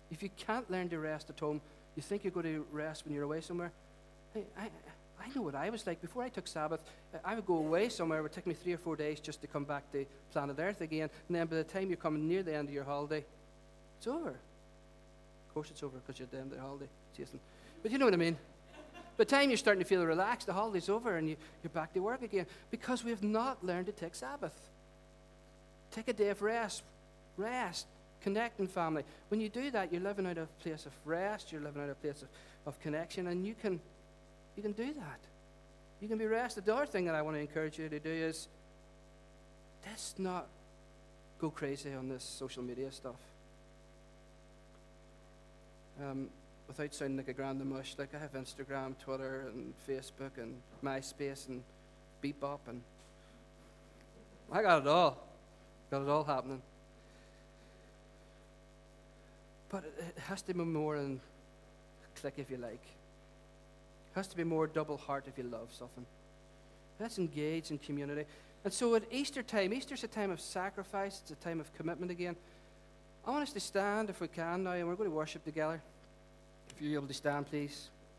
If 0.09 0.23
you 0.23 0.29
can't 0.35 0.67
learn 0.71 0.89
to 0.89 0.97
rest 0.97 1.29
at 1.29 1.39
home, 1.39 1.61
you 1.95 2.01
think 2.01 2.23
you're 2.23 2.31
going 2.31 2.47
to 2.47 2.65
rest 2.71 3.05
when 3.05 3.13
you're 3.13 3.25
away 3.25 3.41
somewhere. 3.41 3.71
Hey, 4.33 4.45
I, 4.57 4.69
I 5.23 5.29
know 5.35 5.43
what 5.43 5.53
I 5.53 5.69
was 5.69 5.85
like. 5.85 6.01
Before 6.01 6.23
I 6.23 6.29
took 6.29 6.47
Sabbath, 6.47 6.81
I 7.23 7.35
would 7.35 7.45
go 7.45 7.57
away 7.57 7.89
somewhere. 7.89 8.17
It 8.17 8.21
would 8.23 8.31
take 8.31 8.47
me 8.47 8.55
three 8.55 8.73
or 8.73 8.79
four 8.79 8.95
days 8.95 9.19
just 9.19 9.39
to 9.41 9.47
come 9.47 9.63
back 9.63 9.91
to 9.91 10.03
planet 10.31 10.57
Earth 10.57 10.81
again. 10.81 11.11
And 11.27 11.37
then 11.37 11.45
by 11.45 11.57
the 11.57 11.63
time 11.63 11.89
you're 11.89 11.97
coming 11.97 12.27
near 12.27 12.41
the 12.41 12.55
end 12.55 12.67
of 12.67 12.73
your 12.73 12.83
holiday, 12.83 13.23
It's 13.99 14.07
over. 14.07 14.29
Of 14.29 15.53
course, 15.53 15.69
it's 15.69 15.83
over 15.83 15.99
because 15.99 16.17
you're 16.17 16.25
at 16.25 16.31
the 16.31 16.39
end 16.39 16.53
of 16.53 16.57
the 16.57 16.63
holiday 16.63 16.87
season. 17.15 17.39
But 17.83 17.91
you 17.91 17.99
know 17.99 18.05
what 18.05 18.15
I 18.15 18.17
mean. 18.17 18.35
By 19.15 19.25
the 19.25 19.25
time 19.25 19.51
you're 19.51 19.57
starting 19.57 19.83
to 19.83 19.87
feel 19.87 20.03
relaxed, 20.03 20.47
the 20.47 20.53
holiday's 20.53 20.89
over 20.89 21.17
and 21.17 21.29
you, 21.29 21.35
you're 21.61 21.69
back 21.69 21.93
to 21.93 21.99
work 21.99 22.23
again 22.23 22.47
because 22.71 23.03
we 23.03 23.11
have 23.11 23.21
not 23.21 23.63
learned 23.63 23.85
to 23.85 23.91
take 23.91 24.15
Sabbath. 24.15 24.59
Take 25.91 26.07
a 26.07 26.13
day 26.13 26.29
of 26.29 26.41
rest. 26.41 26.83
Rest. 27.37 27.85
Connect 28.21 28.59
in 28.59 28.67
family. 28.67 29.03
When 29.29 29.41
you 29.41 29.49
do 29.49 29.71
that, 29.71 29.91
you're 29.91 30.01
living 30.01 30.25
out 30.25 30.37
of 30.37 30.43
a 30.43 30.63
place 30.63 30.85
of 30.85 30.93
rest, 31.05 31.51
you're 31.51 31.61
living 31.61 31.81
out 31.81 31.89
of 31.89 31.97
a 31.97 32.01
place 32.01 32.21
of, 32.21 32.27
of 32.65 32.79
connection, 32.81 33.27
and 33.27 33.45
you 33.45 33.55
can, 33.59 33.79
you 34.55 34.63
can 34.63 34.73
do 34.73 34.93
that. 34.93 35.19
You 36.01 36.07
can 36.07 36.17
be 36.17 36.25
rested. 36.25 36.65
The 36.65 36.75
other 36.75 36.85
thing 36.85 37.05
that 37.05 37.15
I 37.15 37.21
want 37.21 37.35
to 37.37 37.41
encourage 37.41 37.79
you 37.79 37.89
to 37.89 37.99
do 37.99 38.09
is 38.09 38.47
let's 39.85 40.15
not 40.17 40.47
go 41.39 41.49
crazy 41.49 41.93
on 41.93 42.09
this 42.09 42.23
social 42.23 42.63
media 42.63 42.91
stuff. 42.91 43.15
Um, 46.01 46.29
without 46.67 46.93
sounding 46.93 47.17
like 47.17 47.27
a 47.27 47.33
grand 47.33 47.63
mush, 47.65 47.95
like 47.97 48.15
I 48.15 48.19
have 48.19 48.33
Instagram, 48.33 48.97
Twitter, 49.03 49.51
and 49.53 49.73
Facebook, 49.87 50.37
and 50.37 50.55
MySpace, 50.83 51.49
and 51.49 51.63
Bebo, 52.23 52.59
and 52.67 52.81
I 54.51 54.61
got 54.61 54.81
it 54.81 54.87
all. 54.87 55.30
Got 55.91 56.03
it 56.03 56.09
all 56.09 56.23
happening. 56.23 56.61
But 59.69 59.83
it 59.85 60.17
has 60.27 60.41
to 60.43 60.53
be 60.53 60.63
more 60.63 60.97
than 60.97 61.19
click 62.15 62.35
if 62.37 62.49
you 62.49 62.57
like. 62.57 62.83
It 62.83 64.15
has 64.15 64.27
to 64.27 64.37
be 64.37 64.45
more 64.45 64.67
double 64.67 64.97
heart 64.97 65.25
if 65.27 65.37
you 65.37 65.43
love 65.43 65.67
something. 65.71 66.05
Let's 66.99 67.17
engage 67.17 67.71
in 67.71 67.77
community. 67.77 68.25
And 68.63 68.73
so 68.73 68.95
at 68.95 69.03
Easter 69.11 69.43
time, 69.43 69.73
Easter's 69.73 70.03
a 70.03 70.07
time 70.07 70.31
of 70.31 70.39
sacrifice, 70.39 71.19
it's 71.21 71.31
a 71.31 71.35
time 71.35 71.59
of 71.59 71.73
commitment 71.73 72.11
again. 72.11 72.35
I 73.25 73.31
want 73.31 73.43
us 73.43 73.53
to 73.53 73.59
stand 73.59 74.09
if 74.09 74.21
we 74.21 74.27
can 74.27 74.63
now, 74.63 74.71
and 74.71 74.87
we're 74.87 74.95
going 74.95 75.09
to 75.09 75.15
worship 75.15 75.43
together. 75.43 75.81
If 76.69 76.81
you're 76.81 76.99
able 76.99 77.07
to 77.07 77.13
stand, 77.13 77.47
please. 77.47 77.89